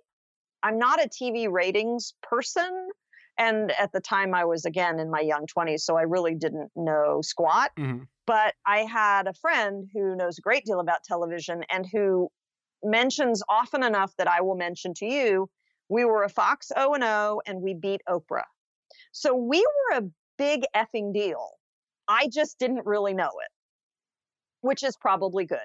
i'm 0.64 0.80
not 0.80 1.00
a 1.04 1.08
tv 1.08 1.48
ratings 1.52 2.16
person 2.24 2.90
and 3.38 3.72
at 3.80 3.92
the 3.92 4.02
time 4.02 4.34
i 4.34 4.44
was 4.44 4.66
again 4.66 5.00
in 5.00 5.12
my 5.12 5.20
young 5.22 5.46
20s 5.56 5.82
so 5.82 5.98
i 5.98 6.02
really 6.02 6.34
didn't 6.34 6.72
know 6.76 7.20
squat 7.22 7.70
Mhm. 7.78 8.08
but 8.26 8.56
i 8.66 8.80
had 8.80 9.28
a 9.28 9.34
friend 9.36 9.88
who 9.94 10.16
knows 10.16 10.40
a 10.40 10.42
great 10.42 10.66
deal 10.66 10.80
about 10.80 11.04
television 11.04 11.64
and 11.70 11.86
who 11.94 12.28
mentions 12.84 13.44
often 13.50 13.84
enough 13.84 14.14
that 14.18 14.28
i 14.28 14.42
will 14.42 14.56
mention 14.56 14.94
to 14.94 15.06
you 15.06 15.50
we 15.90 16.06
were 16.06 16.24
a 16.24 16.30
fox 16.30 16.72
o 16.76 16.94
and 16.94 17.04
o 17.04 17.42
and 17.46 17.62
we 17.62 17.74
beat 17.74 18.02
oprah. 18.08 18.44
So 19.12 19.36
we 19.36 19.60
were 19.60 19.98
a 19.98 20.04
big 20.38 20.64
effing 20.76 21.14
deal. 21.14 21.50
I 22.08 22.30
just 22.32 22.60
didn't 22.60 22.86
really 22.86 23.14
know 23.14 23.26
it. 23.28 23.52
Which 24.62 24.84
is 24.84 24.96
probably 24.96 25.46
good. 25.46 25.58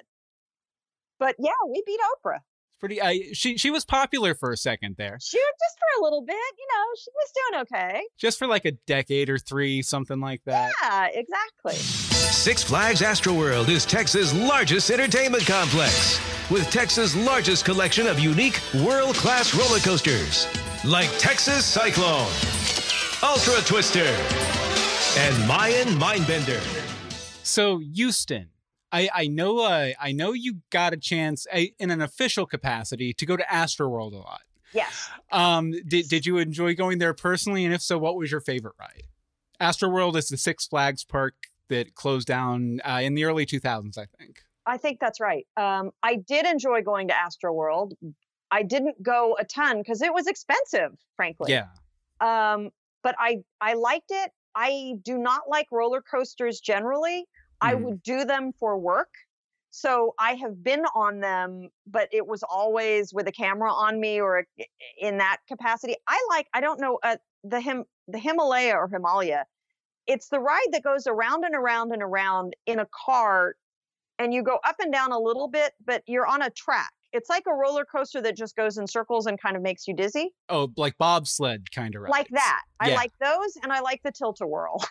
But 1.19 1.37
yeah 1.39 1.53
we 1.71 1.83
beat 1.87 2.01
oprah. 2.01 2.37
It's 2.37 2.81
pretty. 2.81 3.01
I 3.03 3.33
she 3.35 3.59
she 3.59 3.71
was 3.71 3.85
popular 3.85 4.35
for 4.35 4.51
a 4.51 4.57
second 4.57 4.97
there, 4.97 5.19
she 5.21 5.39
just 5.39 5.79
for 5.79 6.01
a 6.01 6.03
little 6.03 6.23
bit 6.23 6.35
you 6.35 6.67
know 6.73 6.85
she 6.99 7.11
was 7.15 7.33
doing 7.51 7.63
okay. 7.63 8.03
Just 8.19 8.39
for 8.39 8.47
like 8.47 8.65
a 8.65 8.73
decade 8.87 9.29
or 9.31 9.39
three, 9.39 9.83
something 9.83 10.21
like 10.21 10.43
that. 10.47 10.73
yeah 10.83 11.09
exactly 11.13 12.14
Six 12.31 12.63
Flags 12.63 13.01
Astroworld 13.01 13.69
is 13.69 13.85
Texas' 13.87 14.35
largest 14.35 14.91
entertainment 14.91 15.47
complex 15.47 16.21
with 16.51 16.69
Texas' 16.71 17.17
largest 17.17 17.65
collection 17.65 18.07
of 18.07 18.19
unique 18.19 18.61
world 18.85 19.15
class 19.15 19.55
roller 19.55 19.79
coasters 19.79 20.47
like 20.85 21.09
Texas 21.19 21.65
Cyclone, 21.65 22.31
Ultra 23.23 23.63
Twister, 23.65 24.05
and 25.19 25.49
Mayan 25.49 25.89
Mindbender. 25.99 26.61
So 27.43 27.79
Houston, 27.79 28.51
I 28.93 29.09
I 29.15 29.27
know 29.29 29.61
uh, 29.61 29.91
I 30.01 30.13
know 30.13 30.33
you 30.33 30.59
got 30.71 30.93
a 30.93 30.99
chance 30.99 31.47
uh, 31.53 31.61
in 31.79 31.91
an 31.91 32.03
official 32.03 32.47
capacity 32.47 33.15
to 33.15 33.27
go 33.27 33.37
to 33.37 33.45
Astroworld 33.45 34.13
a 34.13 34.17
lot. 34.17 34.43
yes 34.73 35.11
Um, 35.33 35.73
did 35.87 36.09
did 36.09 36.27
you 36.27 36.39
enjoy 36.39 36.75
going 36.75 36.99
there 36.99 37.15
personally, 37.15 37.65
and 37.65 37.73
if 37.73 37.81
so, 37.81 37.97
what 37.99 38.17
was 38.17 38.31
your 38.31 38.41
favorite 38.41 38.75
ride? 38.79 39.05
Astroworld 39.61 40.17
is 40.17 40.29
the 40.29 40.37
Six 40.37 40.67
Flags 40.67 41.05
park 41.05 41.35
that 41.69 41.95
closed 41.95 42.27
down 42.29 42.81
uh, 42.85 43.01
in 43.03 43.15
the 43.15 43.25
early 43.25 43.47
2000s, 43.47 43.97
I 43.99 44.07
think. 44.19 44.41
I 44.67 44.77
think 44.79 44.99
that's 45.01 45.21
right. 45.21 45.47
Um, 45.57 45.91
I 46.03 46.17
did 46.17 46.47
enjoy 46.47 46.83
going 46.83 47.09
to 47.09 47.17
Astro 47.17 47.53
World. 47.53 47.95
I 48.51 48.63
didn't 48.63 49.03
go 49.03 49.37
a 49.39 49.45
ton 49.45 49.79
because 49.79 50.01
it 50.01 50.13
was 50.13 50.27
expensive, 50.27 50.93
frankly. 51.17 51.53
Yeah. 51.53 51.67
Um, 52.21 52.71
but 53.03 53.15
I 53.19 53.39
I 53.61 53.75
liked 53.75 54.11
it. 54.11 54.31
I 54.55 54.95
do 55.03 55.19
not 55.19 55.43
like 55.49 55.67
roller 55.73 56.01
coasters 56.01 56.61
generally. 56.61 57.27
I 57.61 57.75
Mhm. 57.75 57.83
would 57.83 58.03
do 58.03 58.25
them 58.25 58.53
for 58.53 58.79
work. 58.79 59.11
So 59.71 60.15
I 60.21 60.35
have 60.35 60.63
been 60.63 60.85
on 60.95 61.19
them, 61.21 61.69
but 61.87 62.09
it 62.13 62.27
was 62.27 62.45
always 62.45 63.13
with 63.13 63.27
a 63.27 63.33
camera 63.33 63.73
on 63.73 63.99
me 63.99 64.21
or 64.21 64.39
a- 64.59 64.69
in 64.99 65.19
that 65.19 65.39
capacity. 65.49 65.97
I 66.07 66.25
like 66.31 66.47
I 66.55 66.61
don't 66.61 66.81
know 66.81 67.01
uh, 67.03 67.17
the 67.43 67.61
him 67.61 67.85
the 68.07 68.19
Himalaya 68.19 68.77
or 68.77 68.89
Himalaya 68.89 69.45
it's 70.07 70.29
the 70.29 70.41
ride 70.41 70.69
that 70.73 70.83
goes 70.83 71.07
around 71.07 71.45
and 71.45 71.55
around 71.55 71.93
and 71.93 72.03
around 72.03 72.55
in 72.67 72.79
a 72.79 72.87
cart 73.05 73.57
and 74.19 74.33
you 74.33 74.43
go 74.43 74.59
up 74.65 74.77
and 74.81 74.93
down 74.93 75.13
a 75.13 75.19
little 75.19 75.49
bit, 75.49 75.73
but 75.85 76.03
you're 76.07 76.27
on 76.27 76.43
a 76.43 76.51
track. 76.51 76.91
It's 77.13 77.29
like 77.29 77.45
a 77.47 77.55
roller 77.55 77.85
coaster 77.85 78.21
that 78.23 78.37
just 78.37 78.57
goes 78.57 78.77
in 78.77 78.87
circles 78.89 79.27
and 79.27 79.41
kind 79.41 79.57
of 79.57 79.63
makes 79.63 79.87
you 79.87 79.95
dizzy. 79.95 80.35
Oh, 80.49 80.69
like 80.77 80.99
bobsled 80.99 81.71
kind 81.73 81.95
of 81.95 82.03
ride. 82.03 82.11
Like 82.11 82.29
that. 82.31 82.63
I 82.81 82.93
like 82.95 83.13
those 83.21 83.57
and 83.63 83.73
I 83.73 83.81
like 83.81 84.03
the 84.03 84.11
tilt 84.11 84.39
a 84.41 84.47
whirl. 84.47 84.85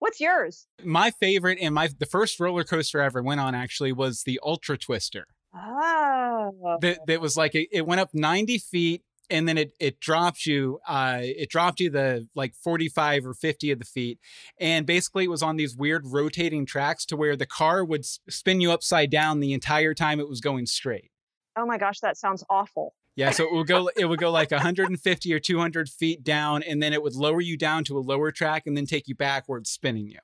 What's 0.00 0.20
yours? 0.20 0.66
my 0.84 1.10
favorite 1.10 1.58
and 1.60 1.74
my 1.74 1.88
the 1.98 2.06
first 2.06 2.38
roller 2.38 2.62
coaster 2.62 3.02
I 3.02 3.06
ever 3.06 3.22
went 3.22 3.40
on 3.40 3.54
actually 3.54 3.92
was 3.92 4.22
the 4.24 4.38
Ultra 4.44 4.78
Twister. 4.78 5.26
Oh. 5.54 6.78
That 6.82 7.00
that 7.06 7.20
was 7.20 7.36
like 7.36 7.54
it, 7.54 7.68
it 7.72 7.86
went 7.86 8.00
up 8.00 8.10
90 8.12 8.58
feet 8.58 9.02
and 9.30 9.48
then 9.48 9.58
it 9.58 9.72
it 9.78 10.00
dropped 10.00 10.46
you 10.46 10.80
uh 10.86 11.18
it 11.20 11.50
dropped 11.50 11.80
you 11.80 11.90
the 11.90 12.26
like 12.34 12.54
45 12.54 13.26
or 13.26 13.34
50 13.34 13.70
of 13.70 13.78
the 13.78 13.84
feet 13.84 14.18
and 14.58 14.86
basically 14.86 15.24
it 15.24 15.30
was 15.30 15.42
on 15.42 15.56
these 15.56 15.76
weird 15.76 16.06
rotating 16.06 16.66
tracks 16.66 17.04
to 17.06 17.16
where 17.16 17.36
the 17.36 17.46
car 17.46 17.84
would 17.84 18.04
spin 18.04 18.60
you 18.60 18.72
upside 18.72 19.10
down 19.10 19.40
the 19.40 19.52
entire 19.52 19.94
time 19.94 20.20
it 20.20 20.28
was 20.28 20.40
going 20.40 20.66
straight. 20.66 21.10
Oh 21.56 21.66
my 21.66 21.78
gosh, 21.78 22.00
that 22.00 22.16
sounds 22.16 22.44
awful. 22.48 22.94
Yeah, 23.16 23.30
so 23.30 23.44
it 23.44 23.52
would 23.52 23.66
go 23.66 23.90
it 23.96 24.04
would 24.04 24.20
go 24.20 24.30
like 24.30 24.52
150 24.52 25.34
or 25.34 25.40
200 25.40 25.88
feet 25.88 26.22
down 26.22 26.62
and 26.62 26.80
then 26.82 26.92
it 26.92 27.02
would 27.02 27.16
lower 27.16 27.40
you 27.40 27.56
down 27.56 27.82
to 27.84 27.98
a 27.98 28.00
lower 28.00 28.30
track 28.30 28.62
and 28.66 28.76
then 28.76 28.86
take 28.86 29.08
you 29.08 29.16
backwards 29.16 29.70
spinning 29.70 30.06
you. 30.06 30.20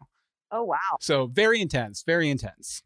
Oh 0.53 0.63
wow. 0.63 0.79
So 1.01 1.27
very 1.27 1.61
intense, 1.61 2.05
very 2.07 2.31
intense. 2.31 2.83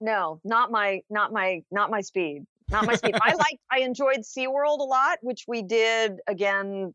No, 0.00 0.40
not 0.44 0.70
my 0.70 1.02
not 1.10 1.32
my 1.32 1.62
not 1.70 1.90
my 1.90 2.00
speed. 2.00 2.46
Not 2.70 2.86
my 2.86 2.94
speed. 2.96 3.14
I 3.20 3.34
liked 3.34 3.60
I 3.70 3.80
enjoyed 3.80 4.20
SeaWorld 4.20 4.80
a 4.80 4.84
lot, 4.84 5.18
which 5.22 5.44
we 5.46 5.62
did 5.62 6.18
again 6.26 6.94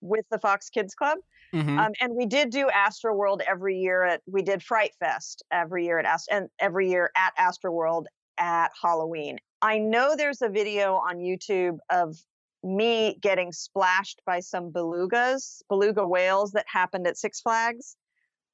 with 0.00 0.24
the 0.30 0.38
Fox 0.38 0.70
Kids 0.70 0.94
Club. 0.94 1.18
Mhm. 1.54 1.78
Um, 1.78 1.92
and 2.00 2.14
we 2.14 2.26
did 2.26 2.50
do 2.50 2.68
Astroworld 2.68 3.40
every 3.40 3.78
year 3.78 4.04
at 4.04 4.22
we 4.30 4.42
did 4.42 4.62
Fright 4.62 4.94
Fest 5.00 5.42
every 5.50 5.86
year 5.86 5.98
at 5.98 6.04
Ast- 6.04 6.28
and 6.30 6.48
every 6.58 6.90
year 6.90 7.10
at 7.16 7.34
Astroworld 7.36 8.04
at 8.36 8.70
Halloween. 8.80 9.38
I 9.62 9.78
know 9.78 10.14
there's 10.14 10.42
a 10.42 10.48
video 10.48 10.94
on 10.96 11.16
YouTube 11.16 11.78
of 11.90 12.16
me 12.62 13.16
getting 13.20 13.50
splashed 13.52 14.20
by 14.26 14.40
some 14.40 14.70
belugas, 14.72 15.62
beluga 15.68 16.06
whales 16.06 16.52
that 16.52 16.66
happened 16.68 17.06
at 17.06 17.16
Six 17.16 17.40
Flags. 17.40 17.96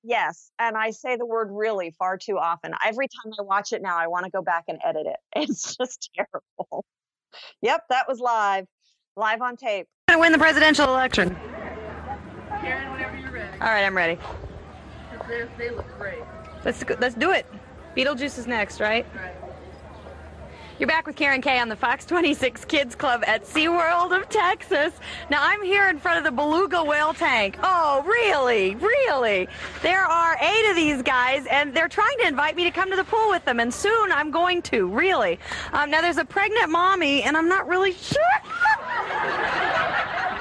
Yes, 0.07 0.51
and 0.59 0.77
I 0.77 0.91
say 0.91 1.17
the 1.17 1.25
word 1.25 1.49
really 1.51 1.91
far 1.99 2.19
too 2.19 2.39
often. 2.39 2.75
Every 2.85 3.09
time 3.09 3.33
I 3.39 3.43
watch 3.43 3.73
it 3.73 3.81
now, 3.81 3.97
I 3.97 4.07
want 4.07 4.27
to 4.27 4.31
go 4.31 4.43
back 4.43 4.65
and 4.69 4.79
edit 4.85 5.07
it. 5.07 5.17
It's 5.37 5.77
just 5.77 6.11
terrible. 6.15 6.85
Yep, 7.63 7.85
that 7.89 8.07
was 8.07 8.21
live, 8.21 8.67
live 9.17 9.41
on 9.41 9.57
tape. 9.57 9.87
Gonna 10.09 10.21
win 10.21 10.33
the 10.33 10.39
presidential 10.39 10.87
election. 10.89 11.35
Karen, 12.61 12.93
whenever 12.93 13.17
you're 13.17 13.33
ready. 13.33 13.59
All 13.61 13.69
right, 13.69 13.85
I'm 13.85 13.97
ready. 13.97 14.19
They, 15.27 15.47
they 15.57 15.71
look 15.71 15.87
great. 15.99 16.23
Let's 16.67 16.85
let's 17.01 17.15
do 17.15 17.31
it. 17.33 17.47
Beetlejuice 17.97 18.39
is 18.39 18.47
next, 18.47 18.81
right? 18.81 19.07
Right. 19.17 19.44
You're 20.77 20.89
back 20.89 21.07
with 21.07 21.15
Karen 21.15 21.41
Kay 21.41 21.61
on 21.61 21.69
the 21.69 21.77
Fox 21.77 22.05
26 22.05 22.65
Kids 22.65 22.97
Club 22.97 23.23
at 23.29 23.45
SeaWorld 23.45 24.11
of 24.11 24.29
Texas. 24.29 24.93
Now, 25.31 25.39
I'm 25.41 25.63
here 25.63 25.89
in 25.89 26.01
front 26.01 26.19
of 26.19 26.25
the 26.25 26.33
beluga 26.33 26.83
whale 26.83 27.15
tank. 27.15 27.57
Oh, 27.63 28.03
really? 28.05 28.75
Really? 28.75 29.47
There 29.83 30.03
are 30.03 30.37
eight 30.41 30.71
of 30.71 30.75
these 30.75 31.01
guys, 31.01 31.47
and 31.47 31.73
they're 31.73 31.87
trying 31.87 32.19
to 32.23 32.27
invite 32.27 32.57
me 32.57 32.65
to 32.65 32.73
come 32.73 32.91
to 32.91 32.97
the 32.97 33.05
pool 33.05 33.29
with 33.29 33.45
them, 33.45 33.61
and 33.61 33.73
soon 33.73 34.11
I'm 34.11 34.33
going 34.33 34.63
to, 34.63 34.89
really. 34.89 35.39
Um, 35.73 35.93
now, 35.93 36.01
there's 36.01 36.19
a 36.19 36.25
pregnant 36.25 36.71
mommy, 36.71 37.23
and 37.23 37.37
I'm 37.37 37.49
not 37.49 37.69
really 37.69 37.93
sure. 37.93 38.21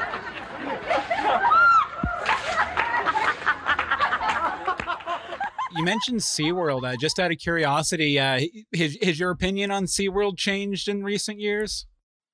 You 5.75 5.83
mentioned 5.83 6.19
SeaWorld. 6.19 6.83
Uh, 6.83 6.95
just 6.95 7.19
out 7.19 7.31
of 7.31 7.37
curiosity, 7.37 8.19
uh, 8.19 8.41
has, 8.75 8.97
has 9.01 9.19
your 9.19 9.31
opinion 9.31 9.71
on 9.71 9.85
SeaWorld 9.85 10.37
changed 10.37 10.87
in 10.87 11.03
recent 11.03 11.39
years? 11.39 11.87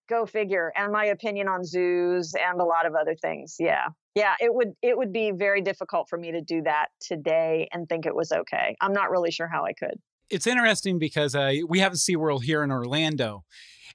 go 0.10 0.26
figure 0.26 0.74
and 0.76 0.92
my 0.92 1.06
opinion 1.06 1.48
on 1.48 1.64
zoos 1.64 2.34
and 2.34 2.60
a 2.60 2.64
lot 2.64 2.88
of 2.88 2.96
other 2.96 3.16
things 3.22 3.58
yeah 3.60 3.86
yeah 4.16 4.34
it 4.40 4.52
would 4.52 4.70
it 4.82 4.98
would 4.98 5.14
be 5.14 5.32
very 5.32 5.62
difficult 5.62 6.10
for 6.10 6.18
me 6.18 6.32
to 6.32 6.42
do 6.42 6.64
that 6.64 6.88
today 7.00 7.70
and 7.72 7.88
think 7.88 8.08
it 8.08 8.16
was 8.16 8.32
okay 8.32 8.76
i'm 8.82 8.92
not 8.92 9.12
really 9.12 9.30
sure 9.30 9.48
how 9.48 9.64
i 9.64 9.72
could 9.72 10.00
It's 10.30 10.48
interesting 10.48 11.00
because 11.00 11.36
uh, 11.36 11.54
we 11.68 11.80
have 11.80 11.94
a 11.94 11.96
SeaWorld 11.96 12.44
here 12.44 12.64
in 12.64 12.72
Orlando. 12.72 13.44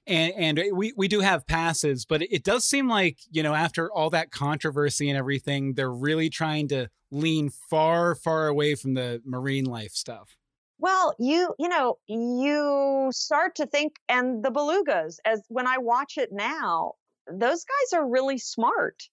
And, 0.07 0.33
and 0.35 0.59
uh, 0.59 0.63
we, 0.73 0.93
we 0.95 1.07
do 1.07 1.19
have 1.21 1.45
passes, 1.47 2.05
but 2.05 2.21
it 2.21 2.43
does 2.43 2.65
seem 2.65 2.87
like, 2.87 3.17
you 3.31 3.43
know, 3.43 3.53
after 3.53 3.91
all 3.91 4.09
that 4.11 4.31
controversy 4.31 5.09
and 5.09 5.17
everything, 5.17 5.73
they're 5.73 5.91
really 5.91 6.29
trying 6.29 6.67
to 6.69 6.89
lean 7.11 7.49
far, 7.49 8.15
far 8.15 8.47
away 8.47 8.75
from 8.75 8.93
the 8.93 9.21
marine 9.25 9.65
life 9.65 9.91
stuff. 9.91 10.35
well 10.77 11.13
you 11.19 11.53
you 11.57 11.69
know 11.69 11.97
you 12.07 13.09
start 13.13 13.55
to 13.55 13.65
think 13.65 13.95
and 14.09 14.43
the 14.43 14.51
belugas 14.51 15.17
as 15.23 15.41
when 15.47 15.67
i 15.67 15.77
watch 15.77 16.17
it 16.17 16.29
now 16.33 16.93
those 17.31 17.63
guys 17.63 17.97
are 17.97 18.07
really 18.07 18.37
smart 18.37 19.03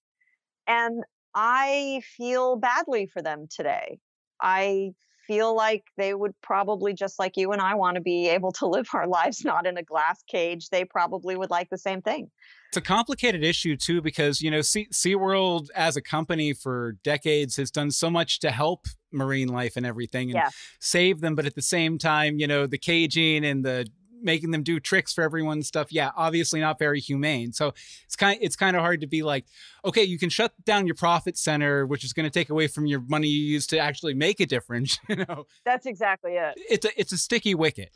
and 0.66 1.04
i 1.34 2.00
feel 2.16 2.56
badly 2.56 3.06
for 3.06 3.22
them 3.22 3.46
today 3.48 3.98
i 4.40 4.90
feel 5.32 5.54
like 5.56 5.84
they 5.96 6.12
would 6.14 6.32
probably 6.42 6.92
just 6.92 7.18
like 7.18 7.36
you 7.36 7.52
and 7.52 7.60
i 7.62 7.74
want 7.74 7.94
to 7.94 8.00
be 8.00 8.28
able 8.28 8.52
to 8.52 8.66
live 8.66 8.86
our 8.94 9.06
lives 9.18 9.44
not 9.44 9.66
in 9.66 9.76
a 9.76 9.82
glass 9.82 10.22
cage 10.28 10.68
they 10.70 10.84
probably 10.84 11.36
would 11.36 11.50
like 11.50 11.68
the 11.70 11.78
same 11.78 12.02
thing 12.02 12.30
It's 12.68 12.76
a 12.76 12.80
complicated 12.80 13.42
issue 13.42 13.76
too 13.76 14.00
because 14.02 14.40
you 14.40 14.50
know 14.50 14.60
sea, 14.60 14.88
SeaWorld 14.92 15.68
as 15.74 15.96
a 15.96 16.02
company 16.02 16.52
for 16.52 16.96
decades 17.02 17.56
has 17.56 17.70
done 17.70 17.90
so 17.90 18.10
much 18.10 18.40
to 18.40 18.50
help 18.50 18.86
marine 19.12 19.48
life 19.48 19.76
and 19.76 19.84
everything 19.86 20.30
and 20.30 20.36
Yeah. 20.36 20.48
save 20.80 21.20
them, 21.20 21.34
but 21.34 21.44
at 21.44 21.54
the 21.54 21.62
same 21.62 21.98
time, 21.98 22.38
you 22.38 22.46
know, 22.46 22.66
the 22.66 22.78
caging 22.78 23.44
and 23.44 23.62
the 23.62 23.86
making 24.22 24.50
them 24.50 24.62
do 24.62 24.80
tricks 24.80 25.12
for 25.12 25.22
everyone 25.22 25.58
and 25.58 25.66
stuff. 25.66 25.92
Yeah, 25.92 26.10
obviously 26.16 26.60
not 26.60 26.78
very 26.78 27.00
humane. 27.00 27.52
So 27.52 27.74
it's 28.04 28.16
kind 28.16 28.38
it's 28.40 28.56
kind 28.56 28.76
of 28.76 28.82
hard 28.82 29.00
to 29.02 29.06
be 29.06 29.22
like, 29.22 29.46
okay, 29.84 30.02
you 30.04 30.18
can 30.18 30.30
shut 30.30 30.52
down 30.64 30.86
your 30.86 30.96
profit 30.96 31.36
center, 31.36 31.86
which 31.86 32.04
is 32.04 32.12
going 32.12 32.24
to 32.24 32.30
take 32.30 32.50
away 32.50 32.66
from 32.68 32.86
your 32.86 33.00
money 33.08 33.28
you 33.28 33.44
use 33.44 33.66
to 33.68 33.78
actually 33.78 34.14
make 34.14 34.40
a 34.40 34.46
difference. 34.46 34.98
You 35.08 35.16
know, 35.16 35.46
that's 35.64 35.84
exactly 35.86 36.32
it 36.34 36.54
it's 36.56 36.86
a 36.86 37.00
it's 37.00 37.12
a 37.12 37.18
sticky 37.18 37.54
wicket. 37.54 37.90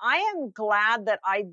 I 0.00 0.16
am 0.34 0.50
glad 0.50 1.06
that 1.06 1.20
I 1.24 1.44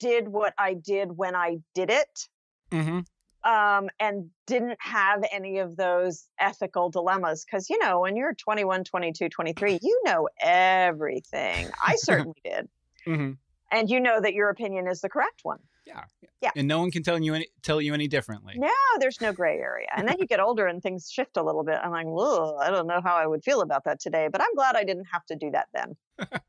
did 0.00 0.28
what 0.28 0.54
I 0.58 0.74
did 0.74 1.16
when 1.16 1.34
I 1.34 1.58
did 1.74 1.90
it 1.90 2.28
Mm-hmm. 2.70 3.00
um, 3.48 3.88
and 4.00 4.28
didn't 4.46 4.76
have 4.80 5.22
any 5.30 5.58
of 5.58 5.76
those 5.76 6.26
ethical 6.40 6.90
dilemmas. 6.90 7.44
Because, 7.44 7.70
you 7.70 7.78
know, 7.78 8.00
when 8.00 8.16
you're 8.16 8.34
21, 8.34 8.84
22, 8.84 9.28
23, 9.28 9.78
you 9.80 10.02
know 10.04 10.28
everything. 10.40 11.68
I 11.80 11.94
certainly 11.98 12.34
did. 12.44 12.68
Mm-hmm. 13.06 13.32
And 13.72 13.90
you 13.90 14.00
know 14.00 14.20
that 14.20 14.34
your 14.34 14.48
opinion 14.48 14.86
is 14.86 15.00
the 15.00 15.08
correct 15.08 15.40
one. 15.42 15.58
Yeah. 15.86 16.04
Yeah. 16.40 16.50
And 16.56 16.66
no 16.68 16.80
one 16.80 16.90
can 16.90 17.02
tell 17.02 17.20
you 17.20 17.34
any 17.34 17.48
tell 17.62 17.80
you 17.80 17.94
any 17.94 18.08
differently. 18.08 18.54
No, 18.56 18.70
there's 18.98 19.20
no 19.20 19.32
gray 19.32 19.58
area. 19.58 19.86
And 19.96 20.06
then 20.08 20.16
you 20.18 20.26
get 20.26 20.40
older 20.40 20.66
and 20.66 20.82
things 20.82 21.10
shift 21.10 21.36
a 21.36 21.42
little 21.42 21.64
bit. 21.64 21.78
I'm 21.82 21.90
like, 21.90 22.06
whoa, 22.06 22.56
I 22.56 22.70
don't 22.70 22.86
know 22.86 23.00
how 23.02 23.16
I 23.16 23.26
would 23.26 23.44
feel 23.44 23.60
about 23.60 23.84
that 23.84 24.00
today, 24.00 24.28
but 24.30 24.40
I'm 24.40 24.54
glad 24.54 24.76
I 24.76 24.84
didn't 24.84 25.06
have 25.12 25.24
to 25.26 25.36
do 25.36 25.50
that 25.52 25.68
then. 25.72 25.96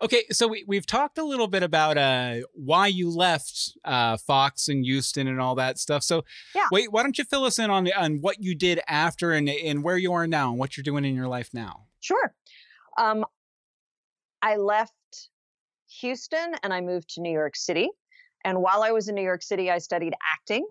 Okay, 0.00 0.22
so 0.30 0.46
we, 0.46 0.64
we've 0.68 0.86
talked 0.86 1.18
a 1.18 1.24
little 1.24 1.48
bit 1.48 1.64
about 1.64 1.98
uh, 1.98 2.42
why 2.54 2.86
you 2.86 3.10
left 3.10 3.76
uh, 3.84 4.16
Fox 4.16 4.68
and 4.68 4.84
Houston 4.84 5.26
and 5.26 5.40
all 5.40 5.56
that 5.56 5.76
stuff. 5.76 6.04
So, 6.04 6.24
Yeah. 6.54 6.68
wait, 6.70 6.92
why 6.92 7.02
don't 7.02 7.18
you 7.18 7.24
fill 7.24 7.44
us 7.44 7.58
in 7.58 7.68
on 7.68 7.90
on 7.92 8.20
what 8.20 8.40
you 8.40 8.54
did 8.54 8.80
after 8.86 9.32
and 9.32 9.48
and 9.48 9.82
where 9.82 9.96
you 9.96 10.12
are 10.12 10.28
now 10.28 10.50
and 10.50 10.58
what 10.58 10.76
you're 10.76 10.84
doing 10.84 11.04
in 11.04 11.16
your 11.16 11.26
life 11.26 11.50
now? 11.52 11.86
Sure. 11.98 12.32
Um, 12.96 13.24
I 14.40 14.54
left 14.54 14.92
Houston 16.00 16.54
and 16.62 16.72
I 16.72 16.80
moved 16.80 17.14
to 17.14 17.20
New 17.20 17.32
York 17.32 17.56
City. 17.56 17.88
And 18.44 18.62
while 18.62 18.82
I 18.82 18.92
was 18.92 19.08
in 19.08 19.14
New 19.14 19.22
York 19.22 19.42
City, 19.42 19.70
I 19.70 19.78
studied 19.78 20.14
acting. 20.34 20.66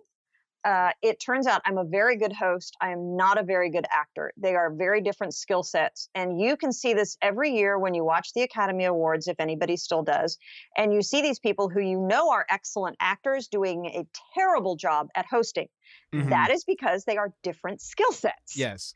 Uh, 0.64 0.92
it 1.02 1.20
turns 1.20 1.48
out 1.48 1.62
I'm 1.66 1.78
a 1.78 1.84
very 1.86 2.18
good 2.18 2.34
host. 2.34 2.76
I 2.82 2.90
am 2.92 3.16
not 3.16 3.40
a 3.40 3.44
very 3.44 3.70
good 3.70 3.86
actor. 3.92 4.34
They 4.36 4.56
are 4.56 4.74
very 4.74 5.02
different 5.02 5.34
skill 5.34 5.64
sets. 5.64 6.10
And 6.14 6.42
you 6.42 6.58
can 6.58 6.74
see 6.74 6.94
this 6.94 7.16
every 7.22 7.52
year 7.52 7.80
when 7.80 7.94
you 7.94 8.04
watch 8.04 8.34
the 8.34 8.42
Academy 8.42 8.86
Awards, 8.86 9.28
if 9.28 9.40
anybody 9.40 9.78
still 9.78 10.04
does. 10.04 10.38
And 10.76 10.94
you 10.94 11.02
see 11.02 11.22
these 11.22 11.40
people 11.40 11.70
who 11.70 11.80
you 11.80 12.00
know 12.00 12.32
are 12.32 12.46
excellent 12.50 12.98
actors 13.00 13.48
doing 13.48 13.86
a 13.86 14.06
terrible 14.34 14.76
job 14.76 15.08
at 15.16 15.26
hosting. 15.26 15.68
Mhm. 16.14 16.30
That 16.30 16.52
is 16.52 16.66
because 16.66 17.06
they 17.06 17.18
are 17.18 17.32
different 17.44 17.82
skill 17.82 18.12
sets 18.12 18.58
yes. 18.58 18.94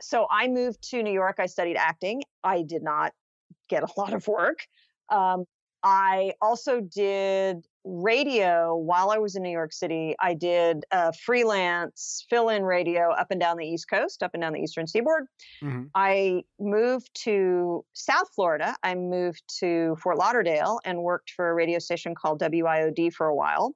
so 0.00 0.26
I 0.30 0.48
moved 0.48 0.82
to 0.90 1.02
New 1.02 1.12
York. 1.12 1.36
I 1.38 1.46
studied 1.46 1.76
acting. 1.76 2.22
I 2.42 2.62
did 2.62 2.82
not 2.82 3.12
get 3.68 3.82
a 3.82 3.88
lot 3.96 4.12
of 4.12 4.26
work. 4.28 4.58
Um, 5.08 5.44
I 5.84 6.32
also 6.40 6.80
did 6.80 7.66
radio 7.84 8.74
while 8.74 9.10
I 9.10 9.18
was 9.18 9.36
in 9.36 9.42
New 9.42 9.50
York 9.50 9.74
City. 9.74 10.16
I 10.18 10.32
did 10.32 10.86
uh, 10.90 11.12
freelance 11.12 12.24
fill 12.30 12.48
in 12.48 12.62
radio 12.62 13.10
up 13.10 13.30
and 13.30 13.38
down 13.38 13.58
the 13.58 13.66
East 13.66 13.90
Coast, 13.90 14.22
up 14.22 14.30
and 14.32 14.40
down 14.40 14.54
the 14.54 14.60
Eastern 14.60 14.86
Seaboard. 14.86 15.26
Mhm. 15.62 15.90
I 15.94 16.44
moved 16.58 17.10
to 17.24 17.84
South 17.92 18.30
Florida. 18.34 18.74
I 18.82 18.94
moved 18.94 19.42
to 19.60 19.96
Fort 20.02 20.16
Lauderdale 20.16 20.80
and 20.86 21.02
worked 21.02 21.30
for 21.30 21.50
a 21.50 21.54
radio 21.54 21.78
station 21.78 22.14
called 22.14 22.40
WIOD 22.40 23.12
for 23.12 23.26
a 23.26 23.34
while. 23.34 23.74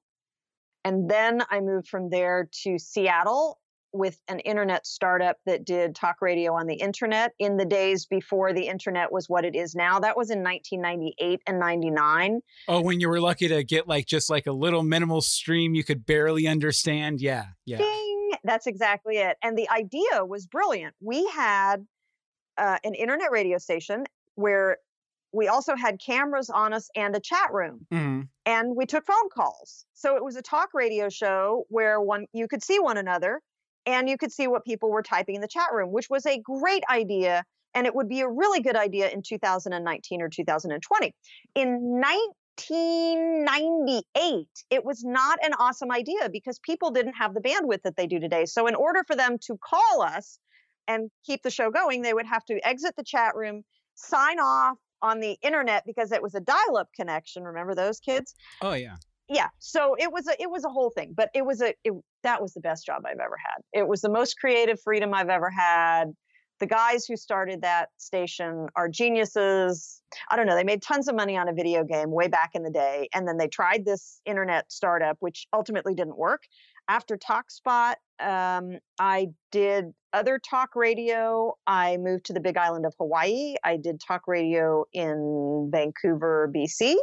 And 0.84 1.10
then 1.10 1.42
I 1.50 1.60
moved 1.60 1.88
from 1.88 2.08
there 2.08 2.48
to 2.62 2.78
Seattle 2.78 3.60
with 3.92 4.20
an 4.28 4.40
internet 4.40 4.86
startup 4.86 5.38
that 5.46 5.64
did 5.64 5.94
talk 5.94 6.16
radio 6.20 6.54
on 6.54 6.66
the 6.66 6.74
internet 6.74 7.32
in 7.38 7.56
the 7.56 7.64
days 7.64 8.06
before 8.06 8.52
the 8.52 8.66
internet 8.66 9.10
was 9.10 9.28
what 9.28 9.44
it 9.44 9.54
is 9.54 9.74
now. 9.74 9.98
That 9.98 10.16
was 10.16 10.30
in 10.30 10.42
1998 10.42 11.42
and 11.46 11.58
99. 11.58 12.40
Oh, 12.68 12.80
when 12.80 13.00
you 13.00 13.08
were 13.08 13.20
lucky 13.20 13.48
to 13.48 13.64
get 13.64 13.88
like 13.88 14.06
just 14.06 14.30
like 14.30 14.46
a 14.46 14.52
little 14.52 14.82
minimal 14.82 15.20
stream 15.20 15.74
you 15.74 15.84
could 15.84 16.04
barely 16.04 16.46
understand. 16.46 17.20
Yeah. 17.20 17.44
Yeah. 17.64 17.78
Ding! 17.78 18.30
That's 18.44 18.66
exactly 18.66 19.16
it. 19.18 19.36
And 19.42 19.56
the 19.56 19.68
idea 19.70 20.24
was 20.24 20.46
brilliant. 20.46 20.94
We 21.00 21.26
had 21.28 21.86
uh, 22.56 22.78
an 22.84 22.94
internet 22.94 23.30
radio 23.30 23.58
station 23.58 24.04
where 24.34 24.78
we 25.32 25.48
also 25.48 25.76
had 25.76 26.00
cameras 26.00 26.50
on 26.50 26.72
us 26.72 26.88
and 26.94 27.14
a 27.14 27.20
chat 27.20 27.52
room 27.52 27.86
hmm 27.90 28.22
and 28.46 28.74
we 28.74 28.86
took 28.86 29.04
phone 29.04 29.28
calls 29.32 29.84
so 29.92 30.16
it 30.16 30.24
was 30.24 30.36
a 30.36 30.42
talk 30.42 30.70
radio 30.72 31.08
show 31.10 31.64
where 31.68 32.00
one 32.00 32.24
you 32.32 32.48
could 32.48 32.62
see 32.62 32.78
one 32.78 32.96
another 32.96 33.42
and 33.88 34.08
you 34.08 34.16
could 34.16 34.30
see 34.30 34.46
what 34.46 34.64
people 34.64 34.88
were 34.90 35.02
typing 35.02 35.34
in 35.34 35.40
the 35.40 35.48
chat 35.48 35.72
room 35.72 35.90
which 35.90 36.08
was 36.08 36.24
a 36.26 36.38
great 36.38 36.84
idea 36.90 37.42
and 37.74 37.86
it 37.86 37.94
would 37.94 38.08
be 38.08 38.20
a 38.20 38.28
really 38.28 38.60
good 38.60 38.76
idea 38.76 39.08
in 39.08 39.22
2019 39.22 40.22
or 40.22 40.28
2020 40.28 41.14
in 41.54 42.00
1998 42.00 44.46
it 44.70 44.84
was 44.84 45.02
not 45.04 45.38
an 45.42 45.54
awesome 45.54 45.90
idea 45.90 46.28
because 46.30 46.58
people 46.60 46.90
didn't 46.90 47.14
have 47.14 47.34
the 47.34 47.40
bandwidth 47.40 47.82
that 47.82 47.96
they 47.96 48.06
do 48.06 48.20
today. 48.20 48.44
So 48.46 48.66
in 48.66 48.74
order 48.74 49.04
for 49.06 49.14
them 49.14 49.38
to 49.42 49.56
call 49.64 50.02
us 50.02 50.40
and 50.86 51.10
keep 51.24 51.42
the 51.42 51.50
show 51.50 51.70
going 51.70 52.02
they 52.02 52.14
would 52.14 52.26
have 52.26 52.44
to 52.46 52.58
exit 52.66 52.96
the 52.96 53.04
chat 53.04 53.36
room 53.36 53.62
sign 53.94 54.40
off 54.40 54.76
on 55.00 55.20
the 55.20 55.38
internet 55.42 55.84
because 55.86 56.10
it 56.10 56.22
was 56.22 56.34
a 56.34 56.40
dial-up 56.40 56.88
connection. 56.94 57.44
Remember 57.44 57.74
those 57.74 58.00
kids? 58.00 58.34
Oh 58.60 58.74
yeah. 58.74 58.96
Yeah 59.28 59.48
so 59.58 59.94
it 59.98 60.12
was 60.12 60.26
a 60.26 60.40
it 60.40 60.50
was 60.50 60.64
a 60.64 60.68
whole 60.68 60.90
thing 60.90 61.12
but 61.14 61.28
it 61.34 61.44
was 61.44 61.60
a 61.60 61.74
it, 61.84 61.92
that 62.22 62.40
was 62.42 62.54
the 62.54 62.60
best 62.60 62.86
job 62.86 63.02
i've 63.06 63.18
ever 63.18 63.36
had. 63.42 63.62
It 63.72 63.86
was 63.86 64.00
the 64.00 64.10
most 64.10 64.38
creative 64.38 64.80
freedom 64.80 65.14
i've 65.14 65.28
ever 65.28 65.50
had. 65.50 66.06
The 66.60 66.66
guys 66.66 67.06
who 67.06 67.16
started 67.16 67.62
that 67.62 67.90
station 67.98 68.66
are 68.74 68.88
geniuses. 68.88 70.02
I 70.28 70.36
don't 70.36 70.46
know 70.46 70.56
they 70.56 70.64
made 70.64 70.82
tons 70.82 71.08
of 71.08 71.14
money 71.14 71.36
on 71.36 71.48
a 71.48 71.52
video 71.52 71.84
game 71.84 72.10
way 72.10 72.28
back 72.28 72.50
in 72.54 72.62
the 72.62 72.70
day 72.70 73.08
and 73.14 73.28
then 73.28 73.36
they 73.36 73.48
tried 73.48 73.84
this 73.84 74.20
internet 74.24 74.70
startup 74.72 75.16
which 75.20 75.46
ultimately 75.52 75.94
didn't 75.94 76.16
work. 76.16 76.42
After 76.88 77.18
talkspot 77.18 77.96
um, 78.20 78.78
i 78.98 79.28
did 79.52 79.92
other 80.12 80.38
talk 80.38 80.74
radio. 80.74 81.54
I 81.66 81.98
moved 81.98 82.24
to 82.26 82.32
the 82.32 82.40
big 82.40 82.56
island 82.56 82.86
of 82.86 82.94
hawaii. 82.98 83.56
I 83.62 83.76
did 83.76 84.00
talk 84.00 84.22
radio 84.26 84.86
in 84.92 85.68
vancouver 85.70 86.50
bc 86.54 86.96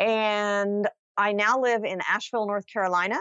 and 0.00 0.88
I 1.20 1.32
now 1.32 1.60
live 1.60 1.84
in 1.84 2.00
Asheville, 2.08 2.46
North 2.46 2.66
Carolina. 2.66 3.18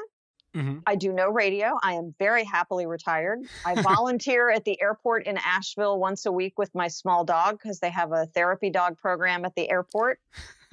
Mhm. 0.56 0.82
I 0.88 0.96
do 0.96 1.12
no 1.12 1.30
radio. 1.30 1.78
I 1.84 1.94
am 1.94 2.16
very 2.18 2.46
happily 2.46 2.86
retired. 2.86 3.40
I 3.66 3.76
volunteer 3.82 4.50
at 4.50 4.64
the 4.64 4.82
airport 4.82 5.28
in 5.28 5.38
Asheville 5.38 6.00
once 6.00 6.26
a 6.26 6.32
week 6.32 6.58
with 6.58 6.74
my 6.74 6.88
small 6.88 7.26
dog 7.26 7.60
because 7.62 7.80
they 7.80 7.90
have 7.90 8.14
a 8.14 8.26
therapy 8.28 8.70
dog 8.70 8.98
program 8.98 9.44
at 9.44 9.54
the 9.56 9.70
airport. 9.70 10.20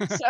So 0.07 0.25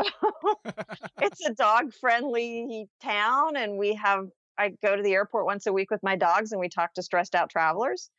it's 1.21 1.45
a 1.45 1.53
dog 1.53 1.93
friendly 1.93 2.89
town. 3.01 3.55
And 3.55 3.77
we 3.77 3.93
have, 3.93 4.29
I 4.57 4.69
go 4.69 4.95
to 4.95 5.03
the 5.03 5.13
airport 5.13 5.45
once 5.45 5.67
a 5.67 5.73
week 5.73 5.91
with 5.91 6.01
my 6.01 6.15
dogs 6.15 6.51
and 6.51 6.59
we 6.59 6.67
talk 6.67 6.95
to 6.95 7.03
stressed 7.03 7.35
out 7.35 7.49
travelers. 7.49 8.09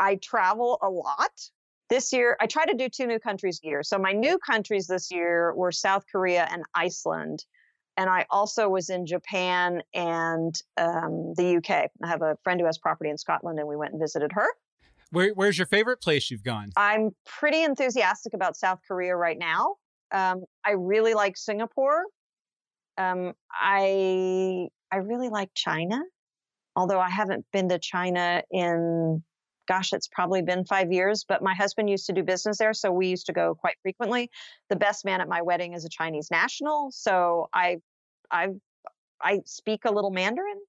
I 0.00 0.16
travel 0.16 0.78
a 0.82 0.90
lot. 0.90 1.50
This 1.88 2.12
year, 2.12 2.36
I 2.40 2.46
try 2.46 2.66
to 2.66 2.74
do 2.74 2.88
two 2.88 3.06
new 3.06 3.20
countries 3.20 3.60
a 3.62 3.68
year. 3.68 3.82
So 3.84 3.96
my 3.96 4.12
new 4.12 4.38
countries 4.38 4.88
this 4.88 5.12
year 5.12 5.54
were 5.54 5.70
South 5.70 6.04
Korea 6.10 6.48
and 6.50 6.64
Iceland. 6.74 7.44
And 7.96 8.10
I 8.10 8.26
also 8.30 8.68
was 8.68 8.90
in 8.90 9.06
Japan 9.06 9.82
and 9.94 10.54
um, 10.76 11.32
the 11.36 11.56
UK. 11.56 11.90
I 12.02 12.06
have 12.06 12.22
a 12.22 12.36
friend 12.44 12.60
who 12.60 12.66
has 12.66 12.78
property 12.78 13.10
in 13.10 13.16
Scotland, 13.16 13.58
and 13.58 13.66
we 13.66 13.76
went 13.76 13.92
and 13.92 14.00
visited 14.00 14.32
her. 14.32 14.46
Where, 15.10 15.30
where's 15.30 15.56
your 15.56 15.66
favorite 15.66 16.00
place 16.00 16.30
you've 16.30 16.42
gone? 16.42 16.72
I'm 16.76 17.10
pretty 17.24 17.62
enthusiastic 17.62 18.34
about 18.34 18.56
South 18.56 18.80
Korea 18.86 19.16
right 19.16 19.38
now. 19.38 19.76
Um, 20.12 20.44
I 20.64 20.72
really 20.72 21.14
like 21.14 21.36
Singapore. 21.36 22.04
Um, 22.98 23.34
I 23.50 24.68
I 24.90 24.96
really 24.96 25.28
like 25.28 25.50
China, 25.54 26.00
although 26.74 27.00
I 27.00 27.10
haven't 27.10 27.44
been 27.52 27.68
to 27.68 27.78
China 27.78 28.42
in 28.50 29.22
gosh, 29.66 29.92
it's 29.92 30.08
probably 30.08 30.42
been 30.42 30.64
five 30.64 30.92
years. 30.92 31.24
But 31.28 31.42
my 31.42 31.54
husband 31.54 31.90
used 31.90 32.06
to 32.06 32.12
do 32.12 32.22
business 32.22 32.58
there, 32.58 32.74
so 32.74 32.90
we 32.92 33.08
used 33.08 33.26
to 33.26 33.32
go 33.32 33.54
quite 33.54 33.76
frequently. 33.82 34.30
The 34.70 34.76
best 34.76 35.04
man 35.04 35.20
at 35.20 35.28
my 35.28 35.42
wedding 35.42 35.74
is 35.74 35.84
a 35.84 35.88
Chinese 35.88 36.28
national, 36.30 36.90
so 36.92 37.48
I 37.52 37.78
I 38.30 38.48
I 39.20 39.40
speak 39.44 39.84
a 39.84 39.92
little 39.92 40.10
Mandarin. 40.10 40.60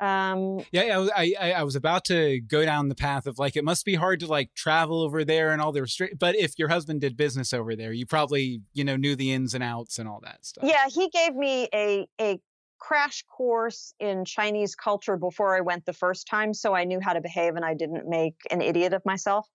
Um, 0.00 0.64
Yeah, 0.72 0.82
yeah, 0.82 1.06
I 1.14 1.22
I, 1.22 1.34
I 1.40 1.52
I 1.52 1.62
was 1.62 1.76
about 1.76 2.04
to 2.06 2.40
go 2.40 2.64
down 2.64 2.88
the 2.88 2.94
path 2.94 3.26
of 3.26 3.38
like 3.38 3.56
it 3.56 3.64
must 3.64 3.84
be 3.84 3.94
hard 3.94 4.20
to 4.20 4.26
like 4.26 4.52
travel 4.54 5.00
over 5.00 5.24
there 5.24 5.52
and 5.52 5.62
all 5.62 5.72
the 5.72 5.82
restrict. 5.82 6.18
But 6.18 6.36
if 6.36 6.58
your 6.58 6.68
husband 6.68 7.00
did 7.00 7.16
business 7.16 7.52
over 7.52 7.76
there, 7.76 7.92
you 7.92 8.06
probably 8.06 8.60
you 8.72 8.84
know 8.84 8.96
knew 8.96 9.16
the 9.16 9.32
ins 9.32 9.54
and 9.54 9.62
outs 9.62 9.98
and 9.98 10.08
all 10.08 10.20
that 10.24 10.44
stuff. 10.44 10.64
Yeah, 10.64 10.88
he 10.88 11.08
gave 11.10 11.34
me 11.34 11.68
a 11.72 12.06
a 12.20 12.40
crash 12.86 13.22
course 13.24 13.94
in 13.98 14.24
Chinese 14.24 14.74
culture 14.74 15.16
before 15.16 15.56
I 15.56 15.60
went 15.60 15.86
the 15.86 15.92
first 15.92 16.26
time, 16.26 16.52
so 16.54 16.74
I 16.74 16.84
knew 16.84 17.00
how 17.00 17.12
to 17.14 17.20
behave 17.20 17.56
and 17.56 17.64
I 17.64 17.74
didn't 17.74 18.08
make 18.08 18.36
an 18.50 18.60
idiot 18.60 18.92
of 18.92 19.02
myself. 19.04 19.48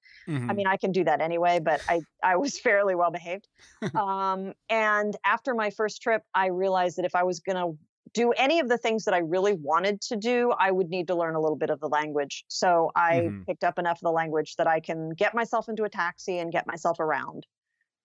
I 0.47 0.53
Mhm. 0.53 0.53
mean, 0.53 0.67
I 0.67 0.77
can 0.77 0.91
do 0.91 1.03
that 1.03 1.21
anyway, 1.21 1.59
but 1.59 1.81
I 1.87 2.01
I 2.23 2.37
was 2.37 2.59
fairly 2.67 2.95
well 2.95 3.11
behaved. 3.11 3.47
um, 3.95 4.53
and 4.69 5.15
after 5.25 5.53
my 5.53 5.69
first 5.69 6.01
trip, 6.01 6.23
I 6.33 6.47
realized 6.47 6.97
that 6.97 7.05
if 7.05 7.15
I 7.15 7.23
was 7.23 7.39
going 7.39 7.57
to 7.57 7.77
do 8.13 8.31
any 8.31 8.59
of 8.59 8.69
the 8.69 8.77
things 8.77 9.05
that 9.05 9.13
I 9.13 9.19
really 9.19 9.53
wanted 9.53 10.01
to 10.01 10.15
do, 10.15 10.51
I 10.57 10.71
would 10.71 10.89
need 10.89 11.07
to 11.07 11.15
learn 11.15 11.35
a 11.35 11.39
little 11.41 11.57
bit 11.57 11.69
of 11.69 11.79
the 11.79 11.89
language. 11.89 12.43
So 12.47 12.91
I 12.95 13.29
Mhm. 13.29 13.45
picked 13.47 13.63
up 13.63 13.77
enough 13.77 13.97
of 13.97 14.01
the 14.01 14.11
language 14.11 14.55
that 14.57 14.67
I 14.67 14.79
can 14.79 15.11
get 15.11 15.35
myself 15.35 15.69
into 15.69 15.83
a 15.83 15.89
taxi 15.89 16.39
and 16.39 16.51
get 16.51 16.65
myself 16.65 16.99
around 16.99 17.45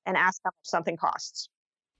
and 0.06 0.16
ask 0.16 0.40
how 0.44 0.50
much 0.50 0.54
something 0.64 0.96
costs. 0.96 1.48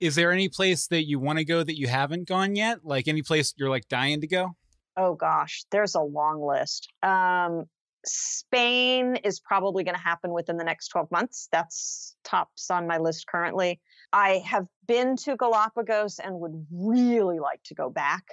Is 0.04 0.16
there 0.16 0.32
any 0.32 0.50
place 0.50 0.86
that 0.88 1.06
you 1.06 1.18
want 1.18 1.38
to 1.38 1.46
go 1.46 1.62
that 1.62 1.78
you 1.78 1.86
haven't 1.86 2.28
gone 2.28 2.56
yet? 2.56 2.84
Like 2.84 3.08
any 3.08 3.22
place 3.22 3.54
you're 3.56 3.70
like 3.70 3.88
dying 3.88 4.20
to 4.20 4.26
go? 4.26 4.54
Oh 4.98 5.14
gosh, 5.14 5.64
there's 5.70 5.94
a 5.94 6.02
long 6.02 6.46
list. 6.46 6.92
Um, 7.02 7.64
Spain 8.04 9.16
is 9.24 9.40
probably 9.40 9.82
going 9.82 9.94
to 9.94 10.00
happen 10.02 10.30
within 10.30 10.58
the 10.58 10.64
next 10.64 10.88
12 10.88 11.10
months. 11.10 11.48
That's 11.52 12.16
tops 12.22 12.70
on 12.70 12.86
my 12.86 12.98
list 12.98 13.26
currently. 13.26 13.80
I 14.12 14.42
have 14.44 14.66
been 14.86 15.16
to 15.24 15.36
Galapagos 15.36 16.18
and 16.18 16.38
would 16.38 16.66
really 16.70 17.40
like 17.40 17.62
to 17.64 17.74
go 17.74 17.88
back. 17.88 18.24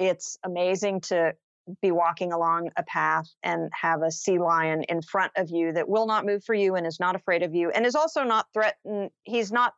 It's 0.00 0.36
amazing 0.44 1.02
to 1.02 1.34
be 1.80 1.92
walking 1.92 2.32
along 2.32 2.70
a 2.76 2.82
path 2.82 3.28
and 3.44 3.70
have 3.72 4.02
a 4.02 4.10
sea 4.10 4.40
lion 4.40 4.82
in 4.88 5.02
front 5.02 5.30
of 5.36 5.48
you 5.48 5.72
that 5.74 5.88
will 5.88 6.08
not 6.08 6.26
move 6.26 6.42
for 6.42 6.54
you 6.54 6.74
and 6.74 6.88
is 6.88 6.98
not 6.98 7.14
afraid 7.14 7.44
of 7.44 7.54
you 7.54 7.70
and 7.70 7.86
is 7.86 7.94
also 7.94 8.24
not 8.24 8.46
threatened. 8.52 9.10
He's 9.22 9.52
not 9.52 9.74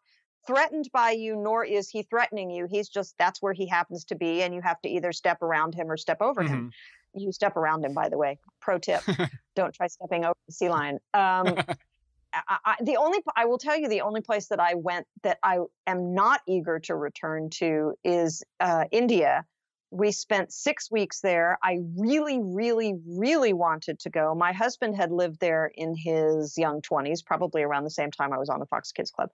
threatened 0.46 0.88
by 0.92 1.10
you, 1.10 1.36
nor 1.36 1.64
is 1.64 1.88
he 1.88 2.02
threatening 2.02 2.50
you. 2.50 2.66
He's 2.70 2.88
just 2.88 3.14
that's 3.18 3.40
where 3.42 3.52
he 3.52 3.66
happens 3.66 4.04
to 4.06 4.14
be, 4.14 4.42
and 4.42 4.54
you 4.54 4.60
have 4.62 4.80
to 4.82 4.88
either 4.88 5.12
step 5.12 5.42
around 5.42 5.74
him 5.74 5.90
or 5.90 5.96
step 5.96 6.20
over 6.20 6.42
him. 6.42 6.70
Mhm. 7.14 7.20
You 7.22 7.32
step 7.32 7.56
around 7.56 7.84
him, 7.84 7.92
by 7.92 8.08
the 8.08 8.18
way. 8.18 8.38
Pro 8.60 8.78
tip: 8.78 9.02
don't 9.56 9.74
try 9.74 9.88
stepping 9.88 10.24
over 10.24 10.36
the 10.46 10.52
sea 10.52 10.68
lion. 10.68 10.98
Um, 11.14 11.56
I, 12.32 12.58
I, 12.64 12.76
the 12.82 12.96
only 12.96 13.18
I 13.36 13.46
will 13.46 13.58
tell 13.58 13.76
you 13.78 13.88
the 13.88 14.02
only 14.02 14.20
place 14.20 14.48
that 14.48 14.60
I 14.60 14.74
went 14.74 15.06
that 15.22 15.38
I 15.42 15.58
am 15.86 16.14
not 16.14 16.40
eager 16.46 16.78
to 16.80 16.94
return 16.94 17.50
to 17.54 17.94
is 18.04 18.42
uh, 18.60 18.84
India. 18.90 19.44
We 19.92 20.12
spent 20.12 20.52
six 20.52 20.88
weeks 20.88 21.20
there. 21.20 21.58
I 21.64 21.78
really, 21.96 22.38
really, 22.40 22.94
really 23.08 23.52
wanted 23.52 23.98
to 24.00 24.10
go. 24.10 24.36
My 24.36 24.52
husband 24.52 24.94
had 24.94 25.10
lived 25.10 25.40
there 25.40 25.72
in 25.74 25.96
his 25.96 26.56
young 26.56 26.80
20s, 26.80 27.24
probably 27.24 27.62
around 27.62 27.82
the 27.82 27.90
same 27.90 28.12
time 28.12 28.32
I 28.32 28.38
was 28.38 28.48
on 28.48 28.60
the 28.60 28.66
Fox 28.66 28.92
Kids 28.92 29.10
Club. 29.10 29.30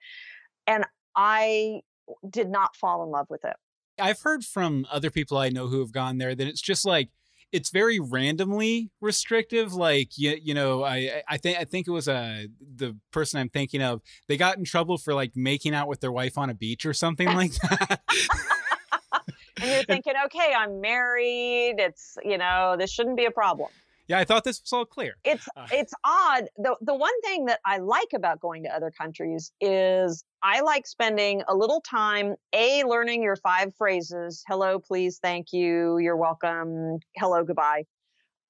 And 0.66 0.86
I 1.16 1.80
did 2.28 2.48
not 2.48 2.76
fall 2.76 3.02
in 3.02 3.10
love 3.10 3.26
with 3.30 3.44
it. 3.44 3.56
I've 3.98 4.20
heard 4.20 4.44
from 4.44 4.86
other 4.90 5.10
people 5.10 5.38
I 5.38 5.48
know 5.48 5.68
who 5.68 5.80
have 5.80 5.92
gone 5.92 6.18
there 6.18 6.34
that 6.34 6.46
it's 6.46 6.60
just 6.60 6.84
like 6.84 7.08
it's 7.52 7.70
very 7.70 7.98
randomly 7.98 8.90
restrictive. 9.00 9.72
Like 9.72 10.18
you, 10.18 10.36
you 10.40 10.52
know, 10.52 10.84
I 10.84 11.22
I 11.28 11.38
think 11.38 11.58
I 11.58 11.64
think 11.64 11.86
it 11.88 11.92
was 11.92 12.06
uh, 12.06 12.44
the 12.60 12.96
person 13.10 13.40
I'm 13.40 13.48
thinking 13.48 13.82
of. 13.82 14.02
They 14.28 14.36
got 14.36 14.58
in 14.58 14.64
trouble 14.64 14.98
for 14.98 15.14
like 15.14 15.32
making 15.34 15.74
out 15.74 15.88
with 15.88 16.00
their 16.00 16.12
wife 16.12 16.36
on 16.36 16.50
a 16.50 16.54
beach 16.54 16.84
or 16.84 16.92
something 16.92 17.28
like 17.28 17.52
that. 17.62 18.02
And 19.60 19.70
you're 19.70 19.82
thinking, 19.84 20.14
okay, 20.26 20.52
I'm 20.56 20.80
married. 20.80 21.76
It's, 21.78 22.16
you 22.24 22.38
know, 22.38 22.76
this 22.78 22.90
shouldn't 22.90 23.16
be 23.16 23.24
a 23.24 23.30
problem. 23.30 23.70
Yeah, 24.08 24.18
I 24.18 24.24
thought 24.24 24.44
this 24.44 24.60
was 24.60 24.72
all 24.72 24.84
clear. 24.84 25.14
it's 25.24 25.48
Uh. 25.56 25.66
it's 25.72 25.92
odd 26.04 26.44
the 26.56 26.76
the 26.80 26.94
one 26.94 27.20
thing 27.22 27.46
that 27.46 27.60
i 27.64 27.78
like 27.78 28.08
about 28.14 28.40
going 28.40 28.62
to 28.64 28.68
other 28.74 28.90
countries 28.90 29.52
is 29.60 30.24
i 30.42 30.60
like 30.60 30.86
spending 30.86 31.42
a 31.48 31.54
little 31.54 31.80
time 31.80 32.34
a 32.52 32.84
learning 32.84 33.22
your 33.22 33.36
five 33.36 33.74
phrases 33.76 34.42
hello 34.48 34.78
please 34.78 35.18
thank 35.22 35.52
you 35.52 35.98
you're 35.98 36.16
welcome 36.16 36.98
hello 37.16 37.42
goodbye 37.44 37.84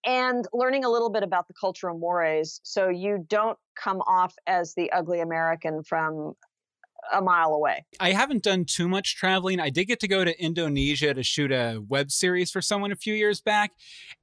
and 0.04 0.46
learning 0.52 0.84
a 0.84 0.88
little 0.90 1.10
bit 1.10 1.22
about 1.22 1.48
the 1.48 1.54
cultural 1.58 1.98
mores 1.98 2.60
so 2.62 2.88
you 2.88 3.24
don't 3.28 3.58
come 3.74 4.00
off 4.02 4.34
as 4.46 4.74
the 4.74 4.90
ugly 4.92 5.20
american 5.20 5.82
from 5.82 6.34
a 7.12 7.20
mile 7.20 7.54
away. 7.54 7.84
I 8.00 8.12
haven't 8.12 8.42
done 8.42 8.64
too 8.64 8.88
much 8.88 9.16
traveling. 9.16 9.60
I 9.60 9.70
did 9.70 9.86
get 9.86 10.00
to 10.00 10.08
go 10.08 10.24
to 10.24 10.42
Indonesia 10.42 11.14
to 11.14 11.22
shoot 11.22 11.52
a 11.52 11.82
web 11.88 12.10
series 12.10 12.50
for 12.50 12.60
someone 12.62 12.92
a 12.92 12.96
few 12.96 13.14
years 13.14 13.40
back. 13.40 13.72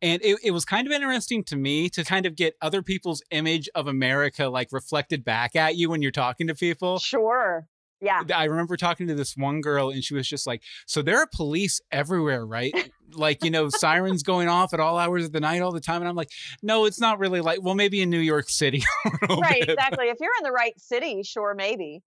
And 0.02 0.22
it, 0.24 0.38
it 0.44 0.52
was 0.52 0.66
kind 0.66 0.88
of 0.88 0.94
interesting 0.94 1.44
to 1.46 1.56
me 1.56 1.90
to 1.90 2.04
kind 2.04 2.26
of 2.26 2.36
get 2.36 2.56
other 2.62 2.82
people's 2.82 3.22
image 3.32 3.70
of 3.76 3.88
America 3.88 4.48
like 4.48 4.70
reflected 4.72 5.24
back 5.24 5.56
at 5.56 5.76
you 5.76 5.90
when 5.90 6.02
you're 6.02 6.12
talking 6.12 6.48
to 6.48 6.56
people. 6.56 7.00
Sure. 7.00 7.68
Yeah. 8.04 8.24
I 8.36 8.46
remember 8.46 8.76
talking 8.76 9.08
to 9.08 9.16
this 9.16 9.38
one 9.38 9.62
girl 9.62 9.90
and 9.90 10.04
she 10.04 10.14
was 10.14 10.28
just 10.28 10.46
like, 10.46 10.62
So 10.88 11.02
there 11.02 11.20
are 11.20 11.28
police 11.34 11.80
everywhere, 11.90 12.46
right? 12.46 12.74
like, 13.14 13.44
you 13.46 13.50
know, 13.50 13.70
sirens 13.70 14.24
going 14.24 14.50
off 14.50 14.74
at 14.74 14.82
all 14.82 14.98
hours 14.98 15.24
of 15.24 15.32
the 15.32 15.40
night 15.40 15.62
all 15.62 15.72
the 15.72 15.80
time. 15.80 16.02
And 16.02 16.10
I'm 16.10 16.16
like, 16.16 16.30
No, 16.62 16.84
it's 16.86 17.00
not 17.00 17.20
really 17.20 17.40
like, 17.40 17.62
well, 17.62 17.76
maybe 17.76 18.02
in 18.02 18.10
New 18.10 18.20
York 18.20 18.50
City. 18.50 18.84
right, 19.30 19.62
bit. 19.62 19.70
exactly. 19.70 20.08
If 20.08 20.18
you're 20.20 20.34
in 20.40 20.44
the 20.44 20.52
right 20.52 20.78
city, 20.80 21.24
sure, 21.24 21.54
maybe. 21.56 22.02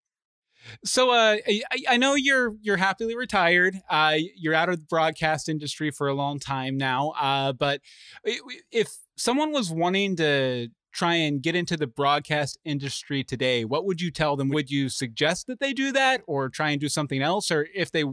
So 0.84 1.10
uh, 1.10 1.36
I, 1.46 1.62
I 1.90 1.96
know 1.96 2.14
you're 2.14 2.54
you're 2.60 2.76
happily 2.76 3.16
retired. 3.16 3.80
Uh, 3.88 4.16
you're 4.36 4.54
out 4.54 4.68
of 4.68 4.78
the 4.80 4.86
broadcast 4.86 5.48
industry 5.48 5.90
for 5.90 6.08
a 6.08 6.14
long 6.14 6.38
time 6.38 6.76
now. 6.76 7.12
Uh, 7.20 7.52
but 7.52 7.80
if 8.24 8.96
someone 9.16 9.52
was 9.52 9.70
wanting 9.70 10.16
to 10.16 10.68
try 10.92 11.14
and 11.14 11.42
get 11.42 11.54
into 11.54 11.76
the 11.76 11.86
broadcast 11.86 12.58
industry 12.64 13.22
today, 13.22 13.64
what 13.64 13.84
would 13.84 14.00
you 14.00 14.10
tell 14.10 14.34
them? 14.36 14.48
Would 14.48 14.70
you 14.70 14.88
suggest 14.88 15.46
that 15.46 15.60
they 15.60 15.72
do 15.72 15.92
that, 15.92 16.22
or 16.26 16.48
try 16.48 16.70
and 16.70 16.80
do 16.80 16.88
something 16.88 17.22
else, 17.22 17.50
or 17.50 17.66
if 17.74 17.92
they 17.92 18.04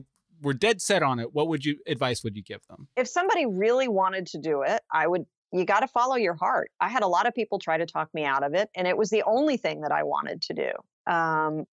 were 0.42 0.54
dead 0.54 0.82
set 0.82 1.02
on 1.02 1.20
it, 1.20 1.34
what 1.34 1.48
would 1.48 1.64
you 1.64 1.78
advice 1.88 2.24
would 2.24 2.36
you 2.36 2.44
give 2.44 2.60
them? 2.68 2.88
If 2.98 3.08
somebody 3.08 3.46
really 3.46 3.88
wanted 3.88 4.26
to 4.28 4.38
do 4.38 4.62
it, 4.64 4.82
I 4.92 5.08
would 5.08 5.26
you 5.54 5.66
got 5.66 5.82
to 5.82 5.88
follow 5.88 6.16
your 6.16 6.34
heart. 6.34 6.72
I 6.82 6.90
had 6.90 7.04
a 7.04 7.08
lot 7.08 7.28
of 7.28 7.36
people 7.36 7.60
try 7.60 7.78
to 7.78 7.86
talk 7.86 8.10
me 8.14 8.26
out 8.26 8.44
of 8.44 8.56
it, 8.56 8.70
and 8.76 8.88
it 8.88 8.98
was 8.98 9.10
the 9.12 9.24
only 9.24 9.56
thing 9.56 9.82
that 9.82 9.92
I 9.92 10.04
wanted 10.04 10.42
to 10.44 10.54
do. 10.54 11.12
Um, 11.12 11.66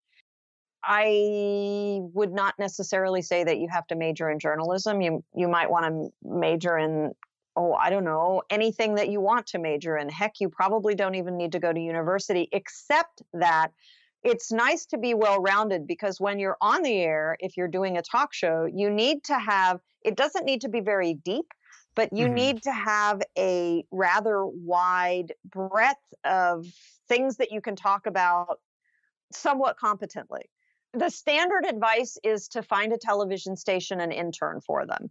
I 0.83 2.01
would 2.15 2.33
not 2.33 2.55
necessarily 2.59 3.23
say 3.23 3.45
that 3.45 3.59
you 3.59 3.69
have 3.71 3.87
to 3.89 3.97
major 3.97 4.31
in 4.31 4.39
journalism. 4.39 5.01
You 5.01 5.25
you 5.35 5.49
might 5.49 5.71
want 5.71 5.87
to 5.87 6.13
major 6.23 6.79
in 6.79 7.13
oh, 7.57 7.75
I 7.75 7.91
don't 7.91 8.05
know, 8.05 8.43
anything 8.49 8.95
that 8.95 9.09
you 9.09 9.21
want 9.21 9.49
to 9.49 9.59
major 9.59 9.97
in. 9.97 10.09
Heck, 10.09 10.41
you 10.41 10.49
probably 10.49 10.95
don't 10.95 11.17
even 11.17 11.37
need 11.37 11.53
to 11.53 11.59
go 11.59 11.73
to 11.73 11.81
university 11.81 12.49
except 12.53 13.23
that 13.35 13.73
it's 14.23 14.53
nice 14.53 14.87
to 14.87 14.99
be 14.99 15.15
well 15.15 15.41
rounded 15.41 15.87
because 15.87 16.21
when 16.21 16.39
you're 16.39 16.57
on 16.61 16.83
the 16.83 16.99
air, 16.99 17.37
if 17.41 17.57
you're 17.57 17.69
doing 17.69 17.97
a 17.97 18.03
talk 18.03 18.33
show, 18.33 18.67
you 18.73 18.91
need 18.91 19.25
to 19.25 19.39
have 19.39 19.81
it 20.03 20.17
doesn't 20.17 20.45
need 20.45 20.63
to 20.63 20.69
be 20.69 20.81
very 20.81 21.15
deep, 21.15 21.53
but 21.95 22.13
you 22.13 22.27
mm-hmm. 22.27 22.35
need 22.35 22.63
to 22.63 22.73
have 22.73 23.21
a 23.37 23.85
rather 23.91 24.47
wide 24.47 25.35
breadth 25.45 25.99
of 26.25 26.67
things 27.09 27.37
that 27.37 27.53
you 27.53 27.61
can 27.61 27.77
talk 27.77 28.07
about 28.07 28.61
somewhat 29.33 29.77
competently 29.79 30.49
the 30.93 31.11
standard 31.11 31.67
advice 31.67 32.19
is 32.25 32.49
to 32.49 32.63
find 32.63 32.93
a 32.93 32.99
television 32.99 33.57
station 33.57 34.01
and 34.01 34.13
intern 34.13 34.61
for 34.61 34.87
them 34.87 35.11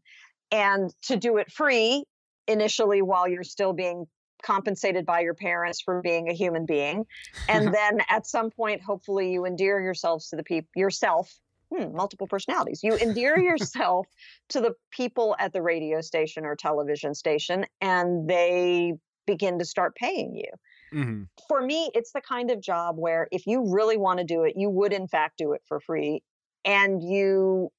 and 0.52 0.94
to 1.04 1.16
do 1.16 1.38
it 1.38 1.52
free 1.52 2.04
initially 2.48 3.02
while 3.02 3.28
you're 3.28 3.44
still 3.44 3.74
being 3.74 4.06
compensated 4.42 5.06
by 5.06 5.22
your 5.22 5.34
parents 5.34 5.82
for 5.82 6.02
being 6.02 6.30
a 6.30 6.34
human 6.34 6.66
being. 6.66 7.06
And 7.48 7.68
then 7.74 8.00
at 8.10 8.26
some 8.26 8.50
point 8.50 8.82
hopefully 8.82 9.32
you 9.32 9.46
endear 9.46 9.82
yourselves 9.82 10.30
to 10.30 10.36
the 10.36 10.44
people 10.44 10.70
yourself 10.76 11.34
hmm, 11.74 11.96
multiple 11.96 12.28
personalities. 12.28 12.82
You 12.84 12.98
endear 12.98 13.38
yourself 13.40 14.08
to 14.50 14.62
the 14.62 14.74
people 14.92 15.36
at 15.40 15.54
the 15.54 15.62
radio 15.62 16.02
station 16.02 16.46
or 16.46 16.56
television 16.56 17.14
station 17.14 17.66
and 17.80 18.28
they 18.28 18.94
begin 19.28 19.60
to 19.60 19.66
start 19.66 19.96
paying 19.96 20.36
you 20.36 20.50
Mm-hmm. 20.94 21.24
For 21.48 21.62
me, 21.62 21.90
it's 21.94 22.12
the 22.12 22.22
kind 22.22 22.52
of 22.52 22.62
job 22.62 22.96
where 22.98 23.28
if 23.32 23.46
you 23.48 23.72
really 23.72 23.98
want 23.98 24.20
to 24.20 24.26
do 24.26 24.44
it, 24.44 24.54
you 24.56 24.70
would 24.70 24.94
in 24.94 25.08
fact 25.08 25.38
do 25.38 25.54
it 25.54 25.62
for 25.68 25.80
free. 25.80 26.22
And 26.66 27.02
you 27.02 27.72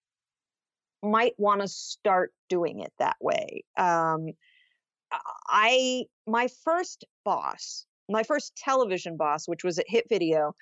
might 1.02 1.34
want 1.38 1.60
to 1.60 1.68
start 1.68 2.32
doing 2.48 2.80
it 2.80 2.92
that 2.98 3.16
way. 3.20 3.64
Um, 3.76 4.28
I, 5.48 6.04
my 6.26 6.48
first 6.64 7.04
boss, 7.24 7.86
my 8.08 8.22
first 8.22 8.56
television 8.56 9.16
boss, 9.16 9.46
which 9.46 9.64
was 9.64 9.78
at 9.78 9.86
Hit 9.88 10.06
Video, 10.08 10.54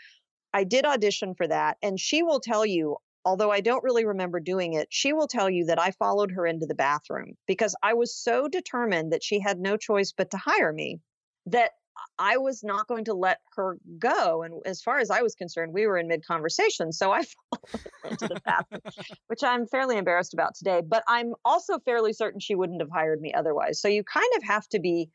I 0.53 0.65
did 0.65 0.85
audition 0.85 1.35
for 1.35 1.47
that. 1.47 1.77
And 1.83 2.01
she 2.01 2.23
will 2.23 2.41
tell 2.41 2.65
you, 2.65 2.97
although 3.25 3.51
I 3.51 3.61
don't 3.61 3.85
really 3.85 4.07
remember 4.07 4.41
doing 4.41 4.75
it, 4.75 4.89
she 4.91 5.13
will 5.13 5.27
tell 5.27 5.51
you 5.51 5.67
that 5.67 5.81
I 5.81 5.91
followed 5.93 6.33
her 6.33 6.47
into 6.47 6.67
the 6.67 6.75
bathroom 6.75 7.35
because 7.47 7.75
I 7.83 7.95
was 7.95 8.15
so 8.15 8.49
determined 8.49 9.13
that 9.13 9.23
she 9.23 9.41
had 9.41 9.59
no 9.59 9.77
choice 9.77 10.13
but 10.17 10.31
to 10.31 10.39
hire 10.39 10.73
me 10.73 11.01
that 11.47 11.73
I 12.19 12.37
was 12.37 12.63
not 12.63 12.87
going 12.87 13.05
to 13.05 13.15
let 13.15 13.41
her 13.57 13.77
go. 13.99 14.43
And 14.43 14.55
as 14.67 14.83
far 14.83 14.99
as 14.99 15.11
I 15.11 15.23
was 15.23 15.35
concerned, 15.35 15.73
we 15.73 15.87
were 15.87 15.99
in 15.99 16.09
mid 16.09 16.27
conversation. 16.27 16.93
So 16.93 17.13
I 17.13 17.23
followed 17.51 17.83
her 18.03 18.09
into 18.11 18.29
the 18.29 18.41
bathroom, 18.45 18.81
which 19.29 19.43
I'm 19.43 19.67
fairly 19.67 19.97
embarrassed 19.97 20.35
about 20.35 20.55
today. 20.55 20.83
But 20.87 21.05
I'm 21.09 21.35
also 21.45 21.79
fairly 21.81 22.13
certain 22.13 22.41
she 22.41 22.55
wouldn't 22.55 22.81
have 22.81 22.91
hired 22.91 23.21
me 23.21 23.33
otherwise. 23.35 23.81
So 23.81 23.89
you 23.89 24.05
kind 24.05 24.31
of 24.37 24.43
have 24.45 24.69
to 24.69 24.81
be 24.81 25.11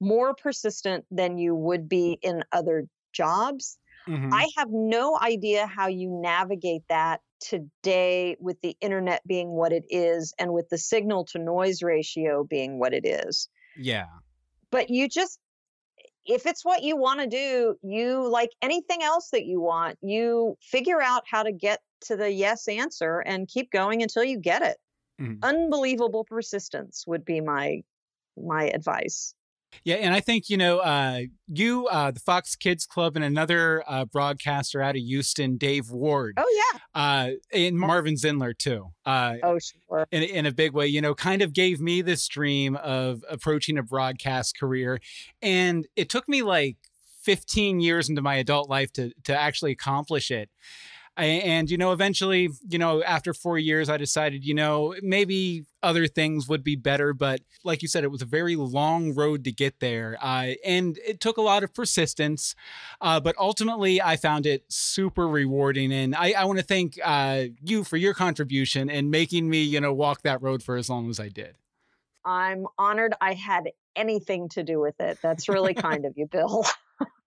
more 0.00 0.34
persistent 0.34 1.04
than 1.10 1.38
you 1.38 1.54
would 1.54 1.88
be 1.88 2.18
in 2.22 2.42
other 2.52 2.86
jobs. 3.12 3.78
Mm-hmm. 4.06 4.32
I 4.32 4.48
have 4.56 4.68
no 4.70 5.18
idea 5.20 5.66
how 5.66 5.88
you 5.88 6.10
navigate 6.10 6.82
that 6.88 7.20
today 7.40 8.36
with 8.40 8.60
the 8.62 8.76
internet 8.80 9.26
being 9.26 9.50
what 9.50 9.72
it 9.72 9.84
is 9.90 10.32
and 10.38 10.52
with 10.52 10.68
the 10.68 10.78
signal 10.78 11.24
to 11.26 11.38
noise 11.38 11.82
ratio 11.82 12.44
being 12.44 12.78
what 12.78 12.94
it 12.94 13.04
is. 13.04 13.48
Yeah. 13.76 14.06
But 14.70 14.90
you 14.90 15.08
just 15.08 15.38
if 16.26 16.46
it's 16.46 16.64
what 16.64 16.82
you 16.82 16.96
want 16.96 17.20
to 17.20 17.26
do, 17.26 17.76
you 17.82 18.28
like 18.28 18.50
anything 18.60 19.02
else 19.02 19.30
that 19.30 19.46
you 19.46 19.60
want, 19.60 19.98
you 20.02 20.56
figure 20.60 21.00
out 21.00 21.22
how 21.30 21.42
to 21.42 21.52
get 21.52 21.80
to 22.02 22.16
the 22.16 22.30
yes 22.30 22.68
answer 22.68 23.20
and 23.20 23.48
keep 23.48 23.70
going 23.70 24.02
until 24.02 24.24
you 24.24 24.38
get 24.38 24.62
it. 24.62 24.76
Mm-hmm. 25.20 25.42
Unbelievable 25.42 26.24
persistence 26.24 27.04
would 27.06 27.24
be 27.24 27.40
my 27.40 27.82
my 28.36 28.64
advice. 28.64 29.34
Yeah, 29.84 29.96
and 29.96 30.14
I 30.14 30.20
think 30.20 30.48
you 30.48 30.56
know 30.56 30.78
uh, 30.78 31.22
you, 31.48 31.86
uh, 31.88 32.10
the 32.10 32.20
Fox 32.20 32.56
Kids 32.56 32.86
Club, 32.86 33.16
and 33.16 33.24
another 33.24 33.84
uh, 33.86 34.04
broadcaster 34.04 34.82
out 34.82 34.96
of 34.96 35.02
Houston, 35.02 35.56
Dave 35.56 35.90
Ward. 35.90 36.34
Oh 36.36 36.72
yeah, 36.74 36.80
uh, 36.94 37.30
and 37.52 37.78
Marvin 37.78 38.14
Zindler 38.14 38.56
too. 38.56 38.88
Uh, 39.04 39.34
oh 39.42 39.58
sure. 39.58 40.06
In 40.10 40.22
in 40.22 40.46
a 40.46 40.52
big 40.52 40.72
way, 40.72 40.86
you 40.86 41.00
know, 41.00 41.14
kind 41.14 41.42
of 41.42 41.52
gave 41.52 41.80
me 41.80 42.02
this 42.02 42.26
dream 42.28 42.76
of 42.76 43.24
approaching 43.28 43.78
a 43.78 43.82
broadcast 43.82 44.58
career, 44.58 45.00
and 45.42 45.86
it 45.96 46.08
took 46.08 46.28
me 46.28 46.42
like 46.42 46.76
15 47.22 47.80
years 47.80 48.08
into 48.08 48.22
my 48.22 48.36
adult 48.36 48.68
life 48.68 48.92
to 48.92 49.12
to 49.24 49.36
actually 49.36 49.72
accomplish 49.72 50.30
it 50.30 50.50
and 51.16 51.70
you 51.70 51.78
know 51.78 51.92
eventually 51.92 52.50
you 52.68 52.78
know 52.78 53.02
after 53.02 53.32
four 53.32 53.58
years 53.58 53.88
i 53.88 53.96
decided 53.96 54.44
you 54.44 54.54
know 54.54 54.94
maybe 55.02 55.64
other 55.82 56.06
things 56.06 56.48
would 56.48 56.62
be 56.62 56.76
better 56.76 57.12
but 57.12 57.40
like 57.64 57.82
you 57.82 57.88
said 57.88 58.04
it 58.04 58.10
was 58.10 58.22
a 58.22 58.26
very 58.26 58.56
long 58.56 59.14
road 59.14 59.44
to 59.44 59.52
get 59.52 59.80
there. 59.80 60.16
Uh, 60.20 60.52
and 60.64 60.98
it 61.06 61.20
took 61.20 61.36
a 61.36 61.42
lot 61.42 61.62
of 61.62 61.74
persistence 61.74 62.54
uh, 63.00 63.20
but 63.20 63.36
ultimately 63.38 64.00
i 64.00 64.16
found 64.16 64.46
it 64.46 64.64
super 64.68 65.26
rewarding. 65.26 65.92
And 65.92 66.14
i, 66.14 66.32
I 66.32 66.44
want 66.44 66.58
to 66.58 66.64
thank 66.64 66.98
uh, 67.04 67.44
you 67.62 67.84
for 67.84 67.96
your 67.96 68.14
contribution 68.14 68.90
and 68.90 69.10
making 69.10 69.48
me 69.48 69.62
you 69.62 69.80
know 69.80 69.92
walk 69.92 70.22
that 70.22 70.42
road 70.42 70.62
for 70.62 70.76
as 70.76 70.88
long 70.88 71.08
as 71.10 71.20
i 71.20 71.28
did. 71.28 71.56
I'm 72.24 72.66
honored 72.78 73.14
i 73.20 73.34
had 73.34 73.70
anything 73.94 74.48
to 74.50 74.62
do 74.62 74.78
with 74.78 75.00
it. 75.00 75.18
That's 75.22 75.48
really 75.48 75.74
kind 75.74 76.04
of 76.04 76.14
you 76.16 76.26
bill 76.26 76.64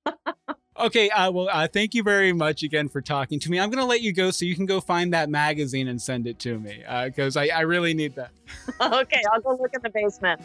Okay, 0.80 1.10
uh, 1.10 1.30
well, 1.30 1.50
uh, 1.52 1.68
thank 1.68 1.94
you 1.94 2.04
very 2.04 2.32
much 2.32 2.64
again 2.64 2.88
for 2.88 3.02
talking 3.02 3.38
to 3.42 3.52
me. 3.52 3.60
I'm 3.60 3.70
going 3.70 3.84
to 3.84 3.86
let 3.86 4.00
you 4.00 4.14
go 4.14 4.32
so 4.32 4.46
you 4.46 4.56
can 4.56 4.66
go 4.66 4.80
find 4.80 5.14
that 5.14 5.30
magazine 5.30 5.90
and 5.90 6.02
send 6.02 6.26
it 6.26 6.40
to 6.40 6.58
me 6.58 6.86
because 7.04 7.36
uh, 7.36 7.42
I, 7.42 7.50
I 7.54 7.60
really 7.62 7.94
need 7.94 8.16
that. 8.16 8.32
okay, 8.82 9.22
I'll 9.34 9.42
go 9.42 9.58
look 9.62 9.74
in 9.74 9.82
the 9.82 9.90
basement. 9.90 10.42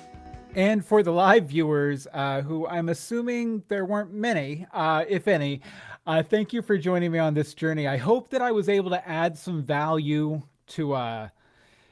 And 0.57 0.85
for 0.85 1.05
the 1.05 1.13
live 1.13 1.47
viewers, 1.47 2.09
uh, 2.13 2.43
who 2.43 2.67
I'm 2.67 2.89
assuming 2.89 3.63
there 3.69 3.85
weren't 3.85 4.13
many, 4.13 4.67
uh, 4.73 5.05
if 5.09 5.29
any, 5.29 5.61
uh, 6.05 6.25
thank 6.25 6.53
you 6.53 6.63
for 6.63 6.77
joining 6.79 7.13
me 7.13 7.21
on 7.21 7.35
this 7.35 7.55
journey. 7.55 7.87
I 7.87 7.97
hope 7.97 8.31
that 8.31 8.43
I 8.43 8.51
was 8.51 8.69
able 8.69 8.91
to 8.91 9.09
add 9.09 9.39
some 9.39 9.63
value 9.63 10.43
to 10.69 10.95
uh, 10.95 11.29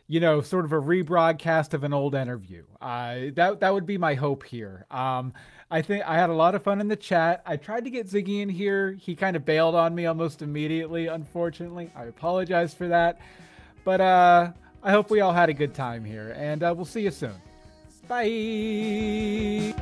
you 0.07 0.21
know, 0.21 0.41
sort 0.41 0.65
of 0.65 0.73
a 0.73 0.81
rebroadcast 0.81 1.75
of 1.75 1.85
an 1.85 1.93
old 1.93 2.15
interview. 2.15 2.65
Uh, 2.81 3.31
that 3.35 3.61
that 3.61 3.73
would 3.73 3.87
be 3.87 3.99
my 3.99 4.15
hope 4.15 4.45
here. 4.45 4.87
Um, 4.91 5.33
I 5.71 5.81
think 5.81 6.05
I 6.07 6.17
had 6.17 6.29
a 6.29 6.35
lot 6.35 6.55
of 6.55 6.63
fun 6.63 6.81
in 6.81 6.89
the 6.89 6.97
chat. 6.97 7.43
I 7.47 7.57
tried 7.57 7.85
to 7.85 7.91
get 7.91 8.07
Ziggy 8.07 8.43
in 8.43 8.49
here. 8.49 8.93
He 8.93 9.17
kind 9.17 9.37
of 9.37 9.45
bailed 9.45 9.75
on 9.75 9.95
me 9.95 10.07
almost 10.07 10.43
immediately, 10.43 11.07
unfortunately. 11.07 11.91
I 11.97 12.05
apologize 12.05 12.75
for 12.75 12.89
that. 12.89 13.19
But 13.85 14.01
uh, 14.01 14.53
I 14.83 14.91
hope 14.91 15.11
we 15.11 15.21
all 15.21 15.33
had 15.33 15.49
a 15.49 15.55
good 15.55 15.75
time 15.75 16.05
here, 16.05 16.35
and 16.37 16.63
uh, 16.63 16.75
we'll 16.77 16.85
see 16.85 17.03
you 17.03 17.11
soon. 17.11 17.35
Bye. 18.07 19.75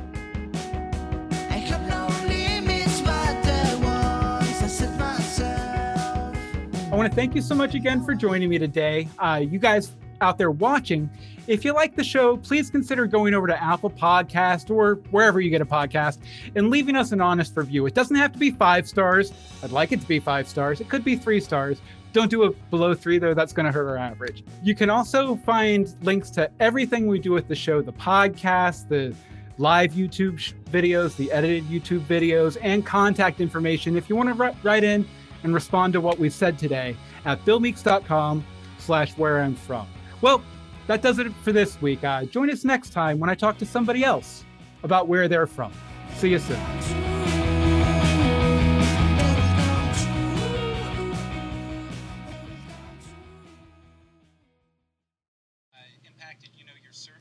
I 6.92 6.96
want 6.96 7.08
to 7.08 7.14
thank 7.14 7.36
you 7.36 7.40
so 7.40 7.54
much 7.54 7.74
again 7.74 8.04
for 8.04 8.14
joining 8.14 8.48
me 8.48 8.58
today. 8.58 9.08
Uh, 9.18 9.40
you 9.48 9.60
guys 9.60 9.92
out 10.20 10.38
there 10.38 10.50
watching, 10.50 11.10
If 11.46 11.64
you 11.64 11.72
like 11.72 11.96
the 11.96 12.04
show, 12.04 12.36
please 12.36 12.70
consider 12.70 13.06
going 13.06 13.34
over 13.34 13.46
to 13.46 13.62
Apple 13.62 13.90
Podcast 13.90 14.70
or 14.70 14.96
wherever 15.10 15.40
you 15.40 15.50
get 15.50 15.60
a 15.60 15.66
podcast 15.66 16.18
and 16.54 16.70
leaving 16.70 16.94
us 16.94 17.12
an 17.12 17.20
honest 17.20 17.56
review. 17.56 17.86
It 17.86 17.94
doesn't 17.94 18.16
have 18.16 18.32
to 18.32 18.38
be 18.38 18.50
five 18.50 18.86
stars. 18.86 19.32
I'd 19.62 19.72
like 19.72 19.90
it 19.92 20.00
to 20.00 20.06
be 20.06 20.20
five 20.20 20.46
stars. 20.46 20.80
It 20.80 20.88
could 20.88 21.02
be 21.02 21.16
three 21.16 21.40
stars. 21.40 21.80
Don't 22.12 22.30
do 22.30 22.44
it 22.44 22.70
below 22.70 22.94
three, 22.94 23.18
though. 23.18 23.34
That's 23.34 23.52
going 23.52 23.66
to 23.66 23.72
hurt 23.72 23.88
our 23.88 23.96
average. 23.96 24.44
You 24.62 24.74
can 24.74 24.90
also 24.90 25.36
find 25.36 25.92
links 26.02 26.30
to 26.30 26.50
everything 26.60 27.06
we 27.06 27.18
do 27.18 27.32
with 27.32 27.48
the 27.48 27.54
show 27.54 27.82
the 27.82 27.92
podcast, 27.92 28.88
the 28.88 29.14
live 29.58 29.92
YouTube 29.92 30.52
videos, 30.70 31.16
the 31.16 31.30
edited 31.32 31.64
YouTube 31.64 32.00
videos, 32.00 32.56
and 32.62 32.84
contact 32.84 33.40
information 33.40 33.96
if 33.96 34.08
you 34.08 34.16
want 34.16 34.28
to 34.28 34.54
write 34.62 34.84
in 34.84 35.06
and 35.42 35.54
respond 35.54 35.92
to 35.92 36.00
what 36.00 36.18
we've 36.18 36.32
said 36.32 36.58
today 36.58 36.96
at 37.24 37.44
billmeeks.com 37.44 38.44
slash 38.78 39.16
where 39.16 39.42
I'm 39.42 39.54
from. 39.54 39.86
Well, 40.20 40.42
that 40.86 41.02
does 41.02 41.18
it 41.18 41.32
for 41.42 41.52
this 41.52 41.80
week. 41.80 42.04
Uh, 42.04 42.24
join 42.24 42.50
us 42.50 42.64
next 42.64 42.90
time 42.90 43.18
when 43.18 43.30
I 43.30 43.34
talk 43.34 43.58
to 43.58 43.66
somebody 43.66 44.04
else 44.04 44.44
about 44.82 45.08
where 45.08 45.28
they're 45.28 45.46
from. 45.46 45.72
See 46.16 46.30
you 46.30 46.38
soon. 46.38 46.60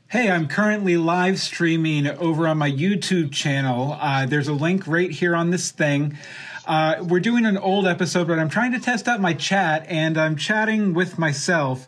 Hey, 0.08 0.28
I'm 0.28 0.48
currently 0.48 0.96
live 0.96 1.38
streaming 1.38 2.08
over 2.08 2.48
on 2.48 2.58
my 2.58 2.68
YouTube 2.68 3.30
channel. 3.30 3.96
Uh, 4.00 4.26
there's 4.26 4.48
a 4.48 4.52
link 4.52 4.88
right 4.88 5.08
here 5.08 5.36
on 5.36 5.50
this 5.50 5.70
thing. 5.70 6.18
Uh, 6.66 6.96
we're 7.00 7.20
doing 7.20 7.46
an 7.46 7.56
old 7.56 7.86
episode, 7.86 8.26
but 8.26 8.40
I'm 8.40 8.48
trying 8.48 8.72
to 8.72 8.80
test 8.80 9.06
out 9.06 9.20
my 9.20 9.34
chat, 9.34 9.86
and 9.86 10.18
I'm 10.18 10.34
chatting 10.34 10.94
with 10.94 11.16
myself. 11.16 11.86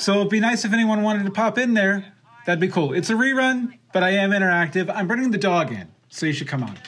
So 0.00 0.14
it'd 0.14 0.30
be 0.30 0.40
nice 0.40 0.64
if 0.64 0.72
anyone 0.72 1.02
wanted 1.02 1.24
to 1.26 1.30
pop 1.30 1.58
in 1.58 1.74
there. 1.74 2.14
That'd 2.46 2.58
be 2.58 2.68
cool. 2.68 2.94
It's 2.94 3.10
a 3.10 3.12
rerun, 3.12 3.78
but 3.92 4.02
I 4.02 4.10
am 4.12 4.30
interactive. 4.30 4.90
I'm 4.94 5.06
bringing 5.06 5.30
the 5.30 5.36
dog 5.36 5.70
in, 5.70 5.88
so 6.08 6.24
you 6.24 6.32
should 6.32 6.48
come 6.48 6.62
on. 6.62 6.78